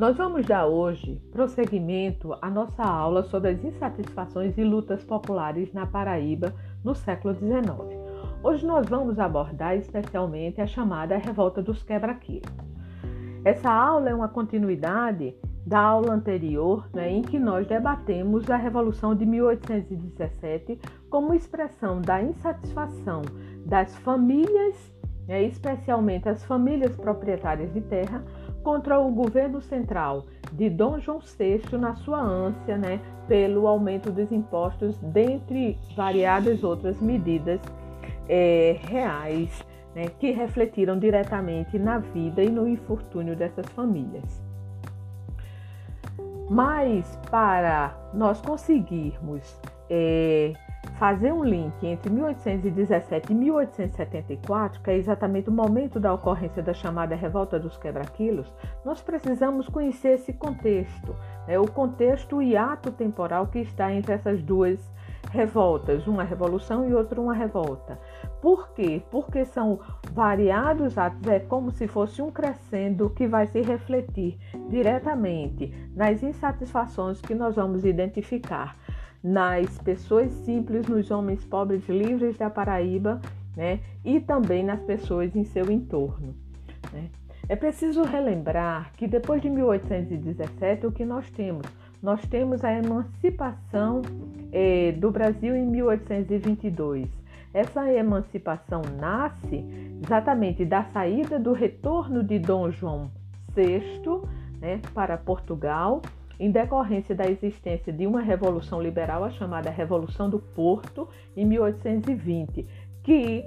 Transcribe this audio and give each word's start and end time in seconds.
Nós 0.00 0.16
vamos 0.16 0.46
dar 0.46 0.66
hoje 0.66 1.20
prosseguimento 1.30 2.34
à 2.40 2.48
nossa 2.48 2.82
aula 2.82 3.22
sobre 3.24 3.50
as 3.50 3.62
insatisfações 3.62 4.56
e 4.56 4.64
lutas 4.64 5.04
populares 5.04 5.74
na 5.74 5.84
Paraíba 5.84 6.54
no 6.82 6.94
século 6.94 7.34
XIX. 7.34 7.68
Hoje 8.42 8.64
nós 8.64 8.88
vamos 8.88 9.18
abordar 9.18 9.76
especialmente 9.76 10.58
a 10.58 10.66
chamada 10.66 11.18
Revolta 11.18 11.60
dos 11.60 11.82
Quebra-Quilos. 11.82 12.50
Essa 13.44 13.70
aula 13.70 14.08
é 14.08 14.14
uma 14.14 14.28
continuidade 14.28 15.34
da 15.66 15.80
aula 15.80 16.14
anterior, 16.14 16.88
né, 16.94 17.12
em 17.12 17.20
que 17.20 17.38
nós 17.38 17.66
debatemos 17.66 18.48
a 18.48 18.56
Revolução 18.56 19.14
de 19.14 19.26
1817 19.26 20.80
como 21.10 21.34
expressão 21.34 22.00
da 22.00 22.22
insatisfação 22.22 23.20
das 23.66 23.94
famílias, 23.96 24.94
né, 25.28 25.42
especialmente 25.42 26.26
as 26.26 26.42
famílias 26.42 26.96
proprietárias 26.96 27.70
de 27.74 27.82
terra, 27.82 28.24
contra 28.62 28.98
o 28.98 29.10
governo 29.10 29.60
central 29.60 30.26
de 30.52 30.68
Dom 30.68 30.98
João 30.98 31.20
VI 31.20 31.62
na 31.78 31.94
sua 31.96 32.20
ânsia 32.20 32.76
né, 32.76 33.00
pelo 33.28 33.66
aumento 33.66 34.10
dos 34.10 34.30
impostos, 34.32 34.96
dentre 34.98 35.78
variadas 35.96 36.62
outras 36.62 37.00
medidas 37.00 37.60
é, 38.28 38.76
reais 38.82 39.64
né, 39.94 40.06
que 40.18 40.30
refletiram 40.30 40.98
diretamente 40.98 41.78
na 41.78 41.98
vida 41.98 42.42
e 42.42 42.50
no 42.50 42.68
infortúnio 42.68 43.36
dessas 43.36 43.66
famílias. 43.66 44.42
Mas 46.48 47.16
para 47.30 47.96
nós 48.12 48.40
conseguirmos 48.40 49.60
é, 49.88 50.52
fazer 50.98 51.32
um 51.32 51.42
link 51.42 51.86
entre 51.86 52.10
1817 52.10 53.32
e 53.32 53.34
1874, 53.34 54.82
que 54.82 54.90
é 54.90 54.96
exatamente 54.96 55.48
o 55.48 55.52
momento 55.52 55.98
da 55.98 56.12
ocorrência 56.12 56.62
da 56.62 56.74
chamada 56.74 57.14
Revolta 57.14 57.58
dos 57.58 57.76
Quebra-Quilos, 57.76 58.52
nós 58.84 59.00
precisamos 59.00 59.68
conhecer 59.68 60.10
esse 60.10 60.32
contexto, 60.32 61.14
né? 61.46 61.58
o 61.58 61.66
contexto 61.66 62.42
e 62.42 62.56
ato 62.56 62.90
temporal 62.90 63.46
que 63.46 63.60
está 63.60 63.92
entre 63.92 64.12
essas 64.12 64.42
duas 64.42 64.78
revoltas, 65.30 66.06
uma 66.06 66.24
revolução 66.24 66.88
e 66.88 66.94
outra 66.94 67.20
uma 67.20 67.34
revolta. 67.34 67.98
Por 68.40 68.72
quê? 68.72 69.02
Porque 69.10 69.44
são 69.44 69.78
variados 70.12 70.98
atos, 70.98 71.26
é 71.28 71.38
como 71.38 71.70
se 71.70 71.86
fosse 71.86 72.20
um 72.20 72.30
crescendo 72.30 73.10
que 73.10 73.26
vai 73.26 73.46
se 73.46 73.60
refletir 73.60 74.38
diretamente 74.68 75.72
nas 75.94 76.22
insatisfações 76.22 77.20
que 77.20 77.34
nós 77.34 77.56
vamos 77.56 77.84
identificar 77.84 78.76
nas 79.22 79.78
pessoas 79.78 80.30
simples, 80.44 80.86
nos 80.86 81.10
homens 81.10 81.44
pobres 81.44 81.88
livres 81.88 82.36
da 82.38 82.48
Paraíba, 82.48 83.20
né? 83.56 83.80
E 84.04 84.20
também 84.20 84.64
nas 84.64 84.80
pessoas 84.80 85.34
em 85.36 85.44
seu 85.44 85.70
entorno. 85.70 86.34
Né? 86.92 87.10
É 87.48 87.56
preciso 87.56 88.02
relembrar 88.02 88.92
que 88.96 89.06
depois 89.06 89.42
de 89.42 89.50
1817 89.50 90.86
o 90.86 90.92
que 90.92 91.04
nós 91.04 91.28
temos? 91.30 91.66
Nós 92.02 92.24
temos 92.26 92.64
a 92.64 92.72
emancipação 92.72 94.00
eh, 94.52 94.92
do 94.92 95.10
Brasil 95.10 95.54
em 95.54 95.66
1822. 95.66 97.08
Essa 97.52 97.92
emancipação 97.92 98.80
nasce 98.98 99.64
exatamente 100.02 100.64
da 100.64 100.84
saída 100.84 101.38
do 101.38 101.52
retorno 101.52 102.22
de 102.22 102.38
Dom 102.38 102.70
João 102.70 103.10
VI 103.54 104.00
né, 104.60 104.80
para 104.94 105.18
Portugal 105.18 106.00
em 106.40 106.50
decorrência 106.50 107.14
da 107.14 107.30
existência 107.30 107.92
de 107.92 108.06
uma 108.06 108.22
revolução 108.22 108.80
liberal, 108.82 109.22
a 109.22 109.30
chamada 109.30 109.68
Revolução 109.68 110.30
do 110.30 110.38
Porto, 110.38 111.06
em 111.36 111.44
1820, 111.44 112.66
que 113.02 113.44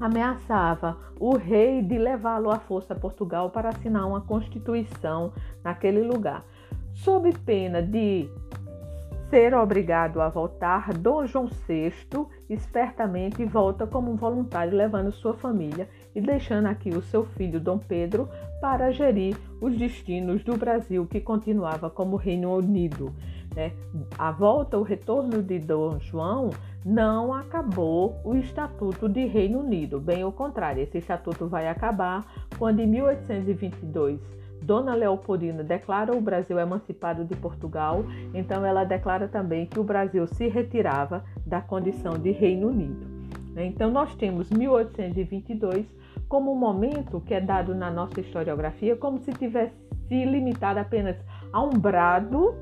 ameaçava 0.00 0.96
o 1.20 1.36
rei 1.36 1.82
de 1.82 1.98
levá-lo 1.98 2.50
à 2.50 2.58
força 2.58 2.94
a 2.94 2.98
Portugal 2.98 3.50
para 3.50 3.68
assinar 3.68 4.08
uma 4.08 4.22
constituição 4.22 5.34
naquele 5.62 6.00
lugar. 6.00 6.46
Sob 6.94 7.30
pena 7.44 7.82
de 7.82 8.26
ser 9.30 9.54
obrigado 9.54 10.20
a 10.22 10.28
voltar, 10.28 10.92
Dom 10.94 11.26
João 11.26 11.46
VI 11.46 11.92
espertamente 12.48 13.44
volta 13.44 13.86
como 13.86 14.16
voluntário, 14.16 14.76
levando 14.76 15.12
sua 15.12 15.34
família 15.34 15.86
e 16.14 16.20
deixando 16.20 16.66
aqui 16.66 16.88
o 16.90 17.02
seu 17.02 17.24
filho 17.24 17.60
Dom 17.60 17.78
Pedro 17.78 18.28
para 18.60 18.90
gerir 18.90 19.36
os 19.60 19.76
destinos 19.76 20.42
do 20.42 20.56
Brasil, 20.56 21.06
que 21.06 21.20
continuava 21.20 21.90
como 21.90 22.16
Reino 22.16 22.54
Unido. 22.56 23.14
Né? 23.54 23.72
A 24.18 24.30
volta, 24.30 24.78
o 24.78 24.82
retorno 24.82 25.42
de 25.42 25.58
Dom 25.58 25.98
João 25.98 26.48
não 26.82 27.34
acabou 27.34 28.18
o 28.24 28.34
Estatuto 28.34 29.08
de 29.10 29.26
Reino 29.26 29.60
Unido, 29.60 30.00
bem 30.00 30.22
ao 30.22 30.32
contrário, 30.32 30.82
esse 30.82 30.98
estatuto 30.98 31.46
vai 31.46 31.68
acabar 31.68 32.24
quando 32.58 32.80
em 32.80 32.86
1822 32.86 34.38
Dona 34.68 34.94
Leopoldina 34.94 35.64
declara 35.64 36.14
o 36.14 36.20
Brasil 36.20 36.58
emancipado 36.58 37.24
de 37.24 37.34
Portugal, 37.34 38.04
então 38.34 38.66
ela 38.66 38.84
declara 38.84 39.26
também 39.26 39.64
que 39.64 39.80
o 39.80 39.82
Brasil 39.82 40.26
se 40.26 40.46
retirava 40.46 41.24
da 41.46 41.58
condição 41.58 42.18
de 42.18 42.32
Reino 42.32 42.68
Unido. 42.68 43.06
Então 43.56 43.90
nós 43.90 44.14
temos 44.14 44.50
1822 44.50 45.86
como 46.28 46.52
um 46.52 46.54
momento 46.54 47.18
que 47.22 47.32
é 47.32 47.40
dado 47.40 47.74
na 47.74 47.90
nossa 47.90 48.20
historiografia 48.20 48.94
como 48.94 49.18
se 49.20 49.32
tivesse 49.32 49.74
limitado 50.10 50.78
apenas 50.78 51.16
a 51.50 51.62
um 51.62 51.70
brado, 51.70 52.54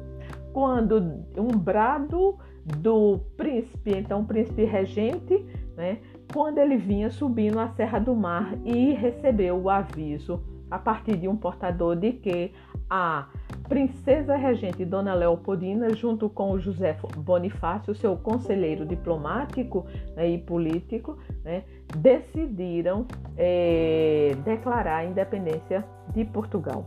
quando 0.53 1.25
um 1.37 1.59
brado 1.59 2.39
do 2.79 3.19
príncipe, 3.37 3.91
então 3.91 4.25
príncipe 4.25 4.63
regente, 4.63 5.45
né, 5.77 5.99
quando 6.33 6.59
ele 6.59 6.77
vinha 6.77 7.11
subindo 7.11 7.59
a 7.59 7.69
Serra 7.71 7.99
do 7.99 8.15
Mar 8.15 8.55
e 8.65 8.93
recebeu 8.93 9.61
o 9.61 9.69
aviso 9.69 10.41
a 10.71 10.79
partir 10.79 11.17
de 11.17 11.29
um 11.29 11.37
portador 11.37 11.97
de 11.97 12.13
que 12.13 12.53
a 12.89 13.27
princesa 13.69 14.37
regente 14.37 14.85
Dona 14.85 15.15
Leopoldina, 15.15 15.95
junto 15.95 16.29
com 16.29 16.53
o 16.53 16.61
José 16.61 16.97
Bonifácio, 17.17 17.95
seu 17.95 18.17
conselheiro 18.17 18.87
diplomático 18.87 19.87
né, 20.15 20.29
e 20.29 20.39
político, 20.39 21.19
né, 21.45 21.65
decidiram 21.97 23.07
é, 23.37 24.37
declarar 24.45 24.99
a 24.99 25.05
independência 25.05 25.85
de 26.15 26.25
Portugal. 26.25 26.87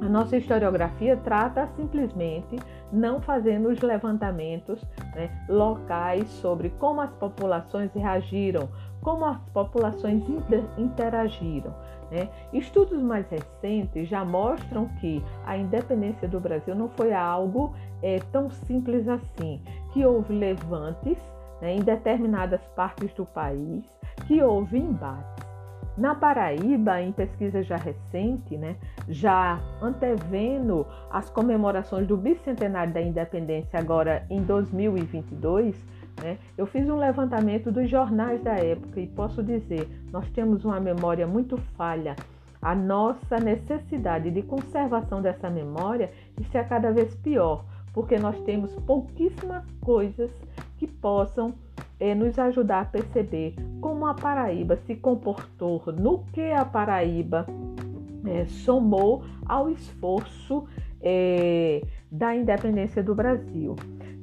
A 0.00 0.08
nossa 0.08 0.36
historiografia 0.36 1.16
trata 1.16 1.68
simplesmente 1.76 2.56
não 2.92 3.20
fazendo 3.20 3.68
os 3.68 3.80
levantamentos 3.80 4.82
né, 5.14 5.30
locais 5.48 6.28
sobre 6.28 6.70
como 6.70 7.00
as 7.00 7.10
populações 7.12 7.92
reagiram, 7.94 8.68
como 9.00 9.24
as 9.24 9.38
populações 9.50 10.28
inter 10.28 10.64
interagiram. 10.76 11.74
Né? 12.14 12.28
Estudos 12.52 13.02
mais 13.02 13.28
recentes 13.28 14.08
já 14.08 14.24
mostram 14.24 14.88
que 15.00 15.20
a 15.44 15.56
independência 15.56 16.28
do 16.28 16.38
Brasil 16.38 16.72
não 16.72 16.88
foi 16.90 17.12
algo 17.12 17.74
é, 18.00 18.20
tão 18.30 18.48
simples 18.48 19.08
assim, 19.08 19.60
que 19.92 20.06
houve 20.06 20.32
levantes 20.32 21.18
né, 21.60 21.74
em 21.74 21.80
determinadas 21.80 22.60
partes 22.76 23.12
do 23.14 23.26
país, 23.26 23.82
que 24.28 24.40
houve 24.40 24.78
embates. 24.78 25.44
Na 25.98 26.14
Paraíba, 26.14 27.00
em 27.00 27.10
pesquisa 27.10 27.64
já 27.64 27.76
recente, 27.76 28.56
né, 28.56 28.76
já 29.08 29.60
antevendo 29.82 30.86
as 31.10 31.28
comemorações 31.30 32.06
do 32.06 32.16
bicentenário 32.16 32.94
da 32.94 33.02
independência 33.02 33.76
agora 33.76 34.24
em 34.30 34.40
2022, 34.40 35.74
né? 36.22 36.38
Eu 36.56 36.66
fiz 36.66 36.88
um 36.88 36.96
levantamento 36.96 37.70
dos 37.70 37.88
jornais 37.88 38.42
da 38.42 38.54
época 38.54 39.00
e 39.00 39.06
posso 39.06 39.42
dizer, 39.42 39.88
nós 40.10 40.28
temos 40.30 40.64
uma 40.64 40.80
memória 40.80 41.26
muito 41.26 41.56
falha. 41.76 42.16
A 42.60 42.74
nossa 42.74 43.38
necessidade 43.38 44.30
de 44.30 44.42
conservação 44.42 45.20
dessa 45.20 45.50
memória 45.50 46.10
está 46.40 46.60
é 46.60 46.64
cada 46.64 46.90
vez 46.90 47.14
pior, 47.16 47.64
porque 47.92 48.18
nós 48.18 48.40
temos 48.42 48.74
pouquíssimas 48.86 49.64
coisas 49.82 50.30
que 50.78 50.86
possam 50.86 51.54
é, 52.00 52.14
nos 52.14 52.38
ajudar 52.38 52.80
a 52.80 52.84
perceber 52.86 53.54
como 53.80 54.06
a 54.06 54.14
Paraíba 54.14 54.76
se 54.86 54.96
comportou, 54.96 55.82
no 55.92 56.24
que 56.32 56.52
a 56.52 56.64
Paraíba 56.64 57.46
é, 58.26 58.46
somou 58.46 59.24
ao 59.44 59.68
esforço 59.68 60.66
é, 61.02 61.82
da 62.10 62.34
independência 62.34 63.02
do 63.02 63.14
Brasil. 63.14 63.76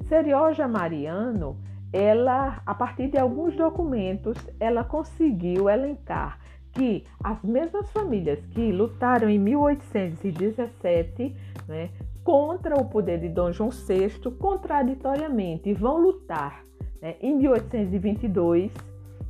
Serioja 0.08 0.66
Mariano 0.66 1.56
ela, 1.92 2.62
a 2.64 2.74
partir 2.74 3.08
de 3.08 3.18
alguns 3.18 3.54
documentos, 3.54 4.36
ela 4.58 4.82
conseguiu 4.82 5.68
elencar 5.68 6.38
que 6.72 7.04
as 7.22 7.42
mesmas 7.42 7.90
famílias 7.92 8.38
que 8.46 8.72
lutaram 8.72 9.28
em 9.28 9.38
1817 9.38 11.36
né, 11.68 11.90
contra 12.24 12.80
o 12.80 12.86
poder 12.86 13.20
de 13.20 13.28
Dom 13.28 13.52
João 13.52 13.68
VI, 13.70 14.08
contraditoriamente, 14.38 15.74
vão 15.74 15.98
lutar 15.98 16.64
né, 17.00 17.16
em 17.20 17.36
1822, 17.36 18.72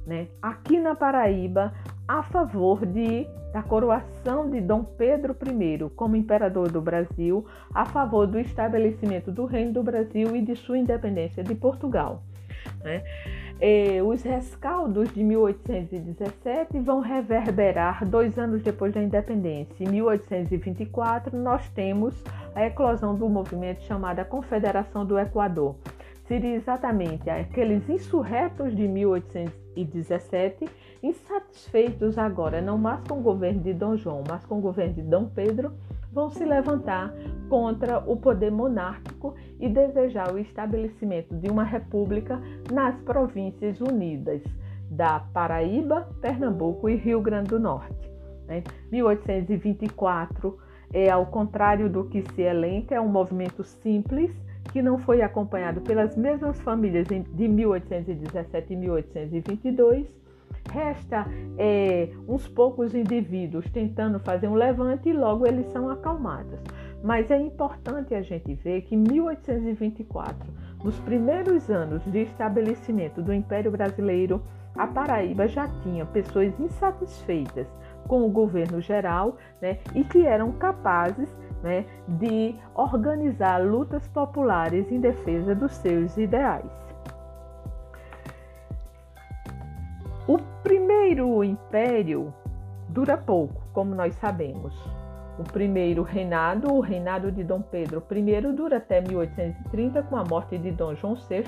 né, 0.07 0.29
aqui 0.41 0.79
na 0.79 0.95
Paraíba, 0.95 1.75
a 2.07 2.23
favor 2.23 2.87
de, 2.87 3.27
da 3.53 3.63
coroação 3.63 4.49
de 4.49 4.61
Dom 4.61 4.85
Pedro 4.85 5.35
I 5.43 5.91
como 5.97 6.15
imperador 6.15 6.71
do 6.71 6.81
Brasil, 6.81 7.45
a 7.75 7.85
favor 7.85 8.27
do 8.27 8.39
estabelecimento 8.39 9.33
do 9.33 9.47
Reino 9.47 9.73
do 9.73 9.83
Brasil 9.83 10.37
e 10.37 10.43
de 10.43 10.55
sua 10.55 10.79
independência 10.79 11.43
de 11.43 11.57
Portugal. 11.57 12.23
Né? 12.83 13.03
eh, 13.63 14.03
os 14.03 14.23
rescaldos 14.23 15.15
de 15.15 15.23
1817 15.23 16.81
vão 16.81 16.99
reverberar 16.99 18.05
dois 18.05 18.37
anos 18.37 18.61
depois 18.61 18.93
da 18.93 19.01
independência. 19.01 19.85
Em 19.85 19.89
1824, 19.89 21.39
nós 21.39 21.69
temos 21.71 22.13
a 22.57 22.67
eclosão 22.67 23.15
do 23.15 23.29
movimento 23.29 23.83
chamado 23.83 24.25
Confederação 24.25 25.07
do 25.07 25.17
Equador. 25.17 25.77
Seria 26.27 26.57
exatamente 26.57 27.31
aqueles 27.31 27.89
insurretos 27.89 28.75
de 28.75 28.89
1817, 28.89 30.69
insatisfeitos 31.01 32.19
agora 32.19 32.61
não 32.61 32.77
mais 32.77 33.01
com 33.07 33.21
o 33.21 33.23
governo 33.23 33.61
de 33.61 33.73
Dom 33.73 33.97
João, 33.97 34.25
mas 34.29 34.45
com 34.45 34.59
o 34.59 34.61
governo 34.61 34.95
de 34.95 35.03
Dom 35.03 35.27
Pedro, 35.27 35.73
vão 36.13 36.31
se 36.31 36.45
levantar 36.45 37.13
contra 37.49 37.99
o 37.99 38.17
poder 38.17 38.51
monárquico 38.51 39.35
e 39.59 39.69
desejar 39.69 40.33
o 40.33 40.39
estabelecimento 40.39 41.35
de 41.35 41.51
uma 41.51 41.65
república 41.65 42.41
nas 42.71 42.99
províncias 43.01 43.81
unidas 43.81 44.43
da 44.91 45.21
Paraíba, 45.21 46.09
Pernambuco 46.21 46.89
e 46.89 46.97
Rio 46.97 47.21
Grande 47.21 47.49
do 47.49 47.61
Norte. 47.61 48.11
Né? 48.47 48.63
1824 48.91 50.59
é 50.93 51.11
ao 51.11 51.27
contrário 51.27 51.89
do 51.89 52.05
que 52.05 52.23
se 52.23 52.43
elenca, 52.43 52.95
é 52.95 53.01
um 53.01 53.09
movimento 53.09 53.65
simples 53.65 54.31
que 54.71 54.83
não 54.83 54.99
foi 54.99 55.23
acompanhado 55.23 55.81
pelas 55.81 56.17
mesmas 56.17 56.61
famílias 56.61 57.07
de 57.09 57.49
1817 57.49 58.73
e 58.73 58.77
1822 58.77 60.22
Resta 60.71 61.27
é, 61.59 62.09
uns 62.27 62.49
poucos 62.49 62.95
indivíduos 62.95 63.69
tentando 63.71 64.19
fazer 64.21 64.49
um 64.49 64.55
levante 64.55 65.09
e 65.09 65.13
logo 65.13 65.47
eles 65.47 65.67
são 65.73 65.91
acalmados. 65.91 66.61
Mas 67.03 67.31
é 67.31 67.39
importante 67.39 68.15
a 68.15 68.23
gente 68.23 68.55
ver 68.55 68.83
que 68.83 68.95
em 68.95 68.99
1824, 68.99 70.39
nos 70.85 70.99
primeiros 71.01 71.69
anos 71.69 72.03
de 72.05 72.23
estabelecimento 72.23 73.21
do 73.21 73.33
Império 73.33 73.71
Brasileiro, 73.71 74.43
a 74.77 74.87
Paraíba 74.87 75.47
já 75.47 75.69
tinha 75.83 76.07
pessoas 76.07 76.59
insatisfeitas 76.59 77.67
com 78.07 78.25
o 78.25 78.31
governo 78.31 78.81
geral 78.81 79.37
né, 79.61 79.79
e 79.95 80.03
que 80.05 80.27
eram 80.27 80.53
capazes 80.53 81.29
né, 81.63 81.85
de 82.09 82.55
organizar 82.75 83.59
lutas 83.59 84.07
populares 84.09 84.91
em 84.91 85.01
defesa 85.01 85.55
dos 85.55 85.73
seus 85.73 86.17
ideais. 86.17 86.71
O 90.27 90.39
primeiro 90.63 91.43
império 91.43 92.33
dura 92.89 93.17
pouco, 93.17 93.61
como 93.73 93.93
nós 93.93 94.15
sabemos. 94.15 94.73
O 95.37 95.43
primeiro 95.43 96.03
reinado, 96.03 96.73
o 96.73 96.81
reinado 96.81 97.33
de 97.33 97.43
Dom 97.43 97.61
Pedro 97.61 98.05
I, 98.09 98.53
dura 98.55 98.77
até 98.77 99.01
1830, 99.01 100.03
com 100.05 100.17
a 100.17 100.25
morte 100.25 100.57
de 100.59 100.71
Dom 100.71 100.95
João 100.95 101.17
VI. 101.17 101.45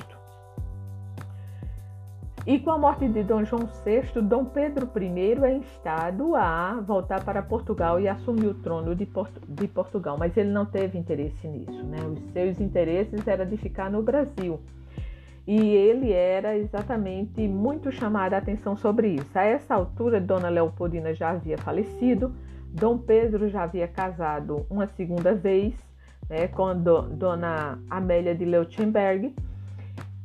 E 2.46 2.58
com 2.58 2.72
a 2.72 2.78
morte 2.78 3.08
de 3.08 3.22
Dom 3.22 3.44
João 3.44 3.68
VI, 3.84 4.20
Dom 4.20 4.44
Pedro 4.46 4.90
I 5.00 5.44
é 5.44 5.52
instado 5.52 6.34
a 6.34 6.80
voltar 6.80 7.24
para 7.24 7.42
Portugal 7.42 8.00
e 8.00 8.08
assumir 8.08 8.48
o 8.48 8.54
trono 8.54 8.94
de, 8.96 9.06
Porto, 9.06 9.40
de 9.48 9.68
Portugal, 9.68 10.16
mas 10.18 10.36
ele 10.36 10.50
não 10.50 10.66
teve 10.66 10.98
interesse 10.98 11.46
nisso. 11.46 11.84
Né? 11.84 11.98
Os 12.06 12.32
seus 12.32 12.60
interesses 12.60 13.26
era 13.28 13.46
de 13.46 13.56
ficar 13.56 13.88
no 13.88 14.02
Brasil 14.02 14.58
e 15.46 15.60
ele 15.60 16.10
era 16.12 16.56
exatamente 16.56 17.46
muito 17.46 17.92
chamada 17.92 18.36
a 18.36 18.38
atenção 18.38 18.76
sobre 18.76 19.08
isso. 19.08 19.38
A 19.38 19.42
essa 19.42 19.74
altura, 19.74 20.20
Dona 20.20 20.48
Leopoldina 20.48 21.12
já 21.14 21.30
havia 21.30 21.58
falecido, 21.58 22.34
Dom 22.72 22.98
Pedro 22.98 23.48
já 23.48 23.64
havia 23.64 23.86
casado 23.86 24.66
uma 24.70 24.86
segunda 24.86 25.34
vez 25.34 25.74
né, 26.28 26.48
com 26.48 26.74
do, 26.74 27.02
Dona 27.02 27.78
Amélia 27.90 28.34
de 28.34 28.44
Leutenberg 28.44 29.34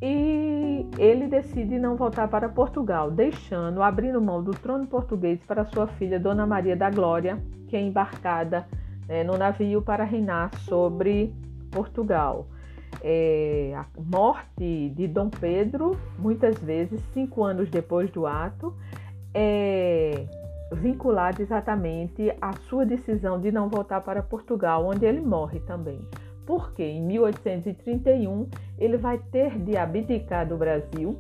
e 0.02 0.88
ele 0.98 1.28
decide 1.28 1.78
não 1.78 1.98
voltar 1.98 2.30
para 2.30 2.48
Portugal, 2.48 3.12
deixando, 3.12 3.84
abrindo 3.84 4.22
mão 4.22 4.42
do 4.42 4.52
trono 4.52 4.88
português 4.88 5.42
para 5.46 5.66
sua 5.66 5.88
filha 5.88 6.18
Dona 6.18 6.48
Maria 6.48 6.76
da 6.76 6.90
Glória, 6.90 7.38
que 7.68 7.76
é 7.76 7.82
embarcada 7.82 8.66
né, 9.08 9.24
no 9.26 9.38
navio 9.38 9.82
para 9.82 10.06
reinar 10.06 10.56
sobre 10.60 11.36
Portugal 11.70 12.48
é, 13.02 13.74
a 13.76 13.86
morte 13.98 14.90
de 14.90 15.08
Dom 15.08 15.30
Pedro, 15.30 15.98
muitas 16.18 16.58
vezes 16.60 17.02
cinco 17.14 17.44
anos 17.44 17.70
depois 17.70 18.10
do 18.12 18.26
ato, 18.26 18.74
é 19.34 20.26
vinculada 20.72 21.42
exatamente 21.42 22.32
à 22.42 22.54
sua 22.70 22.86
decisão 22.86 23.40
de 23.40 23.52
não 23.52 23.70
voltar 23.70 24.02
para 24.02 24.22
Portugal, 24.22 24.86
onde 24.86 25.06
ele 25.06 25.22
morre 25.22 25.60
também. 25.62 26.00
Porque 26.46 26.84
em 26.84 27.02
1831 27.02 28.48
ele 28.78 28.98
vai 28.98 29.18
ter 29.32 29.58
de 29.60 29.78
abdicar 29.78 30.48
do 30.48 30.58
Brasil, 30.58 31.18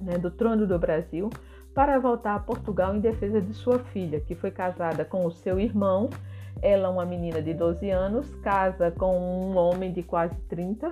né, 0.00 0.18
do 0.18 0.30
trono 0.30 0.66
do 0.66 0.78
Brasil, 0.78 1.30
para 1.74 1.98
voltar 1.98 2.34
a 2.34 2.40
Portugal 2.40 2.94
em 2.94 3.00
defesa 3.00 3.40
de 3.40 3.54
sua 3.54 3.78
filha, 3.78 4.20
que 4.20 4.34
foi 4.34 4.50
casada 4.50 5.04
com 5.04 5.24
o 5.24 5.30
seu 5.30 5.60
irmão 5.60 6.10
ela, 6.62 6.88
uma 6.88 7.04
menina 7.04 7.40
de 7.40 7.54
12 7.54 7.90
anos, 7.90 8.34
casa 8.36 8.90
com 8.90 9.18
um 9.18 9.56
homem 9.56 9.92
de 9.92 10.02
quase 10.02 10.34
30, 10.48 10.90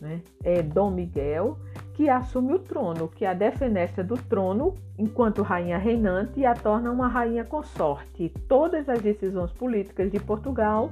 né? 0.00 0.20
é 0.42 0.62
Dom 0.62 0.90
Miguel, 0.90 1.58
que 1.94 2.08
assume 2.08 2.54
o 2.54 2.58
trono, 2.58 3.08
que 3.08 3.24
a 3.24 3.34
defenestra 3.34 4.02
do 4.02 4.16
trono 4.16 4.74
enquanto 4.98 5.42
rainha 5.42 5.78
reinante 5.78 6.40
e 6.40 6.46
a 6.46 6.54
torna 6.54 6.90
uma 6.90 7.08
rainha 7.08 7.44
consorte. 7.44 8.32
Todas 8.48 8.88
as 8.88 9.00
decisões 9.00 9.52
políticas 9.52 10.10
de 10.10 10.18
Portugal 10.18 10.90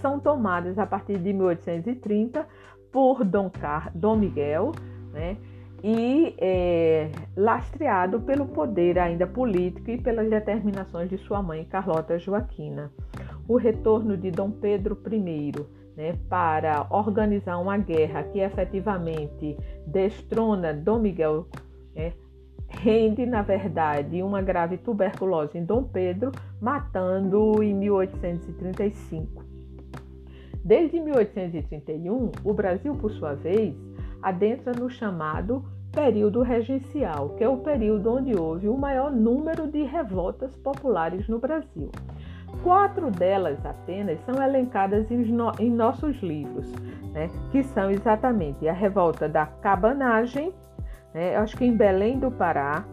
são 0.00 0.18
tomadas 0.18 0.78
a 0.78 0.86
partir 0.86 1.18
de 1.18 1.32
1830 1.32 2.46
por 2.90 3.24
Dom, 3.24 3.48
Car 3.50 3.90
Dom 3.94 4.16
Miguel, 4.16 4.72
né? 5.12 5.36
E 5.82 6.34
é, 6.38 7.10
lastreado 7.36 8.20
pelo 8.20 8.46
poder 8.46 8.98
ainda 8.98 9.26
político 9.26 9.90
e 9.90 9.98
pelas 10.00 10.28
determinações 10.28 11.08
de 11.08 11.18
sua 11.18 11.42
mãe 11.42 11.64
Carlota 11.64 12.18
Joaquina 12.18 12.90
o 13.50 13.56
retorno 13.56 14.16
de 14.16 14.30
Dom 14.30 14.52
Pedro 14.52 14.96
I 15.10 15.52
né, 15.96 16.16
para 16.28 16.86
organizar 16.88 17.58
uma 17.58 17.76
guerra 17.76 18.22
que 18.22 18.38
efetivamente 18.38 19.56
destrona 19.86 20.72
Dom 20.72 21.00
Miguel, 21.00 21.48
né, 21.92 22.12
rende, 22.68 23.26
na 23.26 23.42
verdade, 23.42 24.22
uma 24.22 24.40
grave 24.40 24.78
tuberculose 24.78 25.58
em 25.58 25.64
Dom 25.64 25.82
Pedro, 25.82 26.30
matando-o 26.60 27.60
em 27.60 27.74
1835. 27.74 29.44
Desde 30.64 31.00
1831, 31.00 32.30
o 32.44 32.54
Brasil, 32.54 32.94
por 32.94 33.10
sua 33.10 33.34
vez, 33.34 33.74
adentra 34.22 34.72
no 34.72 34.88
chamado 34.88 35.64
período 35.92 36.42
regencial, 36.42 37.30
que 37.30 37.44
é 37.44 37.48
o 37.48 37.58
período 37.58 38.12
onde 38.12 38.38
houve 38.38 38.68
o 38.68 38.76
maior 38.76 39.10
número 39.10 39.66
de 39.66 39.82
revoltas 39.82 40.54
populares 40.56 41.28
no 41.28 41.38
Brasil. 41.38 41.90
Quatro 42.62 43.10
delas 43.10 43.64
apenas 43.64 44.20
são 44.20 44.42
elencadas 44.42 45.10
em, 45.10 45.18
no, 45.32 45.52
em 45.58 45.70
nossos 45.70 46.20
livros, 46.22 46.70
né, 47.12 47.28
que 47.50 47.62
são 47.62 47.90
exatamente 47.90 48.68
a 48.68 48.72
revolta 48.72 49.28
da 49.28 49.46
cabanagem, 49.46 50.52
né, 51.14 51.36
acho 51.36 51.56
que 51.56 51.64
em 51.64 51.76
Belém 51.76 52.18
do 52.18 52.30
Pará, 52.30 52.84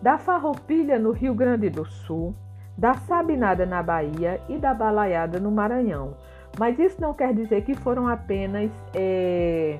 da 0.00 0.16
farroupilha 0.18 0.98
no 0.98 1.12
Rio 1.12 1.34
Grande 1.34 1.68
do 1.68 1.84
Sul, 1.84 2.34
da 2.76 2.94
sabinada 2.94 3.66
na 3.66 3.82
Bahia 3.82 4.40
e 4.48 4.56
da 4.56 4.72
balaiada 4.72 5.38
no 5.38 5.50
Maranhão. 5.50 6.14
Mas 6.58 6.78
isso 6.78 7.00
não 7.00 7.12
quer 7.12 7.34
dizer 7.34 7.62
que 7.62 7.74
foram 7.74 8.08
apenas 8.08 8.70
é, 8.94 9.78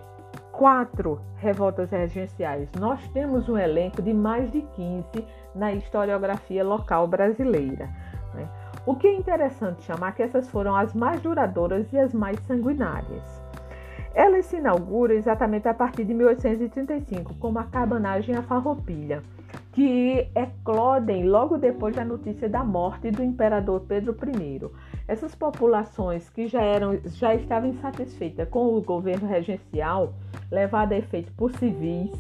quatro 0.61 1.19
revoltas 1.38 1.90
regenciais. 1.90 2.69
Nós 2.79 3.00
temos 3.14 3.49
um 3.49 3.57
elenco 3.57 4.02
de 4.02 4.12
mais 4.12 4.52
de 4.52 4.61
15 4.61 5.25
na 5.55 5.73
historiografia 5.73 6.62
local 6.62 7.09
brasileira. 7.09 7.88
Né? 8.35 8.47
O 8.85 8.95
que 8.95 9.07
é 9.07 9.17
interessante 9.17 9.83
chamar 9.85 10.12
que 10.12 10.23
essas 10.23 10.50
foram 10.50 10.76
as 10.76 10.93
mais 10.93 11.19
duradouras 11.23 11.90
e 11.95 11.99
as 11.99 12.12
mais 12.12 12.38
sanguinárias. 12.40 13.43
Ela 14.14 14.43
se 14.43 14.59
inaugura 14.59 15.14
exatamente 15.14 15.67
a 15.67 15.73
partir 15.73 16.05
de 16.05 16.12
1835, 16.12 17.37
como 17.37 17.59
a 17.59 17.64
cabanagem 17.64 18.35
a 18.35 18.43
farroupilha, 18.43 19.23
que 19.73 20.29
eclodem 20.35 21.26
logo 21.26 21.57
depois 21.57 21.97
da 21.97 22.05
notícia 22.05 22.50
da 22.50 22.62
morte 22.62 23.11
do 23.11 23.23
imperador 23.23 23.81
Pedro 23.88 24.14
I. 24.14 24.61
Essas 25.11 25.35
populações 25.35 26.31
que 26.31 26.47
já, 26.47 26.62
eram, 26.62 26.97
já 27.05 27.35
estavam 27.35 27.69
insatisfeitas 27.69 28.49
com 28.49 28.76
o 28.76 28.81
governo 28.81 29.26
regencial, 29.26 30.14
levado 30.49 30.93
a 30.93 30.99
efeito 30.99 31.33
por 31.33 31.50
civis, 31.50 32.12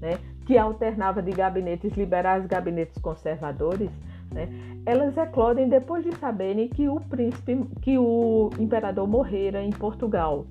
né, 0.00 0.18
que 0.46 0.56
alternava 0.56 1.20
de 1.20 1.30
gabinetes 1.30 1.92
liberais 1.92 2.46
a 2.46 2.48
gabinetes 2.48 2.96
conservadores, 3.02 3.90
né? 4.32 4.48
Elas 4.86 5.14
eclodem 5.18 5.68
depois 5.68 6.02
de 6.02 6.16
saberem 6.16 6.68
que 6.68 6.88
o 6.88 6.98
príncipe, 7.00 7.66
que 7.82 7.98
o 7.98 8.48
imperador 8.58 9.06
morrera 9.06 9.62
em 9.62 9.68
Portugal 9.70 10.46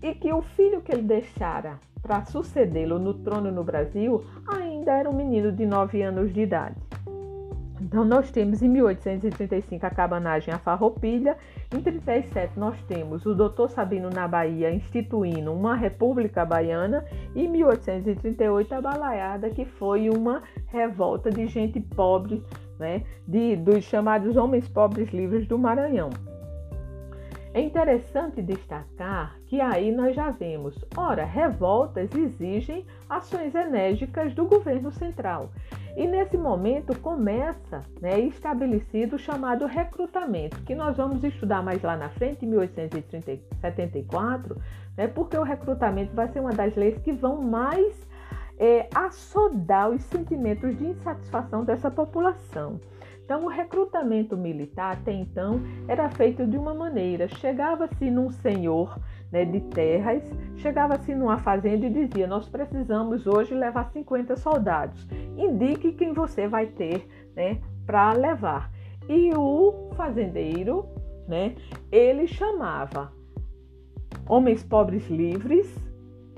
e 0.00 0.14
que 0.14 0.32
o 0.32 0.40
filho 0.40 0.80
que 0.80 0.92
ele 0.92 1.02
deixara 1.02 1.78
para 2.00 2.24
sucedê-lo 2.24 2.98
no 2.98 3.12
trono 3.12 3.52
no 3.52 3.62
Brasil 3.62 4.24
ainda 4.46 4.92
era 4.92 5.10
um 5.10 5.14
menino 5.14 5.52
de 5.52 5.66
9 5.66 6.00
anos 6.00 6.32
de 6.32 6.40
idade. 6.40 6.87
Então, 7.88 8.04
nós 8.04 8.30
temos 8.30 8.60
em 8.60 8.68
1835 8.68 9.86
a 9.86 9.88
cabanagem 9.88 10.52
a 10.52 10.58
farroupilha, 10.58 11.38
em 11.74 11.80
37 11.80 12.58
nós 12.58 12.78
temos 12.82 13.24
o 13.24 13.34
doutor 13.34 13.70
Sabino 13.70 14.10
na 14.10 14.28
Bahia 14.28 14.70
instituindo 14.70 15.54
uma 15.54 15.74
república 15.74 16.44
baiana 16.44 17.02
e 17.34 17.46
em 17.46 17.48
1838 17.48 18.74
a 18.74 18.82
balaiada, 18.82 19.48
que 19.48 19.64
foi 19.64 20.10
uma 20.10 20.42
revolta 20.66 21.30
de 21.30 21.46
gente 21.46 21.80
pobre, 21.80 22.44
né, 22.78 23.04
de, 23.26 23.56
dos 23.56 23.84
chamados 23.84 24.36
homens 24.36 24.68
pobres 24.68 25.08
livres 25.08 25.48
do 25.48 25.58
Maranhão. 25.58 26.10
É 27.54 27.60
interessante 27.62 28.42
destacar 28.42 29.37
que 29.48 29.60
aí 29.62 29.90
nós 29.90 30.14
já 30.14 30.30
vemos, 30.30 30.76
ora, 30.94 31.24
revoltas 31.24 32.14
exigem 32.14 32.84
ações 33.08 33.54
enérgicas 33.54 34.34
do 34.34 34.44
governo 34.44 34.92
central. 34.92 35.50
E 35.96 36.06
nesse 36.06 36.36
momento 36.36 36.94
começa 37.00 37.82
né, 38.00 38.20
estabelecido 38.20 39.16
o 39.16 39.18
chamado 39.18 39.64
recrutamento, 39.64 40.62
que 40.64 40.74
nós 40.74 40.98
vamos 40.98 41.24
estudar 41.24 41.62
mais 41.62 41.82
lá 41.82 41.96
na 41.96 42.10
frente, 42.10 42.44
em 42.44 42.48
1874, 42.48 44.60
né, 44.96 45.08
porque 45.08 45.38
o 45.38 45.42
recrutamento 45.42 46.14
vai 46.14 46.28
ser 46.28 46.40
uma 46.40 46.52
das 46.52 46.76
leis 46.76 46.98
que 46.98 47.12
vão 47.12 47.40
mais 47.40 48.06
é, 48.58 48.86
assodar 48.94 49.88
os 49.88 50.02
sentimentos 50.02 50.76
de 50.76 50.88
insatisfação 50.88 51.64
dessa 51.64 51.90
população. 51.90 52.78
Então, 53.24 53.44
o 53.44 53.48
recrutamento 53.48 54.36
militar 54.38 54.94
até 54.94 55.12
então 55.12 55.60
era 55.86 56.08
feito 56.08 56.46
de 56.46 56.56
uma 56.56 56.72
maneira: 56.72 57.28
chegava-se 57.28 58.10
num 58.10 58.30
senhor 58.30 58.98
né, 59.30 59.44
de 59.44 59.60
terras, 59.60 60.22
chegava-se 60.56 61.14
numa 61.14 61.38
fazenda 61.38 61.86
e 61.86 61.90
dizia: 61.90 62.26
Nós 62.26 62.48
precisamos 62.48 63.26
hoje 63.26 63.54
levar 63.54 63.90
50 63.92 64.36
soldados. 64.36 65.06
Indique 65.36 65.92
quem 65.92 66.12
você 66.12 66.48
vai 66.48 66.66
ter 66.66 67.06
né, 67.36 67.58
para 67.86 68.12
levar. 68.12 68.70
E 69.08 69.32
o 69.34 69.90
fazendeiro, 69.96 70.86
né, 71.26 71.54
ele 71.90 72.26
chamava 72.26 73.12
homens 74.26 74.62
pobres 74.62 75.08
livres 75.08 75.88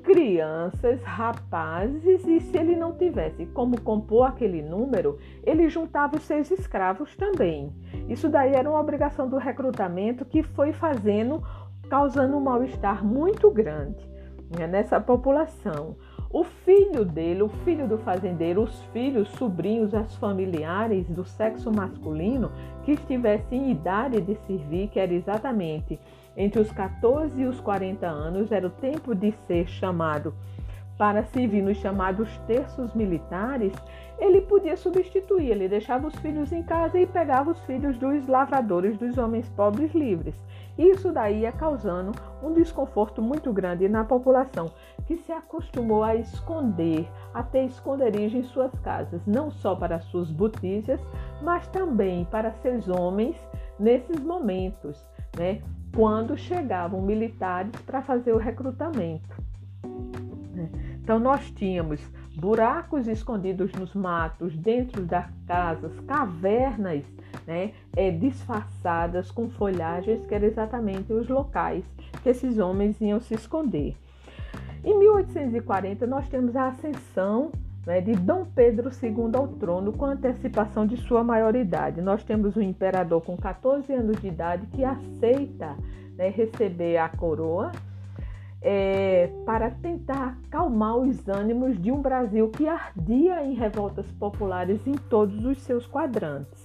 crianças, 0.02 1.02
rapazes, 1.02 2.26
e 2.26 2.40
se 2.40 2.56
ele 2.56 2.74
não 2.74 2.92
tivesse 2.92 3.46
como 3.46 3.80
compor 3.80 4.26
aquele 4.26 4.62
número, 4.62 5.18
ele 5.44 5.68
juntava 5.68 6.16
os 6.16 6.22
seus 6.22 6.50
escravos 6.50 7.14
também. 7.16 7.72
Isso 8.08 8.28
daí 8.28 8.52
era 8.52 8.68
uma 8.68 8.80
obrigação 8.80 9.28
do 9.28 9.36
recrutamento 9.36 10.24
que 10.24 10.42
foi 10.42 10.72
fazendo, 10.72 11.42
causando 11.90 12.36
um 12.36 12.40
mal-estar 12.40 13.04
muito 13.04 13.50
grande 13.50 14.08
né, 14.56 14.66
nessa 14.66 15.00
população. 15.00 15.96
O 16.32 16.44
filho 16.44 17.04
dele, 17.04 17.42
o 17.42 17.48
filho 17.48 17.88
do 17.88 17.98
fazendeiro, 17.98 18.62
os 18.62 18.84
filhos, 18.92 19.28
sobrinhos, 19.30 19.92
as 19.92 20.14
familiares 20.14 21.08
do 21.08 21.24
sexo 21.24 21.72
masculino 21.72 22.52
que 22.84 22.92
estivessem 22.92 23.66
em 23.66 23.70
idade 23.72 24.20
de 24.20 24.36
servir, 24.46 24.88
que 24.88 25.00
era 25.00 25.12
exatamente 25.12 25.98
entre 26.36 26.60
os 26.60 26.70
14 26.70 27.42
e 27.42 27.46
os 27.46 27.60
40 27.60 28.06
anos, 28.06 28.52
era 28.52 28.68
o 28.68 28.70
tempo 28.70 29.12
de 29.12 29.32
ser 29.48 29.66
chamado 29.66 30.32
para 31.00 31.24
servir 31.24 31.62
nos 31.62 31.78
chamados 31.78 32.28
terços 32.46 32.92
militares, 32.92 33.72
ele 34.18 34.42
podia 34.42 34.76
substituir, 34.76 35.50
ele 35.50 35.66
deixava 35.66 36.06
os 36.06 36.14
filhos 36.16 36.52
em 36.52 36.62
casa 36.62 37.00
e 37.00 37.06
pegava 37.06 37.52
os 37.52 37.60
filhos 37.64 37.96
dos 37.96 38.28
lavradores, 38.28 38.98
dos 38.98 39.16
homens 39.16 39.48
pobres 39.48 39.94
livres. 39.94 40.34
Isso 40.80 41.12
daí 41.12 41.40
ia 41.40 41.52
causando 41.52 42.12
um 42.42 42.54
desconforto 42.54 43.20
muito 43.20 43.52
grande 43.52 43.86
na 43.86 44.02
população, 44.02 44.72
que 45.04 45.18
se 45.18 45.30
acostumou 45.30 46.02
a 46.02 46.16
esconder, 46.16 47.06
a 47.34 47.42
ter 47.42 47.66
esconderijo 47.66 48.38
em 48.38 48.42
suas 48.44 48.72
casas, 48.78 49.20
não 49.26 49.50
só 49.50 49.76
para 49.76 50.00
suas 50.00 50.30
botícias, 50.30 50.98
mas 51.42 51.68
também 51.68 52.24
para 52.24 52.52
seus 52.62 52.88
homens 52.88 53.36
nesses 53.78 54.18
momentos, 54.20 55.06
né? 55.36 55.60
quando 55.94 56.34
chegavam 56.38 57.02
militares 57.02 57.78
para 57.82 58.00
fazer 58.00 58.32
o 58.32 58.38
recrutamento. 58.38 59.36
Né? 60.54 60.70
Então, 61.02 61.18
nós 61.18 61.50
tínhamos 61.50 62.00
buracos 62.36 63.06
escondidos 63.06 63.70
nos 63.72 63.94
matos, 63.94 64.56
dentro 64.56 65.04
das 65.04 65.28
casas, 65.46 65.92
cavernas 66.06 67.04
né, 67.46 67.72
é, 67.96 68.10
disfarçadas 68.10 69.30
com 69.30 69.48
folhagens, 69.50 70.24
que 70.26 70.34
eram 70.34 70.46
exatamente 70.46 71.12
os 71.12 71.28
locais 71.28 71.84
que 72.22 72.28
esses 72.28 72.58
homens 72.58 73.00
iam 73.00 73.20
se 73.20 73.34
esconder. 73.34 73.96
Em 74.84 74.98
1840, 74.98 76.06
nós 76.06 76.28
temos 76.28 76.56
a 76.56 76.68
ascensão 76.68 77.50
né, 77.86 78.00
de 78.00 78.12
Dom 78.12 78.46
Pedro 78.54 78.90
II 78.90 79.30
ao 79.34 79.48
trono 79.48 79.92
com 79.92 80.06
antecipação 80.06 80.86
de 80.86 80.96
sua 80.96 81.22
maioridade. 81.22 82.00
Nós 82.00 82.24
temos 82.24 82.56
um 82.56 82.62
imperador 82.62 83.20
com 83.22 83.36
14 83.36 83.92
anos 83.92 84.20
de 84.20 84.28
idade 84.28 84.66
que 84.68 84.84
aceita 84.84 85.76
né, 86.16 86.28
receber 86.28 86.98
a 86.98 87.08
coroa 87.08 87.72
é, 88.62 89.30
para 89.46 89.70
tentar 89.70 90.38
acalmar 90.46 90.96
os 90.96 91.26
ânimos 91.28 91.80
de 91.80 91.90
um 91.90 92.00
Brasil 92.00 92.48
que 92.50 92.68
ardia 92.68 93.42
em 93.42 93.54
revoltas 93.54 94.06
populares 94.12 94.86
em 94.86 94.94
todos 94.94 95.44
os 95.44 95.58
seus 95.62 95.86
quadrantes. 95.86 96.59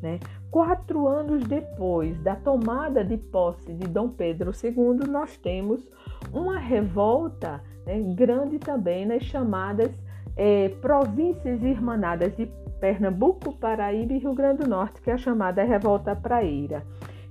Né? 0.00 0.20
Quatro 0.50 1.08
anos 1.08 1.44
depois 1.44 2.18
da 2.20 2.36
tomada 2.36 3.04
de 3.04 3.16
posse 3.16 3.72
de 3.72 3.88
Dom 3.88 4.08
Pedro 4.08 4.52
II, 4.52 5.08
nós 5.08 5.36
temos 5.36 5.88
uma 6.32 6.58
revolta 6.58 7.60
né, 7.84 8.00
grande 8.14 8.58
também 8.58 9.04
nas 9.04 9.24
chamadas 9.24 9.90
é, 10.36 10.68
províncias 10.80 11.62
irmanadas 11.62 12.36
de 12.36 12.46
Pernambuco, 12.80 13.52
Paraíba 13.54 14.12
e 14.12 14.18
Rio 14.18 14.34
Grande 14.34 14.62
do 14.62 14.68
Norte, 14.68 15.00
que 15.02 15.10
é 15.10 15.14
a 15.14 15.18
chamada 15.18 15.64
Revolta 15.64 16.14
Praeira. 16.14 16.84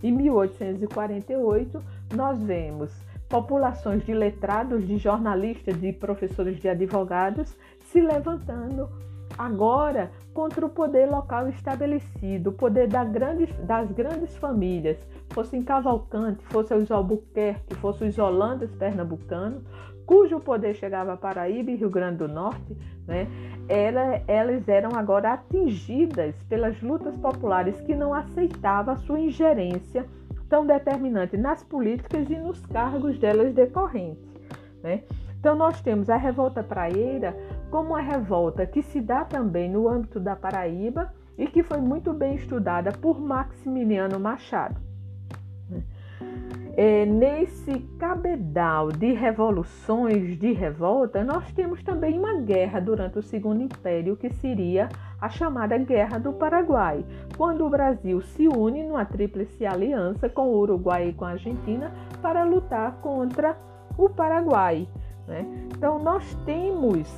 Em 0.03 0.11
1848, 0.11 1.81
nós 2.13 2.41
vemos 2.43 2.91
populações 3.29 4.05
de 4.05 4.13
letrados, 4.13 4.85
de 4.85 4.97
jornalistas 4.97 5.81
e 5.81 5.93
professores 5.93 6.59
de 6.59 6.67
advogados 6.67 7.55
se 7.85 8.01
levantando 8.01 8.89
agora 9.37 10.11
contra 10.33 10.65
o 10.65 10.69
poder 10.69 11.09
local 11.09 11.47
estabelecido, 11.49 12.49
o 12.49 12.53
poder 12.53 12.87
grandes, 12.87 13.53
das 13.65 13.91
grandes 13.91 14.35
famílias, 14.37 14.97
fossem 15.29 15.63
Cavalcante, 15.63 16.43
fossem 16.45 16.77
os 16.77 16.91
Albuquerque, 16.91 17.75
fossem 17.75 18.07
os 18.07 18.17
Holandas 18.17 18.71
pernambucanos, 18.75 19.63
cujo 20.05 20.39
poder 20.39 20.73
chegava 20.73 21.13
a 21.13 21.17
Paraíba 21.17 21.69
e 21.69 21.75
Rio 21.75 21.89
Grande 21.89 22.19
do 22.19 22.27
Norte, 22.27 22.77
né, 23.05 23.27
ela, 23.67 24.21
elas 24.27 24.67
eram 24.67 24.91
agora 24.95 25.33
atingidas 25.33 26.35
pelas 26.43 26.81
lutas 26.81 27.17
populares 27.17 27.79
que 27.81 27.93
não 27.93 28.13
aceitavam 28.13 28.93
a 28.93 28.97
sua 28.97 29.19
ingerência 29.19 30.05
tão 30.49 30.65
determinante 30.65 31.35
nas 31.35 31.63
políticas 31.63 32.29
e 32.29 32.37
nos 32.37 32.65
cargos 32.67 33.19
delas 33.19 33.53
decorrentes. 33.53 34.23
Né? 34.81 35.03
Então, 35.39 35.55
nós 35.55 35.81
temos 35.81 36.09
a 36.09 36.15
revolta 36.15 36.63
praieira 36.63 37.35
como 37.69 37.89
uma 37.89 38.01
revolta 38.01 38.65
que 38.65 38.81
se 38.81 39.01
dá 39.01 39.25
também 39.25 39.69
no 39.69 39.87
âmbito 39.87 40.19
da 40.19 40.35
Paraíba 40.35 41.13
e 41.37 41.47
que 41.47 41.63
foi 41.63 41.79
muito 41.79 42.13
bem 42.13 42.35
estudada 42.35 42.91
por 42.91 43.19
Maximiliano 43.19 44.19
Machado. 44.19 44.87
É, 46.79 47.07
nesse 47.07 47.79
cabedal 47.97 48.91
de 48.91 49.11
revoluções, 49.11 50.37
de 50.37 50.53
revolta, 50.53 51.23
nós 51.23 51.51
temos 51.51 51.81
também 51.81 52.19
uma 52.19 52.39
guerra 52.41 52.79
durante 52.79 53.17
o 53.17 53.23
Segundo 53.23 53.63
Império, 53.63 54.15
que 54.15 54.29
seria 54.29 54.87
a 55.19 55.27
chamada 55.27 55.75
Guerra 55.79 56.19
do 56.19 56.31
Paraguai, 56.33 57.03
quando 57.35 57.65
o 57.65 57.69
Brasil 57.69 58.21
se 58.21 58.47
une 58.47 58.83
numa 58.83 59.05
tríplice 59.05 59.65
aliança 59.65 60.29
com 60.29 60.49
o 60.49 60.59
Uruguai 60.59 61.09
e 61.09 61.13
com 61.13 61.25
a 61.25 61.29
Argentina 61.29 61.91
para 62.21 62.43
lutar 62.43 62.91
contra 63.01 63.57
o 63.97 64.07
Paraguai. 64.07 64.87
Né? 65.27 65.47
Então, 65.75 65.97
nós 65.97 66.35
temos, 66.45 67.09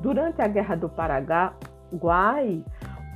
durante 0.00 0.40
a 0.40 0.48
Guerra 0.48 0.76
do 0.76 0.88
Paraguai, 0.88 2.64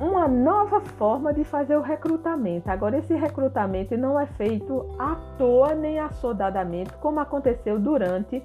uma 0.01 0.27
nova 0.27 0.81
forma 0.81 1.33
de 1.33 1.45
fazer 1.45 1.77
o 1.77 1.81
recrutamento. 1.81 2.69
Agora, 2.71 2.99
esse 2.99 3.15
recrutamento 3.15 3.97
não 3.97 4.19
é 4.19 4.27
feito 4.27 4.95
à 4.99 5.17
toa 5.39 5.75
nem 5.75 5.99
assodadamente, 5.99 6.93
como 6.95 7.21
aconteceu 7.21 7.79
durante 7.79 8.43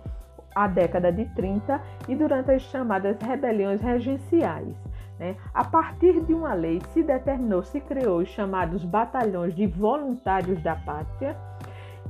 a 0.53 0.67
década 0.67 1.11
de 1.11 1.25
30 1.35 1.81
e 2.07 2.15
durante 2.15 2.51
as 2.51 2.61
chamadas 2.63 3.19
rebeliões 3.21 3.81
regenciais. 3.81 4.75
Né? 5.19 5.35
A 5.53 5.63
partir 5.63 6.21
de 6.21 6.33
uma 6.33 6.53
lei 6.53 6.81
se 6.93 7.01
determinou, 7.01 7.63
se 7.63 7.79
criou 7.79 8.19
os 8.19 8.29
chamados 8.29 8.83
batalhões 8.83 9.55
de 9.55 9.65
voluntários 9.65 10.61
da 10.61 10.75
pátria 10.75 11.35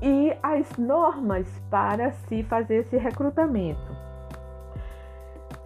e 0.01 0.35
as 0.43 0.77
normas 0.77 1.47
para 1.69 2.11
se 2.11 2.43
fazer 2.43 2.81
esse 2.81 2.97
recrutamento. 2.97 4.06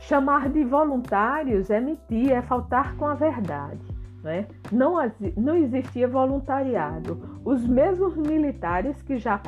Chamar 0.02 0.50
de 0.50 0.64
voluntários 0.64 1.70
é 1.70 1.80
mentir, 1.80 2.32
é 2.32 2.42
faltar 2.42 2.96
com 2.96 3.06
a 3.06 3.14
verdade. 3.14 3.80
Né? 4.24 4.48
Não, 4.72 4.96
não 5.38 5.56
existia 5.56 6.08
voluntariado. 6.08 7.40
Os 7.46 7.66
mesmos 7.66 8.16
militares 8.18 9.02
que 9.04 9.18
já 9.18 9.40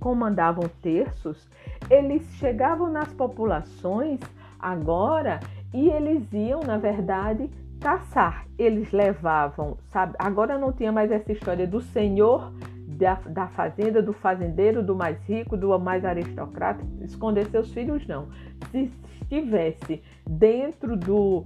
comandavam 0.00 0.68
terços, 0.80 1.48
eles 1.90 2.22
chegavam 2.34 2.90
nas 2.90 3.12
populações 3.12 4.20
agora 4.58 5.40
e 5.74 5.88
eles 5.88 6.32
iam, 6.32 6.60
na 6.62 6.78
verdade, 6.78 7.50
caçar. 7.80 8.46
Eles 8.58 8.90
levavam, 8.92 9.78
sabe? 9.92 10.14
Agora 10.18 10.58
não 10.58 10.72
tinha 10.72 10.92
mais 10.92 11.10
essa 11.10 11.32
história 11.32 11.66
do 11.66 11.80
senhor 11.80 12.52
da, 12.96 13.14
da 13.26 13.48
fazenda, 13.48 14.02
do 14.02 14.12
fazendeiro, 14.14 14.82
do 14.82 14.96
mais 14.96 15.18
rico, 15.24 15.56
do 15.56 15.78
mais 15.78 16.04
aristocrata, 16.04 16.82
esconder 17.02 17.46
seus 17.46 17.72
filhos, 17.72 18.06
não. 18.06 18.28
Se 18.70 18.90
estivesse 19.20 20.02
dentro 20.26 20.96
do 20.96 21.44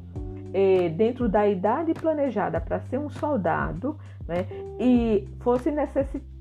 é, 0.54 0.88
dentro 0.90 1.28
da 1.28 1.48
idade 1.48 1.94
planejada 1.94 2.60
para 2.60 2.78
ser 2.80 2.98
um 2.98 3.08
soldado, 3.08 3.96
né, 4.28 4.46
e 4.78 5.26
fosse 5.40 5.70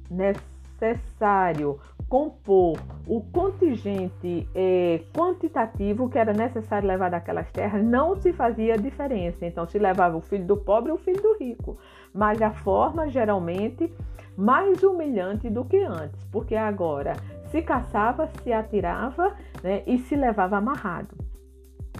necessário 0.10 1.80
compor 2.12 2.78
o 3.08 3.22
contingente 3.22 4.46
é, 4.54 5.02
quantitativo 5.14 6.10
que 6.10 6.20
era 6.20 6.34
necessário 6.34 6.86
levar 6.86 7.10
daquelas 7.10 7.50
terras, 7.52 7.82
não 7.82 8.18
se 8.18 8.34
fazia 8.34 8.78
diferença. 8.78 9.46
Então, 9.46 9.66
se 9.66 9.80
levava 9.80 10.18
o 10.18 10.22
filho 10.22 10.46
do 10.46 10.58
pobre 10.58 10.92
e 10.92 10.94
o 10.94 10.98
filho 10.98 11.22
do 11.22 11.38
rico. 11.38 11.78
Mas 12.14 12.42
a 12.42 12.52
forma, 12.52 13.08
geralmente, 13.08 13.90
mais 14.38 14.82
humilhante 14.84 15.50
do 15.50 15.66
que 15.66 15.78
antes, 15.84 16.24
porque 16.26 16.56
agora 16.56 17.14
se 17.52 17.62
caçava, 17.62 18.28
se 18.44 18.52
atirava 18.52 19.36
né, 19.64 19.84
e 19.86 20.00
se 20.00 20.16
levava 20.16 20.58
amarrado. 20.58 21.16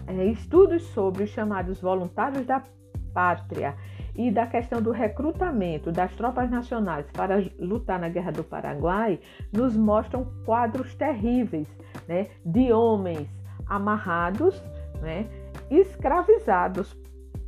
É, 0.08 0.26
estudos 0.26 0.84
sobre 0.88 1.24
os 1.24 1.30
chamados 1.30 1.82
voluntários 1.82 2.46
da 2.46 2.64
pátria 3.14 3.76
e 4.16 4.32
da 4.32 4.46
questão 4.46 4.82
do 4.82 4.92
recrutamento 4.92 5.92
das 5.92 6.14
tropas 6.14 6.50
nacionais 6.50 7.06
para 7.12 7.44
lutar 7.60 8.00
na 8.00 8.10
Guerra 8.10 8.32
do 8.32 8.44
Paraguai 8.44 9.20
nos 9.52 9.76
mostram 9.76 10.26
quadros 10.46 10.96
terríveis 10.96 11.68
né, 12.08 12.28
de 12.46 12.72
homens 12.72 13.28
amarrados, 13.68 14.62
né, 15.02 15.28
escravizados, 15.70 16.98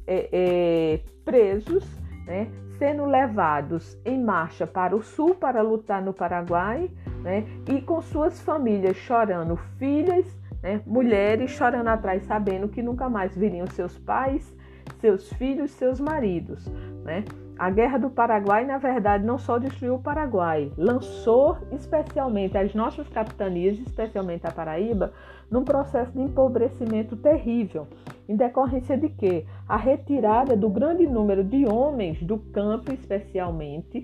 é, 0.07 0.29
é, 0.31 0.99
presos, 1.25 1.85
né, 2.25 2.47
sendo 2.77 3.05
levados 3.05 3.97
em 4.05 4.21
marcha 4.21 4.65
para 4.65 4.95
o 4.95 5.01
sul 5.01 5.35
para 5.35 5.61
lutar 5.61 6.01
no 6.01 6.13
Paraguai, 6.13 6.89
né? 7.21 7.45
E 7.67 7.81
com 7.81 8.01
suas 8.01 8.41
famílias 8.41 8.97
chorando, 8.97 9.55
filhas, 9.77 10.25
né? 10.61 10.81
mulheres 10.85 11.51
chorando 11.51 11.87
atrás, 11.87 12.23
sabendo 12.23 12.67
que 12.67 12.81
nunca 12.81 13.09
mais 13.09 13.35
viriam 13.35 13.67
seus 13.67 13.97
pais, 13.97 14.55
seus 14.99 15.31
filhos, 15.33 15.71
seus 15.71 15.99
maridos, 15.99 16.65
né? 17.03 17.23
A 17.57 17.69
Guerra 17.69 17.99
do 17.99 18.09
Paraguai, 18.09 18.65
na 18.65 18.77
verdade, 18.77 19.23
não 19.23 19.37
só 19.37 19.59
destruiu 19.59 19.95
o 19.95 20.01
Paraguai, 20.01 20.71
lançou 20.75 21.57
especialmente 21.71 22.57
as 22.57 22.73
nossas 22.73 23.07
capitanias, 23.09 23.77
especialmente 23.79 24.47
a 24.47 24.51
Paraíba, 24.51 25.13
num 25.51 25.63
processo 25.63 26.11
de 26.11 26.21
empobrecimento 26.21 27.15
terrível, 27.15 27.87
em 28.27 28.35
decorrência 28.35 28.97
de 28.97 29.07
que 29.09 29.45
a 29.69 29.77
retirada 29.77 30.57
do 30.57 30.67
grande 30.67 31.05
número 31.05 31.43
de 31.43 31.65
homens 31.65 32.21
do 32.23 32.39
campo, 32.39 32.91
especialmente, 32.91 34.03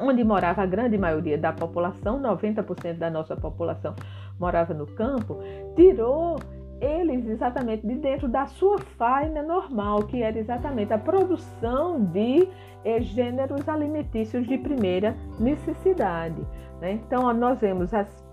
onde 0.00 0.24
morava 0.24 0.62
a 0.62 0.66
grande 0.66 0.96
maioria 0.96 1.36
da 1.36 1.52
população, 1.52 2.20
90% 2.20 2.98
da 2.98 3.10
nossa 3.10 3.36
população 3.36 3.94
morava 4.40 4.72
no 4.72 4.86
campo, 4.86 5.38
tirou 5.76 6.38
eles 6.84 7.26
exatamente 7.26 7.86
de 7.86 7.94
dentro 7.94 8.28
da 8.28 8.46
sua 8.46 8.78
faina 8.78 9.42
normal, 9.42 10.02
que 10.04 10.22
era 10.22 10.38
exatamente 10.38 10.92
a 10.92 10.98
produção 10.98 12.04
de 12.04 12.46
eh, 12.84 13.00
gêneros 13.00 13.68
alimentícios 13.68 14.46
de 14.46 14.58
primeira 14.58 15.16
necessidade. 15.40 16.40
Né? 16.80 16.92
Então, 16.92 17.32
nós 17.32 17.58
vemos 17.58 17.94
as 17.94 18.24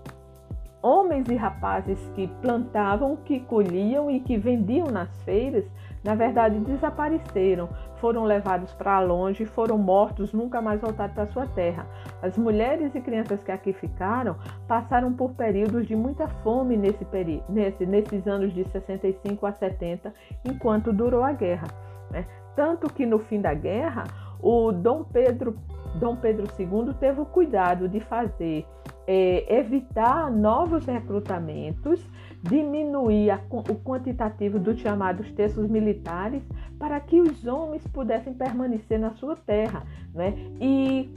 homens 0.82 1.28
e 1.28 1.36
rapazes 1.36 1.98
que 2.14 2.26
plantavam, 2.42 3.16
que 3.16 3.40
colhiam 3.40 4.10
e 4.10 4.20
que 4.20 4.36
vendiam 4.36 4.88
nas 4.88 5.08
feiras, 5.22 5.64
na 6.02 6.14
verdade 6.14 6.58
desapareceram, 6.60 7.68
foram 7.96 8.24
levados 8.24 8.72
para 8.72 8.98
longe, 9.00 9.44
foram 9.44 9.78
mortos, 9.78 10.32
nunca 10.32 10.60
mais 10.60 10.80
voltaram 10.80 11.14
para 11.14 11.26
sua 11.26 11.46
terra. 11.46 11.86
As 12.20 12.36
mulheres 12.36 12.94
e 12.94 13.00
crianças 13.00 13.42
que 13.42 13.52
aqui 13.52 13.72
ficaram 13.72 14.36
passaram 14.66 15.12
por 15.12 15.30
períodos 15.34 15.86
de 15.86 15.94
muita 15.94 16.26
fome 16.26 16.76
nesse 16.76 17.06
nesse, 17.48 17.86
nesses 17.86 18.26
anos 18.26 18.52
de 18.52 18.64
65 18.64 19.46
a 19.46 19.52
70, 19.52 20.12
enquanto 20.44 20.92
durou 20.92 21.22
a 21.22 21.32
guerra. 21.32 21.68
Né? 22.10 22.26
Tanto 22.56 22.92
que 22.92 23.06
no 23.06 23.18
fim 23.18 23.40
da 23.40 23.54
guerra, 23.54 24.04
o 24.40 24.72
Dom 24.72 25.04
Pedro, 25.04 25.56
Dom 25.94 26.16
Pedro 26.16 26.46
II 26.58 26.92
teve 26.98 27.20
o 27.20 27.24
cuidado 27.24 27.88
de 27.88 28.00
fazer 28.00 28.66
é, 29.06 29.58
evitar 29.58 30.30
novos 30.30 30.84
recrutamentos, 30.86 32.04
diminuir 32.42 33.30
a, 33.30 33.40
o 33.50 33.74
quantitativo 33.76 34.58
dos 34.58 34.80
chamados 34.80 35.30
textos 35.32 35.68
militares 35.68 36.42
para 36.78 36.98
que 36.98 37.20
os 37.20 37.46
homens 37.46 37.86
pudessem 37.86 38.34
permanecer 38.34 38.98
na 38.98 39.12
sua 39.12 39.36
terra 39.36 39.84
né? 40.12 40.34
e 40.60 41.08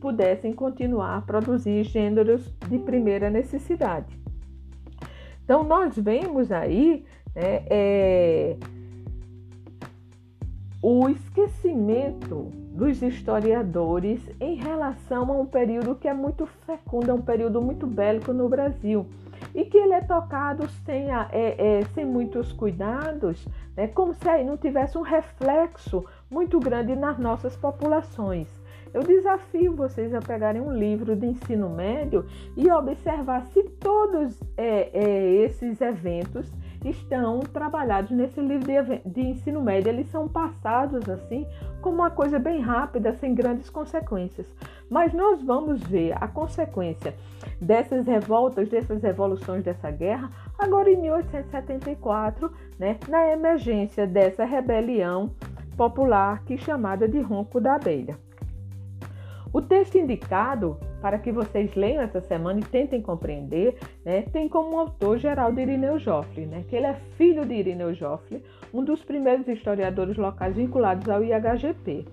pudessem 0.00 0.52
continuar 0.52 1.18
a 1.18 1.20
produzir 1.20 1.84
gêneros 1.84 2.52
de 2.68 2.78
primeira 2.78 3.30
necessidade. 3.30 4.18
Então, 5.44 5.62
nós 5.62 5.96
vemos 5.96 6.50
aí 6.50 7.04
né, 7.34 7.62
é, 7.70 8.56
o 10.82 11.08
esquecimento 11.08 12.50
dos 12.72 13.00
historiadores 13.00 14.20
em 14.40 14.56
relação 14.56 15.30
a 15.30 15.40
um 15.40 15.46
período 15.46 15.94
que 15.94 16.06
é 16.06 16.14
muito 16.14 16.46
fecundo, 16.66 17.10
é 17.10 17.14
um 17.14 17.22
período 17.22 17.62
muito 17.62 17.86
bélico 17.86 18.32
no 18.32 18.48
Brasil 18.48 19.06
e 19.58 19.64
que 19.64 19.76
ele 19.76 19.92
é 19.92 20.00
tocado 20.00 20.68
sem, 20.86 21.10
a, 21.10 21.28
é, 21.32 21.80
é, 21.80 21.84
sem 21.86 22.04
muitos 22.04 22.52
cuidados, 22.52 23.44
né, 23.76 23.88
como 23.88 24.14
se 24.14 24.28
aí 24.28 24.44
não 24.44 24.56
tivesse 24.56 24.96
um 24.96 25.02
reflexo 25.02 26.04
muito 26.30 26.60
grande 26.60 26.94
nas 26.94 27.18
nossas 27.18 27.56
populações. 27.56 28.46
Eu 28.94 29.02
desafio 29.02 29.74
vocês 29.74 30.14
a 30.14 30.20
pegarem 30.20 30.62
um 30.62 30.72
livro 30.72 31.16
de 31.16 31.26
ensino 31.26 31.68
médio 31.68 32.24
e 32.56 32.70
observar 32.70 33.46
se 33.46 33.64
todos 33.64 34.40
é, 34.56 34.90
é, 34.96 35.26
esses 35.42 35.80
eventos 35.80 36.48
estão 36.84 37.40
trabalhados 37.40 38.10
nesse 38.10 38.40
livro 38.40 38.66
de, 38.66 38.98
de, 39.04 39.20
ensino 39.20 39.60
médio. 39.60 39.90
Eles 39.90 40.08
são 40.10 40.28
passados 40.28 41.08
assim 41.08 41.46
como 41.80 41.96
uma 41.96 42.10
coisa 42.10 42.38
bem 42.38 42.60
rápida, 42.60 43.14
sem 43.14 43.34
grandes 43.34 43.68
consequências. 43.68 44.46
Mas 44.88 45.12
nós 45.12 45.42
vamos 45.42 45.82
ver 45.82 46.14
a 46.22 46.28
consequência 46.28 47.14
dessas 47.60 48.06
revoltas, 48.06 48.68
dessas 48.68 49.02
revoluções, 49.02 49.64
dessa 49.64 49.90
guerra, 49.90 50.30
agora 50.58 50.90
em 50.90 50.96
1874, 50.96 52.52
né, 52.78 52.98
na 53.08 53.32
emergência 53.32 54.06
dessa 54.06 54.44
rebelião 54.44 55.32
popular 55.76 56.42
que 56.44 56.54
é 56.54 56.56
chamada 56.56 57.08
de 57.08 57.20
Ronco 57.20 57.60
da 57.60 57.74
Abelha. 57.74 58.18
O 59.52 59.62
texto 59.62 59.96
indicado 59.96 60.78
para 61.00 61.18
que 61.18 61.32
vocês 61.32 61.74
leiam 61.74 62.02
essa 62.02 62.20
semana 62.20 62.60
e 62.60 62.64
tentem 62.64 63.00
compreender, 63.00 63.78
né, 64.04 64.22
tem 64.32 64.48
como 64.48 64.78
autor 64.78 65.18
Geraldo 65.18 65.60
Irineu 65.60 65.98
Joffre, 65.98 66.46
né, 66.46 66.64
que 66.68 66.76
ele 66.76 66.86
é 66.86 66.94
filho 67.16 67.44
de 67.44 67.54
Irineu 67.54 67.94
Joffre, 67.94 68.42
um 68.72 68.84
dos 68.84 69.02
primeiros 69.04 69.46
historiadores 69.48 70.16
locais 70.16 70.56
vinculados 70.56 71.08
ao 71.08 71.22
IHGP. 71.22 72.04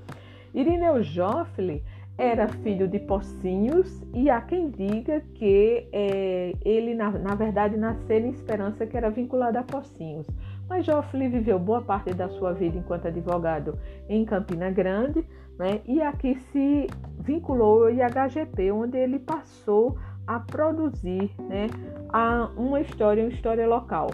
Irineu 0.54 1.04
Joffre 1.04 1.84
era 2.18 2.48
filho 2.48 2.88
de 2.88 3.00
Pocinhos 3.00 4.02
e 4.14 4.30
há 4.30 4.40
quem 4.40 4.70
diga 4.70 5.22
que 5.34 5.86
é, 5.92 6.54
ele, 6.64 6.96
na, 6.96 7.12
na 7.12 7.36
verdade, 7.36 7.76
nasceu 7.76 8.18
em 8.18 8.30
Esperança, 8.30 8.86
que 8.86 8.96
era 8.96 9.10
vinculado 9.10 9.58
a 9.58 9.64
Pocinhos. 9.64 10.26
Mas 10.70 10.86
Joffre 10.86 11.28
viveu 11.28 11.60
boa 11.60 11.82
parte 11.82 12.14
da 12.14 12.30
sua 12.30 12.54
vida 12.54 12.78
enquanto 12.78 13.08
advogado 13.08 13.78
em 14.08 14.24
Campina 14.24 14.72
Grande, 14.72 15.26
né? 15.58 15.82
E 15.86 16.02
aqui 16.02 16.36
se 16.52 16.88
vinculou 17.20 17.84
ao 17.84 17.90
IHGP, 17.90 18.72
onde 18.72 18.98
ele 18.98 19.20
passou 19.20 19.98
a 20.28 20.40
produzir 20.40 21.32
né, 21.40 21.68
a, 22.10 22.50
uma 22.58 22.82
história, 22.82 23.24
uma 23.24 23.32
história 23.32 23.68
local. 23.68 24.12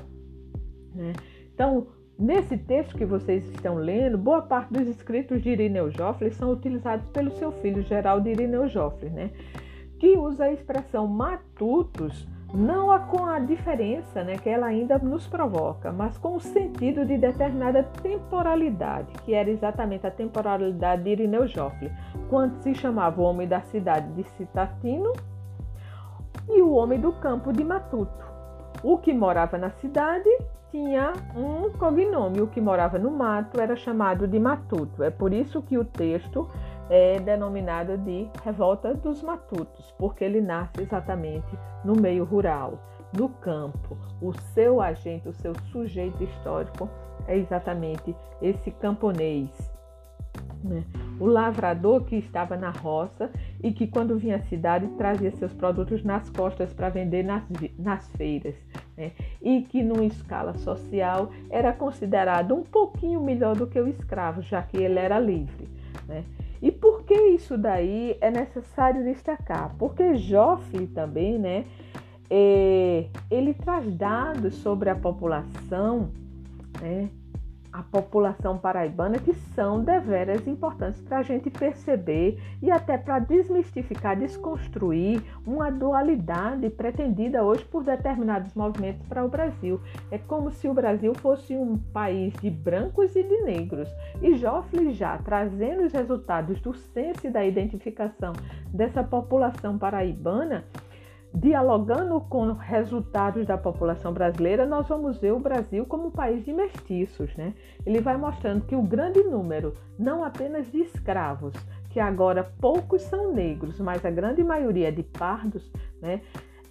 Né? 0.93 1.13
Então, 1.53 1.87
nesse 2.19 2.57
texto 2.57 2.97
que 2.97 3.05
vocês 3.05 3.45
estão 3.49 3.75
lendo, 3.75 4.17
boa 4.17 4.41
parte 4.41 4.73
dos 4.73 4.87
escritos 4.87 5.41
de 5.41 5.49
Irineu 5.49 5.89
Joffre 5.89 6.31
são 6.31 6.51
utilizados 6.51 7.07
pelo 7.09 7.31
seu 7.31 7.51
filho 7.51 7.81
Geraldo 7.81 8.27
Irineu 8.27 8.67
Joffre, 8.67 9.09
né? 9.09 9.31
que 9.99 10.17
usa 10.17 10.45
a 10.45 10.51
expressão 10.51 11.07
matutos 11.07 12.27
não 12.53 12.91
com 12.99 13.25
a 13.25 13.39
diferença 13.39 14.23
né, 14.23 14.37
que 14.37 14.49
ela 14.49 14.67
ainda 14.67 14.97
nos 14.97 15.27
provoca, 15.27 15.91
mas 15.91 16.17
com 16.17 16.35
o 16.35 16.39
sentido 16.39 17.05
de 17.05 17.17
determinada 17.17 17.83
temporalidade, 18.01 19.13
que 19.23 19.33
era 19.33 19.49
exatamente 19.49 20.05
a 20.05 20.11
temporalidade 20.11 21.03
de 21.03 21.09
Irineu 21.09 21.47
Joffre, 21.47 21.91
quando 22.29 22.61
se 22.61 22.73
chamava 22.75 23.21
o 23.21 23.23
homem 23.23 23.47
da 23.47 23.61
cidade 23.61 24.11
de 24.13 24.23
Citatino 24.31 25.13
e 26.49 26.61
o 26.61 26.71
homem 26.71 26.99
do 26.99 27.11
campo 27.13 27.51
de 27.53 27.63
Matuto. 27.63 28.25
O 28.83 28.97
que 28.97 29.13
morava 29.13 29.57
na 29.57 29.69
cidade 29.71 30.29
tinha 30.71 31.13
um 31.35 31.69
cognome, 31.77 32.41
o 32.41 32.47
que 32.47 32.61
morava 32.61 32.97
no 32.97 33.11
mato 33.11 33.59
era 33.59 33.75
chamado 33.75 34.27
de 34.27 34.39
Matuto. 34.39 35.03
É 35.03 35.09
por 35.09 35.33
isso 35.33 35.61
que 35.61 35.77
o 35.77 35.85
texto 35.85 36.49
é 36.93 37.17
denominada 37.21 37.97
de 37.97 38.27
Revolta 38.43 38.93
dos 38.93 39.23
Matutos, 39.23 39.95
porque 39.97 40.25
ele 40.25 40.41
nasce 40.41 40.81
exatamente 40.81 41.57
no 41.85 41.95
meio 41.95 42.25
rural, 42.25 42.83
no 43.17 43.29
campo. 43.29 43.97
O 44.21 44.33
seu 44.53 44.81
agente, 44.81 45.29
o 45.29 45.33
seu 45.33 45.53
sujeito 45.71 46.21
histórico 46.21 46.89
é 47.29 47.37
exatamente 47.37 48.13
esse 48.41 48.71
camponês. 48.71 49.49
Né? 50.61 50.83
O 51.17 51.25
lavrador 51.25 52.03
que 52.03 52.17
estava 52.17 52.57
na 52.57 52.71
roça 52.71 53.31
e 53.63 53.71
que, 53.71 53.87
quando 53.87 54.19
vinha 54.19 54.35
à 54.35 54.41
cidade, 54.41 54.85
trazia 54.97 55.31
seus 55.31 55.53
produtos 55.53 56.03
nas 56.03 56.29
costas 56.29 56.73
para 56.73 56.89
vender 56.89 57.23
nas, 57.23 57.43
nas 57.79 58.09
feiras. 58.17 58.55
Né? 58.97 59.13
E 59.41 59.61
que, 59.61 59.81
numa 59.81 60.03
escala 60.03 60.57
social, 60.57 61.31
era 61.49 61.71
considerado 61.71 62.53
um 62.53 62.63
pouquinho 62.63 63.21
melhor 63.21 63.55
do 63.55 63.65
que 63.65 63.79
o 63.79 63.87
escravo, 63.87 64.41
já 64.41 64.61
que 64.61 64.75
ele 64.75 64.99
era 64.99 65.17
livre. 65.17 65.69
Né? 66.05 66.25
E 66.61 66.71
por 66.71 67.03
que 67.03 67.13
isso 67.29 67.57
daí 67.57 68.17
é 68.21 68.29
necessário 68.29 69.03
destacar? 69.03 69.75
Porque 69.77 70.15
Joffre 70.15 70.85
também, 70.87 71.39
né, 71.39 71.65
é, 72.29 73.07
ele 73.29 73.53
traz 73.53 73.91
dados 73.95 74.55
sobre 74.55 74.89
a 74.89 74.95
população, 74.95 76.11
né, 76.79 77.09
a 77.71 77.81
população 77.81 78.57
paraibana 78.57 79.17
que 79.17 79.33
são 79.33 79.83
deveras 79.83 80.45
importantes 80.45 81.01
para 81.01 81.19
a 81.19 81.23
gente 81.23 81.49
perceber 81.49 82.37
e 82.61 82.69
até 82.69 82.97
para 82.97 83.19
desmistificar, 83.19 84.17
desconstruir 84.17 85.21
uma 85.45 85.71
dualidade 85.71 86.69
pretendida 86.69 87.43
hoje 87.43 87.63
por 87.65 87.83
determinados 87.83 88.53
movimentos 88.53 89.05
para 89.07 89.23
o 89.23 89.29
Brasil. 89.29 89.79
É 90.09 90.17
como 90.17 90.51
se 90.51 90.67
o 90.67 90.73
Brasil 90.73 91.13
fosse 91.15 91.55
um 91.55 91.77
país 91.77 92.33
de 92.41 92.49
brancos 92.49 93.15
e 93.15 93.23
de 93.23 93.41
negros. 93.41 93.89
E 94.21 94.35
Joffre 94.35 94.91
já 94.91 95.17
trazendo 95.17 95.83
os 95.83 95.93
resultados 95.93 96.59
do 96.59 96.73
censo 96.73 97.27
e 97.27 97.29
da 97.29 97.45
identificação 97.45 98.33
dessa 98.73 99.03
população 99.03 99.77
paraibana, 99.77 100.65
dialogando 101.33 102.19
com 102.21 102.51
resultados 102.53 103.45
da 103.47 103.57
população 103.57 104.13
brasileira, 104.13 104.65
nós 104.65 104.87
vamos 104.87 105.17
ver 105.17 105.31
o 105.31 105.39
Brasil 105.39 105.85
como 105.85 106.07
um 106.07 106.11
país 106.11 106.43
de 106.43 106.51
mestiços. 106.51 107.33
Né? 107.35 107.53
Ele 107.85 108.01
vai 108.01 108.17
mostrando 108.17 108.65
que 108.65 108.75
o 108.75 108.81
grande 108.81 109.23
número, 109.23 109.73
não 109.97 110.23
apenas 110.23 110.69
de 110.71 110.79
escravos, 110.79 111.53
que 111.89 111.99
agora 111.99 112.51
poucos 112.59 113.01
são 113.03 113.33
negros, 113.33 113.79
mas 113.79 114.05
a 114.05 114.11
grande 114.11 114.43
maioria 114.43 114.91
de 114.91 115.03
pardos, 115.03 115.71
né, 116.01 116.21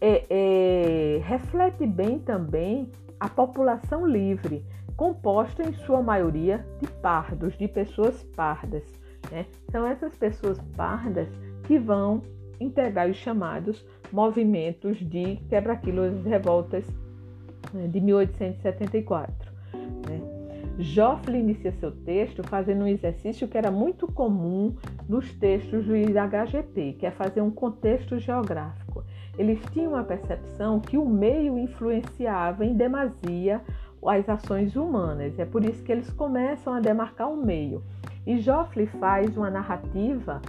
é, 0.01 0.25
é, 0.31 1.21
reflete 1.25 1.87
bem 1.87 2.19
também 2.19 2.91
a 3.19 3.29
população 3.29 4.07
livre, 4.07 4.65
composta 4.97 5.63
em 5.63 5.73
sua 5.73 6.03
maioria 6.03 6.67
de 6.81 6.87
pardos, 6.87 7.57
de 7.57 7.69
pessoas 7.69 8.23
pardas. 8.35 8.85
Né? 9.31 9.47
São 9.71 9.87
essas 9.87 10.15
pessoas 10.17 10.59
pardas 10.77 11.29
que 11.65 11.79
vão 11.79 12.23
integrar 12.59 13.09
os 13.09 13.17
chamados 13.17 13.87
movimentos 14.13 14.99
de 14.99 15.37
quebra-quilos 15.49 16.25
e 16.25 16.29
revoltas 16.29 16.85
né, 17.73 17.87
de 17.87 18.01
1874. 18.01 19.35
Né? 20.09 20.21
Joffre 20.79 21.39
inicia 21.39 21.73
seu 21.73 21.91
texto 21.91 22.43
fazendo 22.43 22.85
um 22.85 22.87
exercício 22.87 23.47
que 23.47 23.59
era 23.59 23.71
muito 23.71 24.07
comum 24.07 24.75
nos 25.09 25.33
textos 25.35 25.85
do 25.85 25.95
IHGP, 25.95 26.97
que 26.99 27.07
é 27.07 27.11
fazer 27.11 27.43
um 27.43 27.51
contexto 27.51 28.19
geográfico. 28.19 29.05
Eles 29.39 29.61
tinham 29.73 29.95
a 29.95 30.03
percepção 30.03 30.81
que 30.81 30.97
o 30.97 31.07
meio 31.07 31.59
influenciava 31.59 32.65
em 32.65 32.75
demasia 32.75 33.61
as 34.07 34.29
ações 34.29 34.77
humanas. 34.77 35.39
É 35.39 35.45
por 35.45 35.65
isso 35.65 35.83
que 35.83 35.93
eles 35.93 36.11
começam 36.11 36.73
a 36.73 36.81
demarcar 36.81 37.29
o 37.29 37.35
um 37.35 37.45
meio. 37.45 37.83
E 38.27 38.39
Joffre 38.39 38.87
faz 38.87 39.37
uma 39.37 39.51
narrativa 39.51 40.41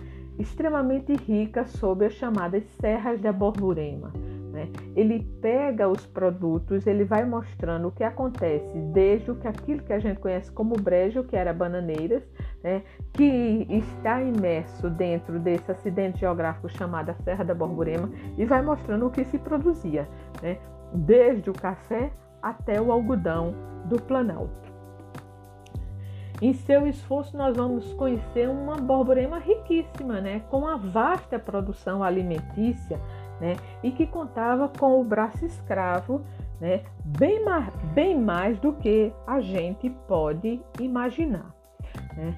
extremamente 0.41 1.13
rica 1.13 1.65
sobre 1.65 2.07
as 2.07 2.13
chamadas 2.13 2.63
serras 2.79 3.19
da 3.21 3.31
Borborema. 3.31 4.11
Né? 4.51 4.69
Ele 4.95 5.25
pega 5.41 5.87
os 5.87 6.05
produtos, 6.05 6.85
ele 6.85 7.05
vai 7.05 7.23
mostrando 7.25 7.87
o 7.87 7.91
que 7.91 8.03
acontece 8.03 8.77
desde 8.93 9.31
o 9.31 9.35
que 9.35 9.47
aquilo 9.47 9.81
que 9.83 9.93
a 9.93 9.99
gente 9.99 10.19
conhece 10.19 10.51
como 10.51 10.75
brejo, 10.75 11.23
que 11.23 11.35
era 11.35 11.53
bananeiras, 11.53 12.23
né? 12.61 12.83
que 13.13 13.65
está 13.69 14.21
imerso 14.21 14.89
dentro 14.89 15.39
desse 15.39 15.71
acidente 15.71 16.19
geográfico 16.19 16.67
chamado 16.69 17.15
Serra 17.23 17.45
da 17.45 17.55
Borborema, 17.55 18.09
e 18.37 18.43
vai 18.43 18.61
mostrando 18.61 19.07
o 19.07 19.11
que 19.11 19.23
se 19.23 19.39
produzia, 19.39 20.07
né? 20.41 20.57
desde 20.93 21.49
o 21.49 21.53
café 21.53 22.11
até 22.41 22.81
o 22.81 22.91
algodão 22.91 23.53
do 23.85 24.01
Planalto. 24.01 24.70
Em 26.41 26.53
seu 26.53 26.87
esforço, 26.87 27.37
nós 27.37 27.55
vamos 27.55 27.93
conhecer 27.93 28.49
uma 28.49 28.75
borborema 28.75 29.37
riquíssima, 29.37 30.19
né, 30.19 30.41
com 30.49 30.59
uma 30.59 30.75
vasta 30.75 31.37
produção 31.37 32.03
alimentícia, 32.03 32.99
né, 33.39 33.55
e 33.83 33.91
que 33.91 34.07
contava 34.07 34.67
com 34.67 34.99
o 34.99 35.03
braço 35.03 35.45
escravo, 35.45 36.21
né, 36.59 36.81
bem, 37.05 37.45
mais, 37.45 37.71
bem 37.93 38.19
mais 38.19 38.57
do 38.59 38.73
que 38.73 39.13
a 39.27 39.39
gente 39.39 39.87
pode 40.07 40.59
imaginar. 40.79 41.55
Né. 42.17 42.35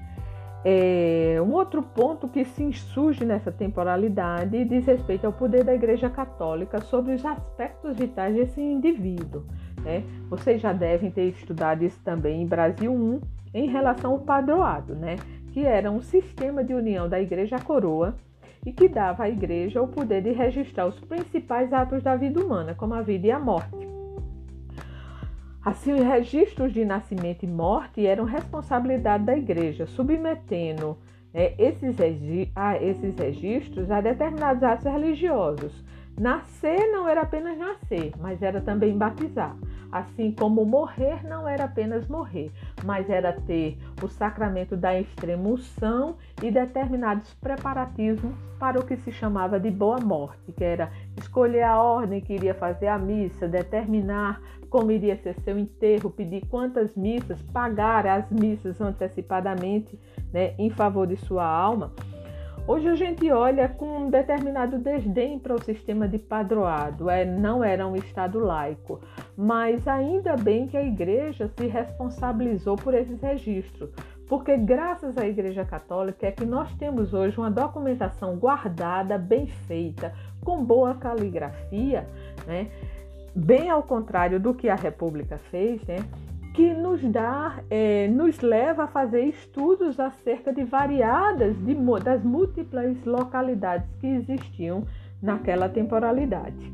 É, 0.66 1.36
um 1.42 1.52
outro 1.52 1.82
ponto 1.82 2.26
que 2.26 2.42
se 2.44 2.62
insurge 2.62 3.22
nessa 3.22 3.52
temporalidade 3.52 4.64
diz 4.64 4.86
respeito 4.86 5.26
ao 5.26 5.32
poder 5.32 5.62
da 5.62 5.74
Igreja 5.74 6.08
Católica 6.08 6.80
sobre 6.80 7.12
os 7.12 7.24
aspectos 7.24 7.96
vitais 7.98 8.34
desse 8.34 8.62
indivíduo. 8.62 9.44
Né? 9.82 10.02
Vocês 10.30 10.62
já 10.62 10.72
devem 10.72 11.10
ter 11.10 11.24
estudado 11.28 11.84
isso 11.84 12.00
também 12.02 12.40
em 12.40 12.46
Brasil 12.46 12.90
1, 12.90 13.20
em 13.54 13.68
relação 13.68 14.12
ao 14.12 14.18
padroado, 14.18 14.94
né? 14.94 15.16
que 15.54 15.64
era 15.64 15.88
um 15.88 16.02
sistema 16.02 16.64
de 16.64 16.74
união 16.74 17.08
da 17.08 17.20
igreja 17.20 17.54
à 17.54 17.60
coroa 17.60 18.16
e 18.66 18.72
que 18.72 18.88
dava 18.88 19.22
à 19.22 19.30
igreja 19.30 19.80
o 19.80 19.86
poder 19.86 20.20
de 20.20 20.32
registrar 20.32 20.86
os 20.86 20.98
principais 20.98 21.72
atos 21.72 22.02
da 22.02 22.16
vida 22.16 22.44
humana, 22.44 22.74
como 22.74 22.92
a 22.92 23.02
vida 23.02 23.28
e 23.28 23.30
a 23.30 23.38
morte. 23.38 23.88
Assim, 25.64 25.92
os 25.92 26.00
registros 26.00 26.72
de 26.72 26.84
nascimento 26.84 27.44
e 27.44 27.46
morte 27.46 28.04
eram 28.04 28.24
responsabilidade 28.24 29.24
da 29.24 29.36
igreja, 29.36 29.86
submetendo 29.86 30.98
né, 31.32 31.54
esses, 31.56 31.96
a 32.54 32.82
esses 32.82 33.16
registros 33.16 33.90
a 33.92 34.00
determinados 34.00 34.62
atos 34.62 34.84
religiosos. 34.84 35.84
Nascer 36.18 36.90
não 36.90 37.08
era 37.08 37.22
apenas 37.22 37.56
nascer, 37.56 38.12
mas 38.20 38.42
era 38.42 38.60
também 38.60 38.98
batizar. 38.98 39.56
Assim 39.94 40.32
como 40.32 40.64
morrer 40.64 41.24
não 41.24 41.46
era 41.46 41.66
apenas 41.66 42.08
morrer, 42.08 42.50
mas 42.82 43.08
era 43.08 43.32
ter 43.32 43.78
o 44.02 44.08
sacramento 44.08 44.76
da 44.76 44.98
extremunção 44.98 46.16
e 46.42 46.50
determinados 46.50 47.32
preparativos 47.34 48.34
para 48.58 48.80
o 48.80 48.84
que 48.84 48.96
se 48.96 49.12
chamava 49.12 49.60
de 49.60 49.70
boa 49.70 50.00
morte, 50.00 50.50
que 50.50 50.64
era 50.64 50.90
escolher 51.16 51.62
a 51.62 51.80
ordem 51.80 52.20
que 52.20 52.32
iria 52.32 52.54
fazer 52.54 52.88
a 52.88 52.98
missa, 52.98 53.46
determinar 53.46 54.42
como 54.68 54.90
iria 54.90 55.16
ser 55.16 55.38
seu 55.42 55.56
enterro, 55.56 56.10
pedir 56.10 56.44
quantas 56.48 56.96
missas, 56.96 57.40
pagar 57.52 58.04
as 58.04 58.28
missas 58.32 58.80
antecipadamente 58.80 59.96
né, 60.32 60.54
em 60.58 60.70
favor 60.70 61.06
de 61.06 61.16
sua 61.18 61.46
alma. 61.46 61.92
Hoje 62.66 62.88
a 62.88 62.94
gente 62.94 63.30
olha 63.30 63.68
com 63.68 64.06
um 64.06 64.10
determinado 64.10 64.78
desdém 64.78 65.38
para 65.38 65.54
o 65.54 65.62
sistema 65.62 66.08
de 66.08 66.18
padroado, 66.18 67.10
é, 67.10 67.22
não 67.22 67.62
era 67.62 67.86
um 67.86 67.94
Estado 67.94 68.38
laico, 68.38 69.02
mas 69.36 69.86
ainda 69.86 70.34
bem 70.34 70.66
que 70.66 70.74
a 70.74 70.82
Igreja 70.82 71.46
se 71.46 71.66
responsabilizou 71.66 72.74
por 72.74 72.94
esses 72.94 73.20
registros, 73.20 73.90
porque 74.26 74.56
graças 74.56 75.18
à 75.18 75.28
Igreja 75.28 75.62
Católica 75.62 76.26
é 76.26 76.32
que 76.32 76.46
nós 76.46 76.74
temos 76.76 77.12
hoje 77.12 77.36
uma 77.36 77.50
documentação 77.50 78.36
guardada, 78.36 79.18
bem 79.18 79.46
feita, 79.46 80.14
com 80.42 80.64
boa 80.64 80.94
caligrafia, 80.94 82.08
né? 82.46 82.70
bem 83.34 83.68
ao 83.68 83.82
contrário 83.82 84.40
do 84.40 84.54
que 84.54 84.70
a 84.70 84.74
República 84.74 85.36
fez, 85.50 85.82
né? 85.82 85.96
Que 86.54 86.72
nos 86.72 87.02
dá, 87.02 87.60
é, 87.68 88.06
nos 88.06 88.38
leva 88.38 88.84
a 88.84 88.86
fazer 88.86 89.24
estudos 89.24 89.98
acerca 89.98 90.52
de 90.52 90.62
variadas, 90.62 91.56
de, 91.58 91.74
das 92.02 92.22
múltiplas 92.22 92.96
localidades 93.04 93.92
que 93.96 94.06
existiam 94.06 94.84
naquela 95.20 95.68
temporalidade. 95.68 96.72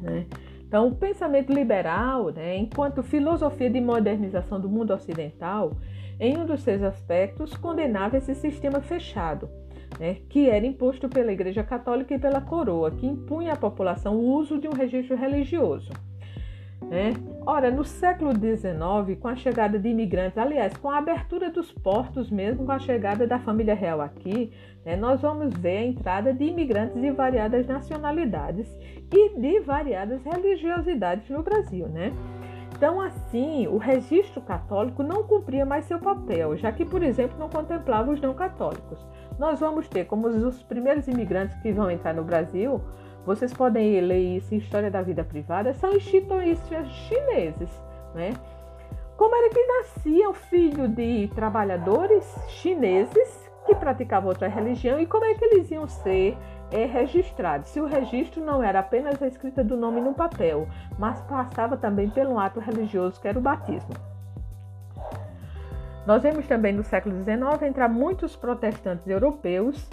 Né? 0.00 0.26
Então, 0.66 0.88
o 0.88 0.94
pensamento 0.94 1.52
liberal, 1.52 2.30
né, 2.30 2.56
enquanto 2.56 3.02
filosofia 3.02 3.68
de 3.68 3.80
modernização 3.80 4.58
do 4.58 4.70
mundo 4.70 4.94
ocidental, 4.94 5.76
em 6.18 6.38
um 6.38 6.46
dos 6.46 6.62
seus 6.62 6.82
aspectos, 6.82 7.54
condenava 7.54 8.16
esse 8.16 8.34
sistema 8.34 8.80
fechado, 8.80 9.50
né, 10.00 10.16
que 10.30 10.48
era 10.48 10.64
imposto 10.64 11.10
pela 11.10 11.30
Igreja 11.30 11.62
Católica 11.62 12.14
e 12.14 12.18
pela 12.18 12.40
coroa, 12.40 12.90
que 12.90 13.06
impunha 13.06 13.52
à 13.52 13.56
população 13.56 14.16
o 14.16 14.32
uso 14.32 14.58
de 14.58 14.66
um 14.66 14.72
registro 14.72 15.14
religioso. 15.14 15.90
Né? 16.82 17.12
Ora, 17.44 17.70
no 17.70 17.84
século 17.84 18.32
XIX, 18.32 19.18
com 19.20 19.28
a 19.28 19.36
chegada 19.36 19.78
de 19.78 19.88
imigrantes, 19.88 20.38
aliás, 20.38 20.76
com 20.76 20.90
a 20.90 20.98
abertura 20.98 21.50
dos 21.50 21.72
portos 21.72 22.30
mesmo, 22.30 22.64
com 22.64 22.72
a 22.72 22.78
chegada 22.78 23.26
da 23.26 23.38
família 23.38 23.74
real 23.74 24.00
aqui, 24.00 24.52
né, 24.84 24.96
nós 24.96 25.20
vamos 25.20 25.54
ver 25.54 25.78
a 25.78 25.84
entrada 25.84 26.32
de 26.32 26.44
imigrantes 26.44 27.00
de 27.00 27.10
variadas 27.10 27.66
nacionalidades 27.66 28.68
e 29.12 29.38
de 29.38 29.60
variadas 29.60 30.22
religiosidades 30.24 31.28
no 31.28 31.42
Brasil, 31.42 31.88
né? 31.88 32.12
Então, 32.76 33.00
assim, 33.00 33.66
o 33.66 33.76
registro 33.76 34.40
católico 34.40 35.02
não 35.02 35.24
cumpria 35.24 35.66
mais 35.66 35.84
seu 35.86 35.98
papel, 35.98 36.56
já 36.56 36.70
que, 36.70 36.84
por 36.84 37.02
exemplo, 37.02 37.36
não 37.36 37.48
contemplava 37.48 38.12
os 38.12 38.20
não 38.20 38.34
católicos. 38.34 39.04
Nós 39.36 39.58
vamos 39.58 39.88
ter 39.88 40.04
como 40.04 40.28
os 40.28 40.62
primeiros 40.62 41.08
imigrantes 41.08 41.56
que 41.60 41.72
vão 41.72 41.90
entrar 41.90 42.14
no 42.14 42.22
Brasil 42.22 42.80
vocês 43.28 43.52
podem 43.52 44.00
ler 44.00 44.38
isso 44.38 44.54
em 44.54 44.58
História 44.58 44.90
da 44.90 45.02
Vida 45.02 45.22
Privada, 45.22 45.74
são 45.74 45.92
instituições 45.92 46.58
chineses, 46.90 47.68
né? 48.14 48.32
como 49.18 49.36
era 49.36 49.50
que 49.50 49.62
nascia 49.66 50.30
o 50.30 50.32
filho 50.32 50.88
de 50.88 51.28
trabalhadores 51.34 52.24
chineses 52.48 53.50
que 53.66 53.74
praticavam 53.74 54.30
outra 54.30 54.48
religião 54.48 54.98
e 54.98 55.04
como 55.04 55.26
é 55.26 55.34
que 55.34 55.44
eles 55.44 55.70
iam 55.70 55.86
ser 55.86 56.38
é, 56.70 56.86
registrados? 56.86 57.68
Se 57.68 57.80
o 57.80 57.86
registro 57.86 58.42
não 58.42 58.62
era 58.62 58.78
apenas 58.78 59.20
a 59.20 59.26
escrita 59.26 59.62
do 59.62 59.76
nome 59.76 60.00
no 60.00 60.14
papel, 60.14 60.66
mas 60.98 61.20
passava 61.22 61.76
também 61.76 62.08
pelo 62.08 62.38
ato 62.38 62.60
religioso 62.60 63.20
que 63.20 63.28
era 63.28 63.38
o 63.38 63.42
batismo. 63.42 63.92
Nós 66.06 66.22
vemos 66.22 66.46
também 66.46 66.72
no 66.72 66.82
século 66.82 67.14
XIX 67.22 67.68
entrar 67.68 67.88
muitos 67.88 68.34
protestantes 68.34 69.06
europeus, 69.06 69.86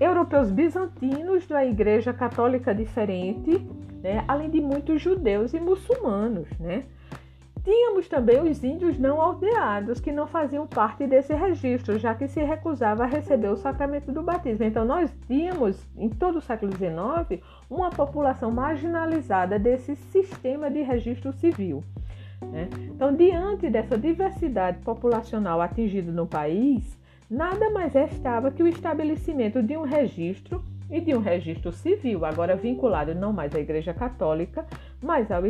europeus 0.00 0.50
bizantinos 0.50 1.46
da 1.46 1.64
Igreja 1.64 2.12
Católica 2.12 2.74
diferente, 2.74 3.66
né, 4.02 4.24
além 4.28 4.48
de 4.50 4.60
muitos 4.60 5.02
judeus 5.02 5.52
e 5.52 5.60
muçulmanos, 5.60 6.48
né? 6.58 6.84
Tínhamos 7.64 8.08
também 8.08 8.40
os 8.40 8.64
índios 8.64 8.98
não 8.98 9.20
aldeados, 9.20 10.00
que 10.00 10.10
não 10.10 10.26
faziam 10.26 10.66
parte 10.66 11.06
desse 11.06 11.34
registro, 11.34 11.98
já 11.98 12.14
que 12.14 12.26
se 12.26 12.42
recusava 12.42 13.02
a 13.02 13.06
receber 13.06 13.48
o 13.48 13.56
sacramento 13.56 14.10
do 14.10 14.22
batismo. 14.22 14.64
Então, 14.64 14.86
nós 14.86 15.14
tínhamos, 15.26 15.78
em 15.94 16.08
todo 16.08 16.38
o 16.38 16.40
século 16.40 16.72
XIX, 16.72 17.42
uma 17.68 17.90
população 17.90 18.50
marginalizada 18.50 19.58
desse 19.58 19.96
sistema 19.96 20.70
de 20.70 20.80
registro 20.80 21.30
civil. 21.34 21.84
Né? 22.40 22.70
Então, 22.94 23.14
diante 23.14 23.68
dessa 23.68 23.98
diversidade 23.98 24.78
populacional 24.78 25.60
atingida 25.60 26.10
no 26.10 26.26
país, 26.26 26.97
nada 27.30 27.70
mais 27.70 27.92
restava 27.92 28.50
que 28.50 28.62
o 28.62 28.68
estabelecimento 28.68 29.62
de 29.62 29.76
um 29.76 29.82
registro 29.82 30.62
e 30.90 31.00
de 31.00 31.14
um 31.14 31.20
registro 31.20 31.70
civil, 31.70 32.24
agora 32.24 32.56
vinculado 32.56 33.14
não 33.14 33.32
mais 33.32 33.54
à 33.54 33.60
Igreja 33.60 33.92
Católica, 33.92 34.66
mas 35.02 35.30
ao, 35.30 35.42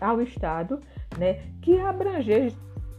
ao 0.00 0.20
Estado, 0.22 0.80
né, 1.18 1.40
que 1.60 1.78
abrange 1.78 2.56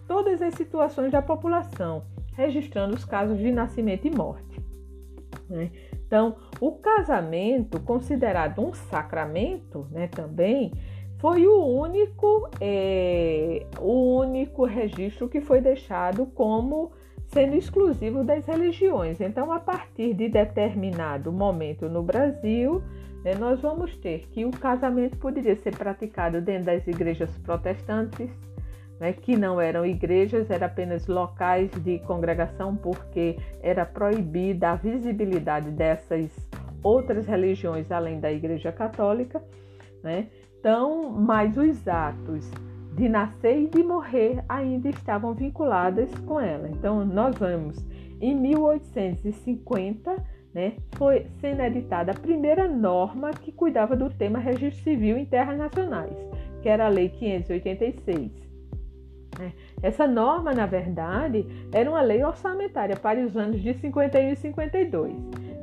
todas 0.07 0.41
as 0.41 0.53
situações 0.53 1.11
da 1.11 1.21
população, 1.21 2.03
registrando 2.33 2.95
os 2.95 3.05
casos 3.05 3.37
de 3.39 3.51
nascimento 3.51 4.05
e 4.05 4.11
morte. 4.11 4.61
Né? 5.49 5.71
Então, 6.05 6.35
o 6.59 6.73
casamento, 6.73 7.79
considerado 7.79 8.61
um 8.61 8.73
sacramento, 8.73 9.87
né, 9.91 10.07
também 10.07 10.73
foi 11.17 11.45
o 11.47 11.65
único, 11.65 12.49
é, 12.61 13.65
o 13.79 14.17
único 14.19 14.63
registro 14.65 15.27
que 15.27 15.41
foi 15.41 15.59
deixado 15.59 16.25
como 16.27 16.91
sendo 17.29 17.55
exclusivo 17.55 18.23
das 18.23 18.45
religiões. 18.45 19.21
Então, 19.21 19.51
a 19.51 19.59
partir 19.59 20.13
de 20.13 20.29
determinado 20.29 21.31
momento 21.31 21.87
no 21.87 22.01
Brasil, 22.01 22.83
né, 23.23 23.35
nós 23.35 23.61
vamos 23.61 23.95
ter 23.97 24.27
que 24.31 24.45
o 24.45 24.51
casamento 24.51 25.17
poderia 25.17 25.55
ser 25.55 25.75
praticado 25.75 26.41
dentro 26.41 26.65
das 26.65 26.87
igrejas 26.87 27.29
protestantes, 27.39 28.29
né, 28.99 29.13
que 29.13 29.37
não 29.37 29.61
eram 29.61 29.85
igrejas, 29.85 30.49
eram 30.49 30.65
apenas 30.65 31.07
locais 31.07 31.69
de 31.83 31.99
congregação, 31.99 32.75
porque 32.75 33.37
era 33.61 33.85
proibida 33.85 34.71
a 34.71 34.75
visibilidade 34.75 35.69
dessas 35.69 36.31
outras 36.81 37.27
religiões 37.27 37.91
além 37.91 38.19
da 38.19 38.31
Igreja 38.31 38.71
Católica. 38.71 39.41
Né? 40.03 40.27
Então, 40.59 41.11
mas 41.11 41.57
os 41.57 41.87
atos 41.87 42.49
de 42.99 43.07
nascer 43.07 43.57
e 43.61 43.67
de 43.67 43.81
morrer 43.81 44.43
ainda 44.49 44.89
estavam 44.89 45.33
vinculadas 45.33 46.13
com 46.27 46.37
ela. 46.37 46.67
Então, 46.67 47.05
nós 47.05 47.33
vamos 47.37 47.77
em 48.19 48.35
1850, 48.35 50.21
né, 50.53 50.73
foi 50.95 51.25
sendo 51.39 51.61
editada 51.61 52.11
a 52.11 52.15
primeira 52.15 52.67
norma 52.67 53.31
que 53.31 53.53
cuidava 53.53 53.95
do 53.95 54.09
tema 54.09 54.37
registro 54.37 54.83
civil 54.83 55.17
em 55.17 55.23
terras 55.23 55.57
nacionais, 55.57 56.13
que 56.61 56.67
era 56.67 56.87
a 56.87 56.89
Lei 56.89 57.07
586. 57.07 58.31
Né. 59.39 59.53
Essa 59.81 60.05
norma, 60.05 60.53
na 60.53 60.65
verdade, 60.65 61.47
era 61.71 61.89
uma 61.89 62.01
lei 62.01 62.21
orçamentária 62.21 62.97
para 62.97 63.25
os 63.25 63.37
anos 63.37 63.61
de 63.61 63.73
51 63.75 64.33
e 64.33 64.35
52, 64.35 65.15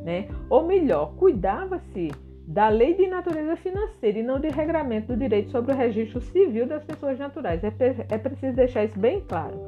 né? 0.03 0.29
Ou 0.49 0.64
melhor, 0.66 1.14
cuidava-se 1.16 2.11
da 2.47 2.69
lei 2.69 2.95
de 2.95 3.09
natureza 3.09 3.57
financeira 3.57 4.21
e 4.21 4.23
não 4.23 4.39
de 4.39 4.49
regramento 4.49 5.09
do 5.09 5.17
direito 5.17 5.51
sobre 5.51 5.73
o 5.73 5.77
registro 5.77 6.21
civil 6.21 6.67
das 6.67 6.85
pessoas 6.85 7.19
naturais. 7.19 7.63
É, 7.65 7.73
é 8.09 8.19
preciso 8.19 8.55
deixar 8.55 8.85
isso 8.85 8.99
bem 8.99 9.21
claro. 9.21 9.59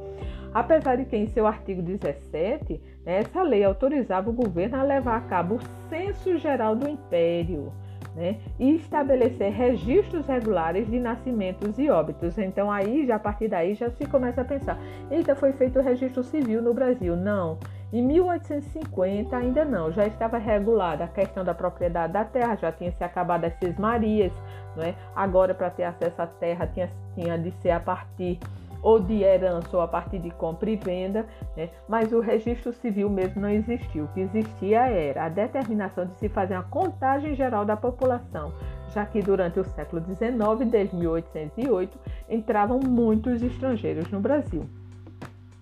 Apesar 0.54 0.96
de 0.96 1.04
que, 1.04 1.16
em 1.16 1.26
seu 1.26 1.46
artigo 1.46 1.82
17, 1.82 2.80
né, 3.04 3.18
essa 3.18 3.42
lei 3.42 3.64
autorizava 3.64 4.30
o 4.30 4.32
governo 4.32 4.76
a 4.76 4.82
levar 4.82 5.16
a 5.16 5.20
cabo 5.20 5.56
o 5.56 5.88
censo 5.88 6.38
geral 6.38 6.76
do 6.76 6.88
império. 6.88 7.72
Né, 8.14 8.36
e 8.58 8.74
estabelecer 8.74 9.52
registros 9.52 10.26
regulares 10.26 10.90
de 10.90 10.98
nascimentos 10.98 11.78
e 11.78 11.88
óbitos. 11.88 12.36
Então 12.36 12.68
aí, 12.70 13.06
já 13.06 13.14
a 13.14 13.18
partir 13.18 13.46
daí, 13.46 13.74
já 13.74 13.90
se 13.90 14.06
começa 14.06 14.40
a 14.40 14.44
pensar: 14.44 14.76
eita, 15.08 15.36
foi 15.36 15.52
feito 15.52 15.78
o 15.78 15.82
registro 15.82 16.24
civil 16.24 16.60
no 16.60 16.74
Brasil? 16.74 17.14
Não. 17.14 17.58
Em 17.90 18.02
1850 18.02 19.34
ainda 19.34 19.64
não, 19.64 19.90
já 19.90 20.06
estava 20.06 20.36
regulada 20.36 21.04
a 21.04 21.08
questão 21.08 21.42
da 21.42 21.54
propriedade 21.54 22.12
da 22.12 22.24
terra, 22.24 22.54
já 22.56 22.70
tinha 22.70 22.92
se 22.92 23.02
acabado 23.02 23.44
as 23.44 23.54
cismarias, 23.54 24.32
não 24.76 24.84
é? 24.84 24.94
Agora 25.16 25.54
para 25.54 25.70
ter 25.70 25.84
acesso 25.84 26.20
à 26.20 26.26
terra 26.26 26.66
tinha, 26.66 26.90
tinha 27.14 27.38
de 27.38 27.50
ser 27.62 27.70
a 27.70 27.80
partir 27.80 28.38
ou 28.82 29.00
de 29.00 29.22
herança 29.22 29.76
ou 29.76 29.82
a 29.82 29.88
partir 29.88 30.18
de 30.18 30.30
compra 30.30 30.70
e 30.70 30.76
venda, 30.76 31.26
né? 31.56 31.70
mas 31.88 32.12
o 32.12 32.20
registro 32.20 32.72
civil 32.72 33.10
mesmo 33.10 33.40
não 33.40 33.48
existiu. 33.48 34.04
O 34.04 34.08
que 34.08 34.20
existia 34.20 34.86
era 34.88 35.24
a 35.24 35.28
determinação 35.28 36.06
de 36.06 36.16
se 36.18 36.28
fazer 36.28 36.54
uma 36.54 36.64
contagem 36.64 37.34
geral 37.34 37.64
da 37.64 37.76
população, 37.76 38.52
já 38.92 39.04
que 39.04 39.20
durante 39.20 39.58
o 39.58 39.64
século 39.64 40.02
XIX, 40.02 40.70
desde 40.70 40.94
1808, 40.94 41.98
entravam 42.28 42.78
muitos 42.78 43.42
estrangeiros 43.42 44.08
no 44.10 44.20
Brasil. 44.20 44.64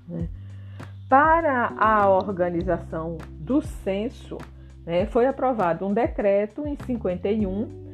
Né? 0.06 0.28
Para 1.08 1.72
a 1.78 2.08
organização 2.08 3.16
do 3.38 3.62
censo, 3.62 4.38
né, 4.84 5.06
foi 5.06 5.24
aprovado 5.26 5.86
um 5.86 5.94
decreto 5.94 6.66
em 6.66 6.74
51. 6.74 7.86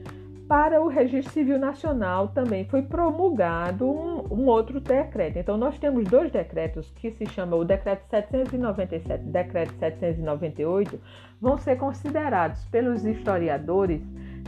Para 0.48 0.80
o 0.80 0.88
Registro 0.88 1.30
Civil 1.30 1.58
Nacional 1.58 2.28
também 2.28 2.64
foi 2.64 2.80
promulgado 2.80 3.86
um, 3.86 4.26
um 4.32 4.46
outro 4.46 4.80
decreto. 4.80 5.38
Então, 5.38 5.58
nós 5.58 5.78
temos 5.78 6.04
dois 6.08 6.30
decretos 6.30 6.90
que 6.96 7.10
se 7.10 7.26
chamam 7.26 7.60
o 7.60 7.64
Decreto 7.66 8.06
797 8.08 9.24
e 9.24 9.28
o 9.28 9.30
Decreto 9.30 9.74
798, 9.78 11.00
vão 11.38 11.58
ser 11.58 11.76
considerados 11.76 12.64
pelos 12.66 13.04
historiadores 13.04 14.00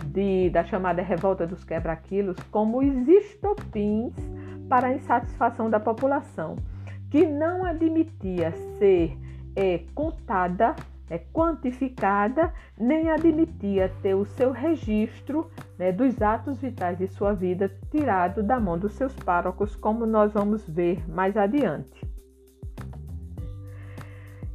de, 0.06 0.48
da 0.48 0.64
chamada 0.64 1.02
Revolta 1.02 1.46
dos 1.46 1.64
Quebra-Quilos 1.64 2.36
como 2.50 2.78
os 2.78 3.08
estopins 3.08 4.14
para 4.70 4.88
a 4.88 4.94
insatisfação 4.94 5.68
da 5.68 5.78
população 5.78 6.56
que 7.14 7.24
não 7.24 7.64
admitia 7.64 8.50
ser 8.76 9.16
é, 9.54 9.84
contada, 9.94 10.74
é, 11.08 11.16
quantificada, 11.32 12.52
nem 12.76 13.08
admitia 13.08 13.88
ter 14.02 14.14
o 14.14 14.24
seu 14.24 14.50
registro 14.50 15.48
né, 15.78 15.92
dos 15.92 16.20
atos 16.20 16.60
vitais 16.60 16.98
de 16.98 17.06
sua 17.06 17.32
vida 17.32 17.70
tirado 17.88 18.42
da 18.42 18.58
mão 18.58 18.76
dos 18.76 18.94
seus 18.94 19.14
párocos, 19.14 19.76
como 19.76 20.04
nós 20.04 20.32
vamos 20.32 20.68
ver 20.68 21.08
mais 21.08 21.36
adiante. 21.36 22.04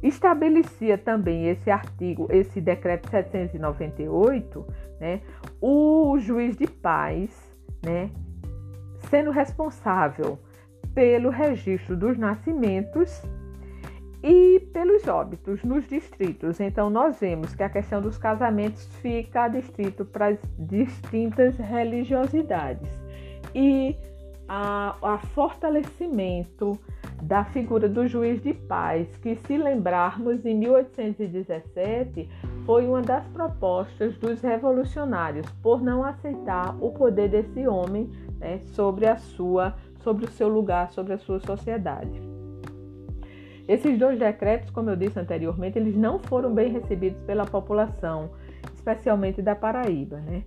Estabelecia 0.02 0.98
também 0.98 1.48
esse 1.48 1.70
artigo, 1.70 2.28
esse 2.28 2.60
decreto 2.60 3.08
798, 3.08 4.66
né, 5.00 5.22
o 5.62 6.18
juiz 6.18 6.58
de 6.58 6.66
paz, 6.66 7.30
né, 7.82 8.10
sendo 9.08 9.30
responsável 9.30 10.38
pelo 10.94 11.30
registro 11.30 11.96
dos 11.96 12.18
nascimentos 12.18 13.22
e 14.22 14.60
pelos 14.72 15.08
óbitos 15.08 15.62
nos 15.64 15.86
distritos. 15.88 16.60
Então, 16.60 16.90
nós 16.90 17.18
vemos 17.18 17.54
que 17.54 17.62
a 17.62 17.70
questão 17.70 18.02
dos 18.02 18.18
casamentos 18.18 18.86
fica 18.96 19.48
distrito 19.48 20.04
para 20.04 20.28
as 20.28 20.38
distintas 20.58 21.56
religiosidades 21.56 22.90
e 23.54 23.96
a, 24.48 24.96
a 25.00 25.18
fortalecimento 25.18 26.78
da 27.22 27.44
figura 27.44 27.88
do 27.88 28.06
juiz 28.06 28.42
de 28.42 28.52
paz, 28.52 29.06
que, 29.18 29.36
se 29.36 29.56
lembrarmos, 29.56 30.44
em 30.44 30.56
1817 30.56 32.28
foi 32.64 32.86
uma 32.86 33.02
das 33.02 33.26
propostas 33.28 34.16
dos 34.18 34.40
revolucionários 34.40 35.48
por 35.62 35.82
não 35.82 36.02
aceitar 36.02 36.74
o 36.82 36.90
poder 36.92 37.28
desse 37.28 37.66
homem 37.66 38.10
né, 38.38 38.58
sobre 38.72 39.06
a 39.06 39.16
sua 39.16 39.74
sobre 40.02 40.24
o 40.24 40.30
seu 40.30 40.48
lugar, 40.48 40.90
sobre 40.92 41.12
a 41.12 41.18
sua 41.18 41.40
sociedade. 41.40 42.20
Esses 43.68 43.98
dois 43.98 44.18
decretos, 44.18 44.70
como 44.70 44.90
eu 44.90 44.96
disse 44.96 45.18
anteriormente, 45.18 45.78
eles 45.78 45.96
não 45.96 46.18
foram 46.18 46.52
bem 46.52 46.72
recebidos 46.72 47.22
pela 47.22 47.46
população, 47.46 48.30
especialmente 48.74 49.40
da 49.40 49.54
Paraíba. 49.54 50.16
Né? 50.16 50.42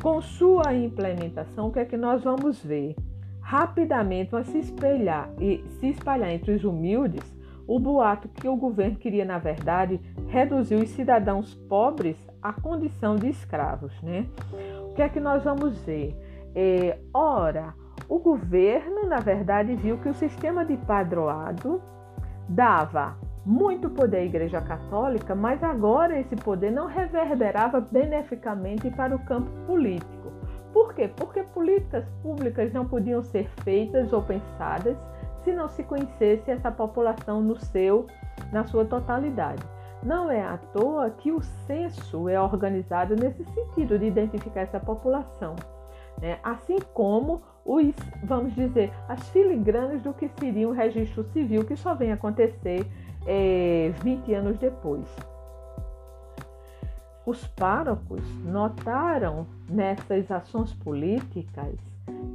Com 0.00 0.22
sua 0.22 0.74
implementação, 0.74 1.68
o 1.68 1.72
que 1.72 1.80
é 1.80 1.84
que 1.84 1.96
nós 1.96 2.24
vamos 2.24 2.64
ver? 2.64 2.96
Rapidamente 3.40 4.30
vai 4.30 4.44
se 4.44 4.58
espelhar 4.58 5.30
e 5.38 5.62
se 5.78 5.88
espalhar 5.88 6.32
entre 6.32 6.52
os 6.52 6.64
humildes 6.64 7.22
o 7.66 7.78
boato 7.78 8.28
que 8.28 8.48
o 8.48 8.56
governo 8.56 8.96
queria, 8.96 9.24
na 9.24 9.38
verdade, 9.38 10.00
reduzir 10.28 10.76
os 10.76 10.88
cidadãos 10.90 11.54
pobres 11.68 12.16
à 12.42 12.52
condição 12.52 13.16
de 13.16 13.28
escravos. 13.28 13.92
Né? 14.02 14.26
O 14.90 14.94
que 14.94 15.02
é 15.02 15.08
que 15.08 15.20
nós 15.20 15.44
vamos 15.44 15.78
ver? 15.80 16.16
É, 16.54 16.98
ora, 17.12 17.74
o 18.08 18.18
governo, 18.18 19.06
na 19.06 19.20
verdade, 19.20 19.74
viu 19.74 19.98
que 19.98 20.08
o 20.08 20.14
sistema 20.14 20.64
de 20.64 20.76
padroado 20.76 21.82
dava 22.48 23.16
muito 23.44 23.90
poder 23.90 24.18
à 24.18 24.24
Igreja 24.24 24.60
Católica, 24.60 25.34
mas 25.34 25.62
agora 25.62 26.18
esse 26.18 26.34
poder 26.36 26.70
não 26.70 26.86
reverberava 26.86 27.80
beneficamente 27.80 28.90
para 28.90 29.14
o 29.14 29.18
campo 29.20 29.50
político. 29.66 30.32
Por 30.72 30.94
quê? 30.94 31.08
Porque 31.14 31.42
políticas 31.42 32.04
públicas 32.22 32.72
não 32.72 32.86
podiam 32.86 33.22
ser 33.22 33.48
feitas 33.62 34.12
ou 34.12 34.22
pensadas 34.22 34.96
se 35.44 35.52
não 35.52 35.68
se 35.68 35.84
conhecesse 35.84 36.50
essa 36.50 36.70
população 36.70 37.42
no 37.42 37.56
seu, 37.56 38.06
na 38.50 38.64
sua 38.64 38.84
totalidade. 38.84 39.62
Não 40.02 40.30
é 40.30 40.42
à 40.42 40.58
toa 40.72 41.10
que 41.10 41.30
o 41.30 41.40
censo 41.40 42.28
é 42.28 42.40
organizado 42.40 43.14
nesse 43.14 43.44
sentido 43.44 43.98
de 43.98 44.06
identificar 44.06 44.62
essa 44.62 44.80
população, 44.80 45.54
né? 46.20 46.38
assim 46.42 46.78
como 46.92 47.42
os, 47.64 47.94
vamos 48.22 48.54
dizer, 48.54 48.92
as 49.08 49.28
filigranas 49.30 50.02
do 50.02 50.12
que 50.12 50.28
seria 50.38 50.68
o 50.68 50.72
registro 50.72 51.24
civil, 51.32 51.64
que 51.64 51.76
só 51.76 51.94
vem 51.94 52.12
acontecer 52.12 52.86
é, 53.26 53.92
20 54.02 54.34
anos 54.34 54.58
depois. 54.58 55.06
Os 57.24 57.46
párocos 57.46 58.22
notaram 58.44 59.46
nessas 59.68 60.30
ações 60.30 60.74
políticas, 60.74 61.74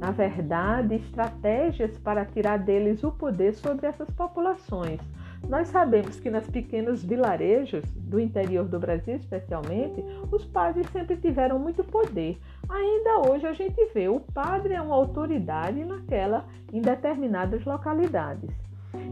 na 0.00 0.10
verdade, 0.10 0.96
estratégias 0.96 1.96
para 1.98 2.24
tirar 2.24 2.58
deles 2.58 3.04
o 3.04 3.12
poder 3.12 3.54
sobre 3.54 3.86
essas 3.86 4.10
populações. 4.10 5.00
Nós 5.48 5.68
sabemos 5.68 6.20
que 6.20 6.30
nas 6.30 6.46
pequenos 6.46 7.02
vilarejos 7.02 7.84
do 7.96 8.20
interior 8.20 8.66
do 8.66 8.78
Brasil, 8.78 9.16
especialmente, 9.16 10.04
os 10.30 10.44
padres 10.44 10.86
sempre 10.90 11.16
tiveram 11.16 11.58
muito 11.58 11.82
poder. 11.82 12.38
Ainda 12.68 13.28
hoje 13.28 13.46
a 13.46 13.52
gente 13.52 13.84
vê 13.92 14.08
o 14.08 14.20
padre 14.20 14.74
é 14.74 14.80
uma 14.80 14.94
autoridade 14.94 15.84
naquela 15.84 16.44
em 16.72 16.80
determinadas 16.80 17.64
localidades. 17.64 18.50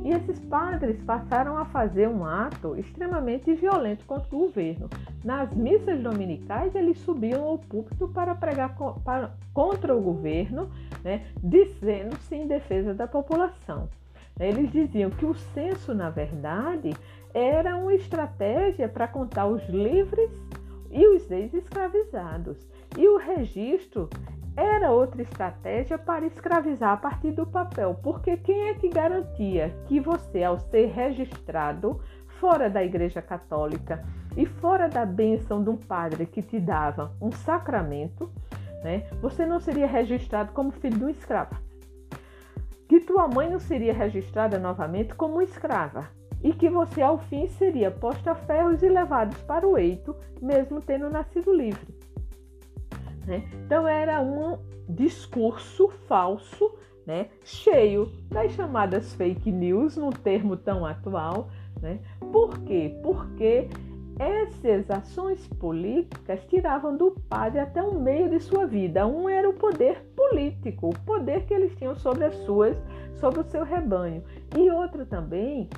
E 0.04 0.10
esses 0.10 0.38
padres 0.40 1.00
passaram 1.02 1.56
a 1.56 1.64
fazer 1.64 2.08
um 2.08 2.24
ato 2.24 2.76
extremamente 2.76 3.52
violento 3.54 4.04
contra 4.04 4.34
o 4.34 4.40
governo. 4.40 4.88
Nas 5.24 5.52
missas 5.54 6.00
dominicais, 6.00 6.74
eles 6.74 6.98
subiam 7.00 7.44
ao 7.44 7.58
púlpito 7.58 8.08
para 8.08 8.34
pregar 8.34 8.76
contra 9.52 9.96
o 9.96 10.00
governo, 10.00 10.70
né, 11.02 11.26
dizendo-se 11.42 12.34
em 12.34 12.46
defesa 12.46 12.94
da 12.94 13.06
população. 13.06 13.88
Eles 14.38 14.70
diziam 14.70 15.11
que 15.11 15.27
o 15.27 15.35
censo, 15.35 15.94
na 15.94 16.11
verdade, 16.11 16.94
era 17.35 17.77
uma 17.77 17.94
estratégia 17.94 18.88
para 18.88 19.09
contar 19.09 19.46
os 19.46 19.66
livres 19.68 20.31
e 20.90 21.07
os 21.09 21.31
ex-escravizados. 21.31 22.66
E 22.96 23.07
o 23.09 23.18
registro 23.18 24.09
era 24.57 24.90
outra 24.90 25.22
estratégia 25.22 25.96
para 25.96 26.27
escravizar 26.27 26.92
a 26.92 26.96
partir 26.96 27.31
do 27.31 27.46
papel, 27.46 27.94
porque 28.03 28.37
quem 28.37 28.68
é 28.68 28.74
que 28.74 28.88
garantia 28.88 29.72
que 29.87 30.01
você, 30.01 30.42
ao 30.42 30.59
ser 30.59 30.87
registrado 30.87 32.01
fora 32.40 32.68
da 32.68 32.83
Igreja 32.83 33.22
Católica 33.22 34.05
e 34.37 34.46
fora 34.46 34.88
da 34.88 35.05
bênção 35.05 35.62
de 35.62 35.70
um 35.70 35.77
padre 35.77 36.27
que 36.27 36.42
te 36.42 36.59
dava 36.59 37.12
um 37.20 37.31
sacramento, 37.31 38.31
né, 38.83 39.09
você 39.20 39.44
não 39.44 39.61
seria 39.61 39.87
registrado 39.87 40.53
como 40.53 40.72
filho 40.72 40.98
de 40.98 41.05
um 41.05 41.09
escravo? 41.09 41.67
Tua 43.08 43.26
mãe 43.26 43.48
não 43.48 43.58
seria 43.58 43.94
registrada 43.94 44.58
novamente 44.58 45.14
como 45.14 45.40
escrava? 45.40 46.10
E 46.44 46.52
que 46.52 46.68
você, 46.68 47.00
ao 47.00 47.16
fim, 47.16 47.48
seria 47.48 47.90
posta 47.90 48.32
a 48.32 48.34
ferros 48.34 48.82
e 48.82 48.88
levados 48.90 49.38
para 49.38 49.66
o 49.66 49.78
eito, 49.78 50.14
mesmo 50.42 50.82
tendo 50.82 51.08
nascido 51.08 51.50
livre. 51.50 51.88
Né? 53.26 53.48
Então 53.64 53.88
era 53.88 54.20
um 54.20 54.58
discurso 54.86 55.88
falso, 56.06 56.70
né? 57.06 57.30
cheio 57.42 58.12
das 58.28 58.52
chamadas 58.52 59.14
fake 59.14 59.50
news, 59.50 59.96
num 59.96 60.10
termo 60.10 60.54
tão 60.54 60.84
atual. 60.84 61.48
Né? 61.80 62.00
Por 62.30 62.58
quê? 62.58 62.94
Porque 63.02 63.70
essas 64.18 64.90
ações 64.90 65.46
políticas 65.46 66.44
tiravam 66.46 66.96
do 66.96 67.12
padre 67.28 67.61
até 67.61 67.83
o 67.83 67.98
meio 67.98 68.28
de 68.28 68.40
sua 68.40 68.66
vida. 68.66 69.07
Um 69.07 69.28
era 69.28 69.48
o 69.48 69.54
poder 69.54 70.02
político, 70.16 70.88
o 70.88 70.98
poder 71.00 71.44
que 71.46 71.54
eles 71.54 71.74
tinham 71.76 71.94
sobre 71.94 72.24
as 72.24 72.35
suas, 72.38 72.76
sobre 73.14 73.40
o 73.40 73.44
seu 73.44 73.64
rebanho. 73.64 74.22
E 74.57 74.70
outro 74.70 75.07
também 75.07 75.68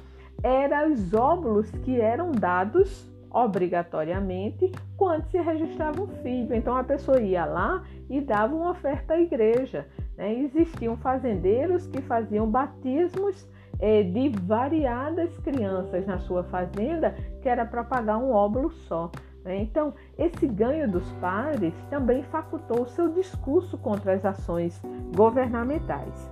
era 0.43 0.89
os 0.89 1.13
óbulos 1.13 1.71
que 1.83 2.01
eram 2.01 2.33
dados 2.33 3.11
obrigatoriamente 3.31 4.73
quando 4.97 5.25
se 5.27 5.39
registrava 5.39 6.03
um 6.03 6.09
filho. 6.09 6.55
Então 6.55 6.77
a 6.77 6.83
pessoa 6.83 7.21
ia 7.21 7.45
lá 7.45 7.85
e 8.09 8.21
dava 8.21 8.55
uma 8.55 8.71
oferta 8.71 9.15
à 9.15 9.21
igreja. 9.21 9.87
Né? 10.17 10.35
Existiam 10.41 10.97
fazendeiros 10.97 11.87
que 11.87 12.01
faziam 12.03 12.51
batismos 12.51 13.47
é, 13.81 14.03
de 14.03 14.29
variadas 14.29 15.37
crianças 15.39 16.07
na 16.07 16.19
sua 16.19 16.45
fazenda, 16.45 17.15
que 17.41 17.49
era 17.49 17.65
para 17.65 17.83
pagar 17.83 18.19
um 18.19 18.33
óbolo 18.33 18.71
só. 18.71 19.11
Né? 19.45 19.63
Então, 19.63 19.95
esse 20.19 20.47
ganho 20.47 20.91
dos 20.91 21.11
padres 21.15 21.75
também 21.89 22.23
facultou 22.25 22.83
o 22.83 22.89
seu 22.89 23.09
discurso 23.09 23.79
contra 23.79 24.13
as 24.13 24.25
ações 24.25 24.81
governamentais. 25.17 26.31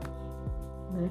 Né? 0.92 1.10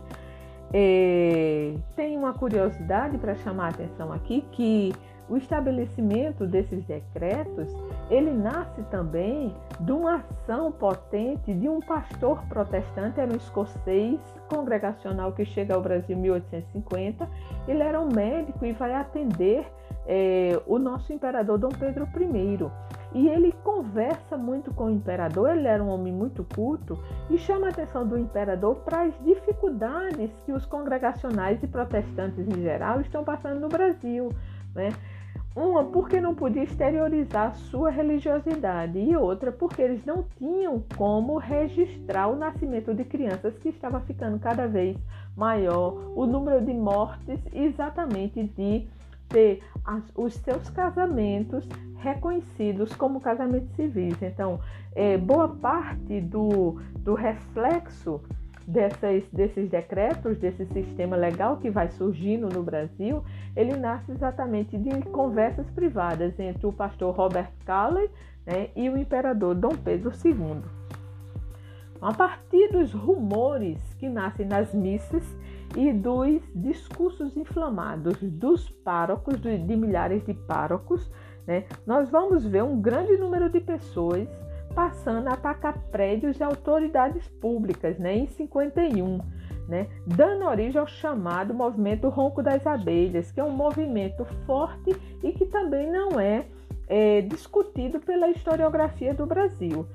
É, 0.74 1.76
tem 1.96 2.18
uma 2.18 2.34
curiosidade 2.34 3.18
para 3.18 3.36
chamar 3.36 3.68
a 3.68 3.70
atenção 3.70 4.12
aqui 4.12 4.46
que 4.52 4.94
o 5.30 5.38
estabelecimento 5.38 6.46
desses 6.46 6.84
decretos, 6.86 7.76
ele 8.10 8.32
nasce 8.32 8.82
também 8.84 9.54
de 9.80 9.92
uma 9.92 10.16
ação 10.16 10.72
potente 10.72 11.54
de 11.54 11.68
um 11.68 11.80
pastor 11.80 12.42
protestante, 12.48 13.20
era 13.20 13.32
um 13.32 13.36
escocês 13.36 14.20
congregacional 14.50 15.34
que 15.34 15.46
chega 15.46 15.76
ao 15.76 15.82
Brasil 15.82 16.18
em 16.18 16.22
1850. 16.22 17.28
Ele 17.68 17.84
era 17.84 18.00
um 18.00 18.08
médico 18.12 18.66
e 18.66 18.72
vai 18.72 18.94
atender 18.94 19.66
é, 20.06 20.60
o 20.66 20.80
nosso 20.80 21.12
imperador 21.12 21.58
Dom 21.58 21.70
Pedro 21.70 22.08
I. 22.16 22.72
E 23.14 23.28
ele 23.28 23.52
conversa 23.64 24.38
muito 24.38 24.74
com 24.74 24.86
o 24.86 24.90
imperador, 24.90 25.50
ele 25.56 25.68
era 25.68 25.84
um 25.84 25.90
homem 25.90 26.14
muito 26.14 26.46
culto 26.56 27.02
e 27.30 27.38
chama 27.38 27.68
a 27.68 27.70
atenção 27.70 28.06
do 28.06 28.18
imperador 28.18 28.76
para 28.78 29.04
as 29.04 29.14
dificuldades 29.24 30.30
que 30.46 30.52
os 30.52 30.66
congregacionais 30.66 31.62
e 31.64 31.68
protestantes 31.68 32.48
em 32.48 32.62
geral 32.62 33.02
estão 33.02 33.24
passando 33.24 33.60
no 33.60 33.70
Brasil. 33.70 34.30
Né? 34.76 34.90
Uma, 35.58 35.86
porque 35.86 36.22
não 36.22 36.36
podia 36.36 36.62
exteriorizar 36.62 37.56
sua 37.56 37.90
religiosidade, 37.90 39.00
e 39.00 39.18
outra, 39.18 39.52
porque 39.52 39.82
eles 39.82 40.06
não 40.06 40.24
tinham 40.38 40.84
como 40.96 41.40
registrar 41.40 42.28
o 42.28 42.36
nascimento 42.36 42.94
de 42.94 43.04
crianças 43.04 43.58
que 43.58 43.70
estava 43.70 44.00
ficando 44.02 44.38
cada 44.38 44.68
vez 44.68 44.96
maior, 45.36 46.14
o 46.16 46.28
número 46.28 46.64
de 46.64 46.76
mortes, 46.76 47.40
exatamente 47.52 48.44
de 48.56 48.88
ter 49.30 49.64
as, 49.84 50.04
os 50.16 50.36
seus 50.36 50.70
casamentos 50.70 51.68
reconhecidos 51.96 52.96
como 52.96 53.20
casamentos 53.20 53.72
civis. 53.76 54.22
Então, 54.22 54.60
é, 54.94 55.18
boa 55.18 55.48
parte 55.48 56.22
do, 56.22 56.80
do 57.00 57.16
reflexo 57.16 58.22
dessas, 58.68 59.24
desses 59.32 59.70
decretos, 59.70 60.38
desse 60.38 60.66
sistema 60.66 61.16
legal 61.16 61.58
que 61.58 61.70
vai 61.70 61.88
surgindo 61.90 62.50
no 62.50 62.62
Brasil, 62.62 63.24
ele 63.56 63.78
nasce 63.78 64.12
exatamente 64.12 64.78
de 64.78 65.02
conversas 65.04 65.70
privadas 65.70 66.38
entre 66.38 66.68
o 66.68 66.74
pastor 66.74 67.16
Robert 67.16 67.50
Calley 67.66 68.10
né, 68.46 68.70
e 68.76 68.90
o 68.90 68.98
imperador 68.98 69.56
Dom 69.56 69.76
Pedro 69.78 70.12
II. 70.24 70.62
A 72.02 72.14
partir 72.14 72.70
dos 72.72 72.94
rumores 72.94 73.82
que 73.96 74.10
nascem 74.10 74.46
nas 74.46 74.74
missas 74.74 75.24
e 75.76 75.92
dos 75.92 76.42
discursos 76.54 77.36
inflamados 77.38 78.22
dos 78.22 78.70
párocos, 78.70 79.40
de 79.40 79.76
milhares 79.76 80.24
de 80.26 80.34
párocos, 80.34 81.10
né, 81.48 81.64
nós 81.86 82.10
vamos 82.10 82.46
ver 82.46 82.64
um 82.64 82.80
grande 82.80 83.18
número 83.18 83.50
de 83.50 83.62
pessoas 83.62 84.28
passando 84.78 85.28
a 85.28 85.34
atacar 85.34 85.76
prédios 85.92 86.40
e 86.40 86.44
autoridades 86.44 87.28
públicas, 87.42 87.98
né, 87.98 88.16
em 88.16 88.28
51, 88.28 89.20
né, 89.68 89.88
dando 90.06 90.46
origem 90.46 90.80
ao 90.80 90.86
chamado 90.86 91.52
movimento 91.52 92.08
Ronco 92.10 92.44
das 92.44 92.66
Abelhas, 92.68 93.32
que 93.32 93.40
é 93.40 93.44
um 93.44 93.50
movimento 93.50 94.24
forte 94.46 94.96
e 95.24 95.32
que 95.32 95.48
também 95.48 95.92
não 95.92 96.20
é, 96.20 96.46
é 96.88 97.22
discutido 97.22 98.00
pela 98.00 98.30
historiografia 98.30 99.16
do 99.16 99.26
Brasil. 99.26 99.88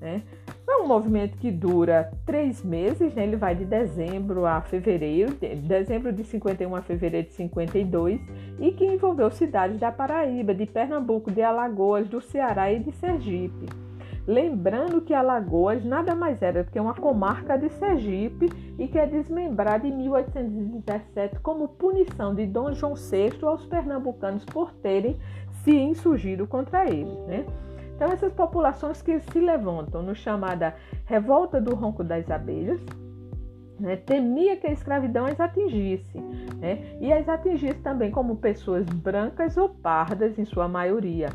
Né. 0.00 0.24
É 0.68 0.76
um 0.78 0.88
movimento 0.88 1.38
que 1.38 1.52
dura 1.52 2.10
três 2.26 2.60
meses, 2.64 3.14
né? 3.14 3.22
ele 3.22 3.36
vai 3.36 3.54
de 3.54 3.64
dezembro 3.64 4.46
a 4.46 4.60
fevereiro, 4.62 5.32
de 5.34 5.54
dezembro 5.54 6.12
de 6.12 6.24
51 6.24 6.74
a 6.74 6.82
fevereiro 6.82 7.28
de 7.28 7.34
52, 7.34 8.20
e 8.58 8.72
que 8.72 8.84
envolveu 8.84 9.30
cidades 9.30 9.78
da 9.78 9.92
Paraíba, 9.92 10.52
de 10.52 10.66
Pernambuco, 10.66 11.30
de 11.30 11.40
Alagoas, 11.40 12.08
do 12.08 12.20
Ceará 12.20 12.72
e 12.72 12.80
de 12.80 12.90
Sergipe. 12.96 13.83
Lembrando 14.26 15.02
que 15.02 15.12
Alagoas 15.12 15.84
nada 15.84 16.14
mais 16.14 16.40
era 16.40 16.64
do 16.64 16.70
que 16.70 16.80
uma 16.80 16.94
comarca 16.94 17.58
de 17.58 17.68
Sergipe 17.68 18.48
e 18.78 18.88
que 18.88 18.98
é 18.98 19.06
desmembrada 19.06 19.86
em 19.86 19.94
1817 19.94 21.40
como 21.40 21.68
punição 21.68 22.34
de 22.34 22.46
Dom 22.46 22.72
João 22.72 22.94
VI 22.94 23.34
aos 23.42 23.66
pernambucanos 23.66 24.44
por 24.46 24.72
terem 24.72 25.18
se 25.62 25.76
insurgido 25.76 26.46
contra 26.46 26.88
ele. 26.88 27.12
Né? 27.26 27.44
Então, 27.94 28.10
essas 28.10 28.32
populações 28.32 29.02
que 29.02 29.20
se 29.20 29.38
levantam 29.38 30.02
no 30.02 30.14
chamada 30.14 30.74
Revolta 31.04 31.60
do 31.60 31.74
Ronco 31.74 32.02
das 32.02 32.28
Abelhas, 32.30 32.80
né, 33.78 33.96
temia 33.96 34.56
que 34.56 34.66
a 34.66 34.72
escravidão 34.72 35.26
as 35.26 35.38
atingisse, 35.38 36.18
né, 36.58 36.96
e 37.00 37.12
as 37.12 37.28
atingisse 37.28 37.78
também 37.80 38.10
como 38.10 38.36
pessoas 38.36 38.86
brancas 38.86 39.56
ou 39.56 39.68
pardas, 39.68 40.38
em 40.38 40.44
sua 40.44 40.66
maioria, 40.66 41.28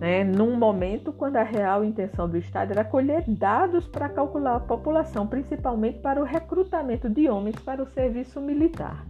né, 0.00 0.24
num 0.24 0.56
momento 0.56 1.12
quando 1.12 1.36
a 1.36 1.42
real 1.42 1.84
intenção 1.84 2.26
do 2.26 2.38
Estado 2.38 2.72
era 2.72 2.82
colher 2.82 3.22
dados 3.28 3.86
para 3.86 4.08
calcular 4.08 4.56
a 4.56 4.60
população, 4.60 5.26
principalmente 5.26 5.98
para 5.98 6.18
o 6.18 6.24
recrutamento 6.24 7.08
de 7.08 7.28
homens 7.28 7.56
para 7.56 7.82
o 7.82 7.86
serviço 7.86 8.40
militar. 8.40 9.04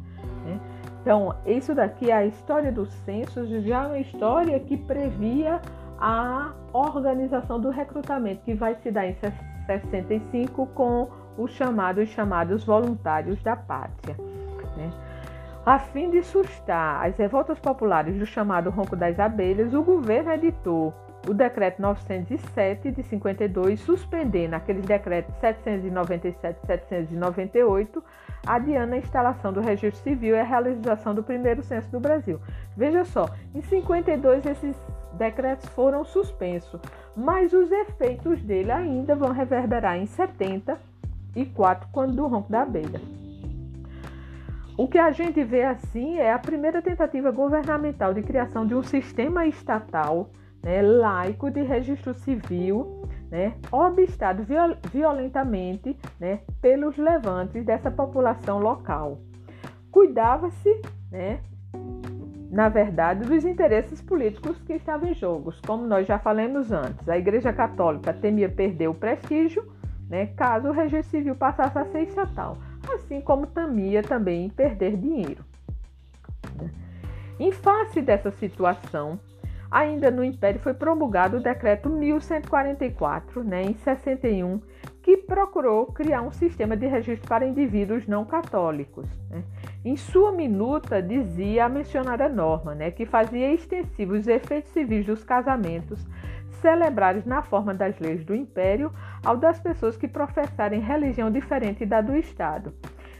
Né. 0.44 0.58
Então, 1.00 1.34
isso 1.46 1.74
daqui, 1.76 2.10
a 2.10 2.26
história 2.26 2.72
dos 2.72 2.92
censos, 3.04 3.48
já 3.64 3.84
é 3.84 3.86
uma 3.86 3.98
história 4.00 4.58
que 4.58 4.76
previa 4.76 5.60
a 5.96 6.52
organização 6.72 7.60
do 7.60 7.70
recrutamento, 7.70 8.42
que 8.42 8.54
vai 8.54 8.74
se 8.74 8.90
dar 8.90 9.06
em 9.06 9.14
65 9.66 10.66
com 10.68 11.08
os 11.38 11.52
chamados 11.52 12.08
chamados 12.08 12.64
voluntários 12.64 13.40
da 13.42 13.54
pátria. 13.54 14.16
Né? 14.76 14.90
A 15.70 15.78
fim 15.78 16.10
de 16.10 16.20
sustar 16.24 17.06
as 17.06 17.16
revoltas 17.16 17.56
populares 17.60 18.18
do 18.18 18.26
chamado 18.26 18.70
Ronco 18.70 18.96
das 18.96 19.20
Abelhas, 19.20 19.72
o 19.72 19.84
governo 19.84 20.32
editou 20.32 20.92
o 21.28 21.32
decreto 21.32 21.80
907 21.80 22.90
de 22.90 23.04
52, 23.04 23.78
suspendendo 23.78 24.56
aqueles 24.56 24.84
decretos 24.84 25.32
797 25.36 26.58
e 26.60 26.66
798, 26.66 28.02
adiando 28.44 28.94
a 28.94 28.98
instalação 28.98 29.52
do 29.52 29.60
registro 29.60 30.02
civil 30.02 30.34
e 30.34 30.40
a 30.40 30.42
realização 30.42 31.14
do 31.14 31.22
primeiro 31.22 31.62
censo 31.62 31.88
do 31.92 32.00
Brasil. 32.00 32.40
Veja 32.76 33.04
só, 33.04 33.30
em 33.54 33.62
52 33.62 34.46
esses 34.46 34.76
decretos 35.12 35.68
foram 35.68 36.04
suspensos, 36.04 36.80
mas 37.16 37.52
os 37.52 37.70
efeitos 37.70 38.42
dele 38.42 38.72
ainda 38.72 39.14
vão 39.14 39.30
reverberar 39.30 39.96
em 39.98 40.06
70 40.06 40.76
e 41.36 41.46
4 41.46 41.88
quando 41.92 42.16
do 42.16 42.26
ronco 42.26 42.50
da 42.50 42.62
abelha. 42.62 43.19
O 44.80 44.88
que 44.88 44.96
a 44.96 45.10
gente 45.10 45.44
vê 45.44 45.62
assim 45.62 46.16
é 46.16 46.32
a 46.32 46.38
primeira 46.38 46.80
tentativa 46.80 47.30
governamental 47.30 48.14
de 48.14 48.22
criação 48.22 48.66
de 48.66 48.74
um 48.74 48.82
sistema 48.82 49.46
estatal 49.46 50.30
né, 50.62 50.80
laico 50.80 51.50
de 51.50 51.60
registro 51.60 52.14
civil, 52.14 53.06
né, 53.30 53.56
obstado 53.70 54.42
viol 54.42 54.74
violentamente 54.90 55.94
né, 56.18 56.40
pelos 56.62 56.96
levantes 56.96 57.62
dessa 57.62 57.90
população 57.90 58.58
local. 58.58 59.18
Cuidava-se, 59.90 60.80
né, 61.12 61.40
na 62.50 62.70
verdade, 62.70 63.28
dos 63.28 63.44
interesses 63.44 64.00
políticos 64.00 64.58
que 64.62 64.72
estavam 64.72 65.10
em 65.10 65.14
jogo. 65.14 65.52
Como 65.66 65.86
nós 65.86 66.06
já 66.06 66.18
falamos 66.18 66.72
antes, 66.72 67.06
a 67.06 67.18
Igreja 67.18 67.52
Católica 67.52 68.14
temia 68.14 68.48
perder 68.48 68.88
o 68.88 68.94
prestígio 68.94 69.62
né, 70.10 70.26
caso 70.36 70.68
o 70.68 70.72
registro 70.72 71.10
civil 71.10 71.36
passasse 71.36 71.78
a 71.78 71.84
ser 71.84 72.02
estatal, 72.02 72.58
assim 72.94 73.20
como 73.20 73.46
temia 73.46 74.02
também 74.02 74.48
perder 74.50 74.96
dinheiro. 74.96 75.44
Em 77.38 77.52
face 77.52 78.02
dessa 78.02 78.30
situação, 78.30 79.18
ainda 79.70 80.10
no 80.10 80.24
Império 80.24 80.60
foi 80.60 80.74
promulgado 80.74 81.38
o 81.38 81.42
decreto 81.42 81.88
1144, 81.88 83.42
né, 83.42 83.62
em 83.62 83.74
61, 83.74 84.60
que 85.02 85.16
procurou 85.16 85.86
criar 85.86 86.20
um 86.20 86.30
sistema 86.30 86.76
de 86.76 86.86
registro 86.86 87.26
para 87.26 87.46
indivíduos 87.46 88.06
não 88.06 88.24
católicos. 88.24 89.06
Né. 89.30 89.42
Em 89.84 89.96
sua 89.96 90.32
minuta 90.32 91.00
dizia 91.00 91.64
a 91.64 91.68
mencionada 91.68 92.28
norma, 92.28 92.74
né, 92.74 92.90
que 92.90 93.06
fazia 93.06 93.52
extensivos 93.52 94.20
os 94.20 94.28
efeitos 94.28 94.70
civis 94.72 95.06
dos 95.06 95.24
casamentos 95.24 96.06
celebrados 96.60 97.24
na 97.24 97.42
forma 97.42 97.74
das 97.74 97.98
leis 97.98 98.24
do 98.24 98.34
Império 98.34 98.92
ao 99.24 99.36
das 99.36 99.58
pessoas 99.60 99.96
que 99.96 100.08
professarem 100.08 100.80
religião 100.80 101.30
diferente 101.30 101.84
da 101.84 102.00
do 102.00 102.16
Estado, 102.16 102.72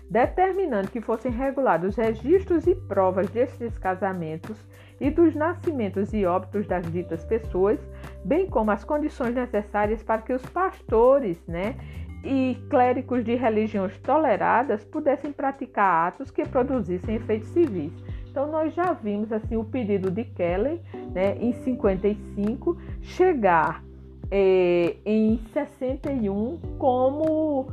determinando 0.09 0.91
que 0.91 1.01
fossem 1.01 1.31
regulados 1.31 1.97
registros 1.97 2.67
e 2.67 2.75
provas 2.75 3.29
destes 3.31 3.77
casamentos 3.79 4.59
e 5.01 5.11
dos 5.11 5.35
nascimentos 5.35 6.13
e 6.13 6.27
óbitos 6.27 6.67
das 6.67 6.91
ditas 6.91 7.25
pessoas, 7.25 7.81
bem 8.25 8.47
como 8.47 8.71
as 8.71 8.85
condições 8.85 9.35
necessárias 9.35 10.03
para 10.03 10.23
que 10.23 10.33
os 10.33 10.45
pastores 10.47 11.43
né, 11.47 11.77
e 12.23 12.59
clérigos 12.69 13.25
de 13.25 13.35
religiões 13.35 13.97
toleradas 13.99 14.85
pudessem 14.85 15.33
praticar 15.33 16.09
atos 16.09 16.31
que 16.31 16.47
produzissem 16.47 17.17
efeitos 17.17 17.49
civis. 17.49 17.93
Então 18.31 18.47
nós 18.51 18.73
já 18.75 18.93
vimos 18.93 19.33
assim 19.33 19.57
o 19.57 19.65
pedido 19.65 20.11
de 20.11 20.25
Kelly, 20.25 20.81
né, 21.13 21.37
em 21.39 21.53
55, 21.53 22.77
chegar 23.03 23.85
é, 24.31 24.97
em 25.05 25.39
61 25.53 26.59
como 26.79 27.67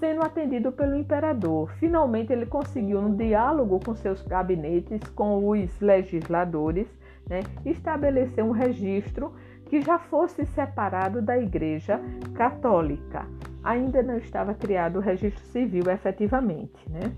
sendo 0.00 0.22
atendido 0.22 0.72
pelo 0.72 0.96
imperador. 0.96 1.70
Finalmente 1.78 2.32
ele 2.32 2.46
conseguiu 2.46 3.00
um 3.00 3.14
diálogo 3.14 3.78
com 3.84 3.94
seus 3.94 4.22
gabinetes, 4.22 5.06
com 5.10 5.46
os 5.46 5.78
legisladores, 5.80 6.86
né, 7.28 7.40
estabelecer 7.66 8.42
um 8.42 8.52
registro 8.52 9.32
que 9.66 9.82
já 9.82 9.98
fosse 9.98 10.46
separado 10.46 11.20
da 11.20 11.36
Igreja 11.36 12.00
Católica. 12.34 13.26
Ainda 13.62 14.02
não 14.02 14.16
estava 14.16 14.54
criado 14.54 14.96
o 14.96 15.02
registro 15.02 15.44
civil 15.48 15.84
efetivamente, 15.90 16.88
né? 16.88 17.12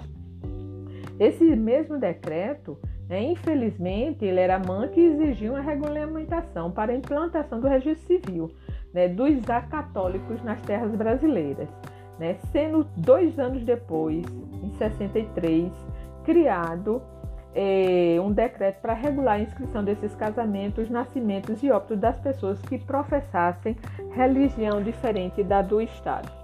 Esse 1.21 1.45
mesmo 1.55 1.99
decreto, 1.99 2.79
né, 3.07 3.23
infelizmente, 3.23 4.25
ele 4.25 4.41
era 4.41 4.59
manco 4.59 4.99
e 4.99 5.05
exigia 5.05 5.53
uma 5.53 5.61
regulamentação 5.61 6.71
para 6.71 6.93
a 6.93 6.97
implantação 6.97 7.61
do 7.61 7.69
registro 7.69 8.07
civil 8.07 8.51
né, 8.95 9.07
dos 9.07 9.49
acatólicos 9.51 10.43
nas 10.43 10.61
terras 10.63 10.95
brasileiras, 10.95 11.69
né, 12.19 12.37
sendo 12.51 12.85
dois 12.97 13.39
anos 13.39 13.63
depois, 13.65 14.25
em 14.63 14.71
63, 14.79 15.71
criado 16.25 17.03
é, 17.55 18.17
um 18.21 18.33
decreto 18.33 18.81
para 18.81 18.95
regular 18.95 19.35
a 19.35 19.41
inscrição 19.41 19.85
desses 19.85 20.15
casamentos, 20.15 20.89
nascimentos 20.89 21.63
e 21.63 21.71
óbitos 21.71 21.99
das 21.99 22.19
pessoas 22.19 22.59
que 22.63 22.79
professassem 22.79 23.77
religião 24.13 24.83
diferente 24.83 25.43
da 25.43 25.61
do 25.61 25.83
Estado. 25.83 26.40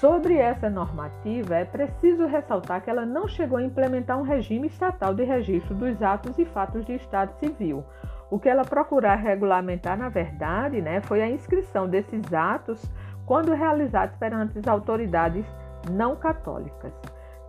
Sobre 0.00 0.38
essa 0.38 0.70
normativa, 0.70 1.56
é 1.56 1.64
preciso 1.66 2.24
ressaltar 2.24 2.82
que 2.82 2.88
ela 2.88 3.04
não 3.04 3.28
chegou 3.28 3.58
a 3.58 3.62
implementar 3.62 4.18
um 4.18 4.22
regime 4.22 4.66
estatal 4.66 5.12
de 5.12 5.24
registro 5.24 5.74
dos 5.74 6.00
atos 6.00 6.38
e 6.38 6.46
fatos 6.46 6.86
de 6.86 6.94
Estado 6.94 7.38
civil. 7.38 7.84
O 8.30 8.38
que 8.38 8.48
ela 8.48 8.64
procurar 8.64 9.16
regulamentar, 9.16 9.98
na 9.98 10.08
verdade, 10.08 10.80
né, 10.80 11.02
foi 11.02 11.20
a 11.20 11.28
inscrição 11.28 11.86
desses 11.86 12.32
atos 12.32 12.82
quando 13.26 13.52
realizados 13.52 14.16
perante 14.16 14.58
as 14.58 14.66
autoridades 14.66 15.44
não 15.90 16.16
católicas. 16.16 16.94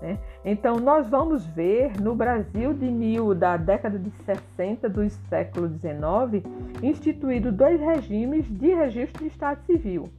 Né? 0.02 0.20
Então, 0.44 0.76
nós 0.76 1.08
vamos 1.10 1.46
ver 1.46 1.94
no 2.02 2.14
Brasil 2.14 2.74
de 2.74 2.92
mil, 2.92 3.34
da 3.34 3.56
década 3.56 3.98
de 3.98 4.10
60 4.26 4.90
do 4.90 5.10
século 5.30 5.70
XIX, 5.70 6.46
instituído 6.84 7.50
dois 7.50 7.80
regimes 7.80 8.46
de 8.46 8.74
registro 8.74 9.24
de 9.24 9.30
Estado 9.30 9.62
civil 9.66 10.12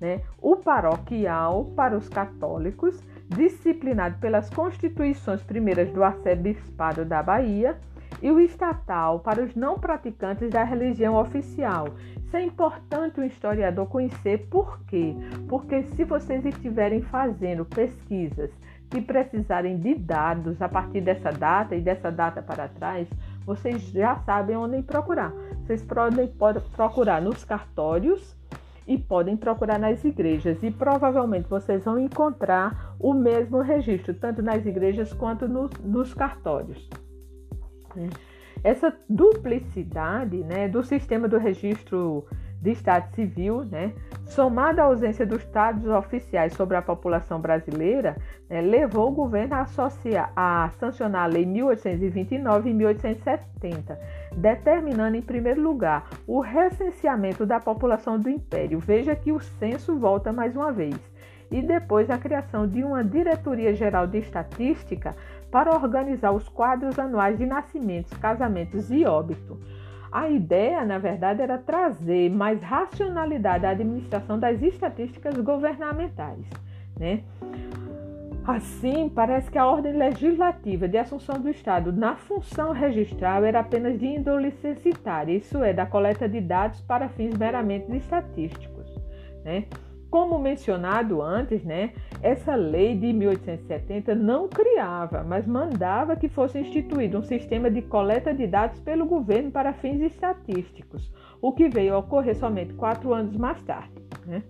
né? 0.00 0.22
O 0.40 0.56
paroquial 0.56 1.66
para 1.76 1.96
os 1.96 2.08
católicos, 2.08 3.02
disciplinado 3.28 4.18
pelas 4.18 4.48
constituições 4.50 5.42
primeiras 5.42 5.90
do 5.92 6.02
arcebispado 6.02 7.04
da 7.04 7.22
Bahia, 7.22 7.76
e 8.22 8.30
o 8.30 8.40
estatal 8.40 9.20
para 9.20 9.42
os 9.42 9.54
não 9.54 9.78
praticantes 9.78 10.50
da 10.50 10.64
religião 10.64 11.14
oficial. 11.16 11.88
Isso 12.24 12.36
é 12.36 12.42
importante 12.42 13.20
o 13.20 13.24
historiador 13.24 13.86
conhecer 13.86 14.48
por 14.50 14.80
quê? 14.84 15.14
Porque 15.48 15.82
se 15.84 16.04
vocês 16.04 16.44
estiverem 16.44 17.00
fazendo 17.00 17.64
pesquisas 17.64 18.50
que 18.90 19.00
precisarem 19.00 19.78
de 19.78 19.94
dados 19.94 20.60
a 20.60 20.68
partir 20.68 21.00
dessa 21.00 21.30
data 21.30 21.74
e 21.74 21.80
dessa 21.80 22.10
data 22.10 22.42
para 22.42 22.68
trás, 22.68 23.08
vocês 23.44 23.82
já 23.90 24.16
sabem 24.20 24.56
onde 24.56 24.82
procurar. 24.82 25.32
Vocês 25.62 25.82
podem 25.82 26.28
procurar 26.74 27.20
nos 27.20 27.44
cartórios 27.44 28.36
e 28.88 28.96
podem 28.96 29.36
procurar 29.36 29.78
nas 29.78 30.02
igrejas 30.02 30.62
e 30.62 30.70
provavelmente 30.70 31.46
vocês 31.46 31.84
vão 31.84 31.98
encontrar 31.98 32.96
o 32.98 33.12
mesmo 33.12 33.60
registro, 33.60 34.14
tanto 34.14 34.42
nas 34.42 34.64
igrejas 34.64 35.12
quanto 35.12 35.46
no, 35.46 35.68
nos 35.84 36.14
cartórios. 36.14 36.88
Essa 38.64 38.96
duplicidade 39.08 40.38
né, 40.38 40.68
do 40.68 40.82
sistema 40.82 41.28
do 41.28 41.36
registro 41.36 42.26
de 42.60 42.72
Estado 42.72 43.14
Civil, 43.14 43.64
né, 43.64 43.92
somada 44.24 44.82
à 44.82 44.86
ausência 44.86 45.24
dos 45.24 45.44
dados 45.46 45.86
oficiais 45.86 46.54
sobre 46.54 46.76
a 46.76 46.82
população 46.82 47.40
brasileira, 47.40 48.16
né, 48.48 48.60
levou 48.60 49.10
o 49.10 49.14
governo 49.14 49.54
a, 49.54 49.60
associar, 49.60 50.32
a 50.34 50.70
sancionar 50.80 51.24
a 51.24 51.26
Lei 51.26 51.46
1829 51.46 52.70
e 52.70 52.74
1870, 52.74 54.00
determinando, 54.36 55.16
em 55.16 55.22
primeiro 55.22 55.60
lugar, 55.60 56.08
o 56.26 56.40
recenseamento 56.40 57.44
da 57.46 57.60
população 57.60 58.18
do 58.18 58.28
Império. 58.28 58.78
Veja 58.78 59.14
que 59.14 59.32
o 59.32 59.40
censo 59.40 59.98
volta 59.98 60.32
mais 60.32 60.56
uma 60.56 60.72
vez. 60.72 60.96
E 61.50 61.62
depois 61.62 62.10
a 62.10 62.18
criação 62.18 62.66
de 62.66 62.84
uma 62.84 63.02
Diretoria 63.02 63.74
Geral 63.74 64.06
de 64.06 64.18
Estatística 64.18 65.16
para 65.50 65.74
organizar 65.74 66.32
os 66.32 66.48
quadros 66.48 66.98
anuais 66.98 67.38
de 67.38 67.46
nascimentos, 67.46 68.12
casamentos 68.18 68.90
e 68.90 69.04
óbito. 69.06 69.58
A 70.10 70.28
ideia, 70.28 70.84
na 70.84 70.98
verdade, 70.98 71.42
era 71.42 71.58
trazer 71.58 72.30
mais 72.30 72.62
racionalidade 72.62 73.66
à 73.66 73.70
administração 73.70 74.38
das 74.38 74.62
estatísticas 74.62 75.36
governamentais. 75.36 76.44
Né? 76.98 77.22
Assim, 78.48 79.10
parece 79.10 79.50
que 79.50 79.58
a 79.58 79.66
ordem 79.66 79.92
legislativa 79.92 80.88
de 80.88 80.96
assunção 80.96 81.38
do 81.38 81.50
Estado 81.50 81.92
na 81.92 82.16
função 82.16 82.72
registral 82.72 83.44
era 83.44 83.60
apenas 83.60 83.98
de 83.98 84.06
índole 84.06 84.52
censitária, 84.52 85.36
isso 85.36 85.62
é, 85.62 85.74
da 85.74 85.84
coleta 85.84 86.26
de 86.26 86.40
dados 86.40 86.80
para 86.80 87.10
fins 87.10 87.36
meramente 87.36 87.94
estatísticos. 87.94 88.86
Né? 89.44 89.66
Como 90.08 90.38
mencionado 90.38 91.20
antes, 91.20 91.62
né, 91.62 91.92
essa 92.22 92.54
lei 92.54 92.96
de 92.96 93.12
1870 93.12 94.14
não 94.14 94.48
criava, 94.48 95.22
mas 95.22 95.46
mandava 95.46 96.16
que 96.16 96.30
fosse 96.30 96.58
instituído 96.58 97.18
um 97.18 97.22
sistema 97.22 97.70
de 97.70 97.82
coleta 97.82 98.32
de 98.32 98.46
dados 98.46 98.80
pelo 98.80 99.04
governo 99.04 99.50
para 99.50 99.74
fins 99.74 100.00
estatísticos, 100.00 101.12
o 101.42 101.52
que 101.52 101.68
veio 101.68 101.94
a 101.94 101.98
ocorrer 101.98 102.34
somente 102.34 102.72
quatro 102.72 103.12
anos 103.12 103.36
mais 103.36 103.62
tarde. 103.62 103.92
Né? 104.26 104.42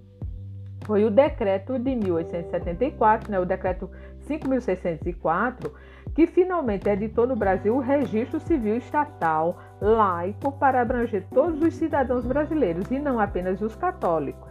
Foi 0.85 1.05
o 1.05 1.11
decreto 1.11 1.79
de 1.79 1.95
1874, 1.95 3.31
né, 3.31 3.39
o 3.39 3.45
decreto 3.45 3.91
5.604, 4.27 5.71
que 6.15 6.27
finalmente 6.27 6.89
editou 6.89 7.27
no 7.27 7.37
Brasil 7.37 7.77
o 7.77 7.81
registro 7.81 8.41
civil 8.41 8.77
estatal 8.77 9.59
laico 9.81 10.53
para 10.53 10.81
abranger 10.81 11.25
todos 11.33 11.61
os 11.63 11.75
cidadãos 11.75 12.25
brasileiros 12.27 12.91
e 12.91 12.99
não 12.99 13.21
apenas 13.21 13.61
os 13.61 13.75
católicos. 13.75 14.49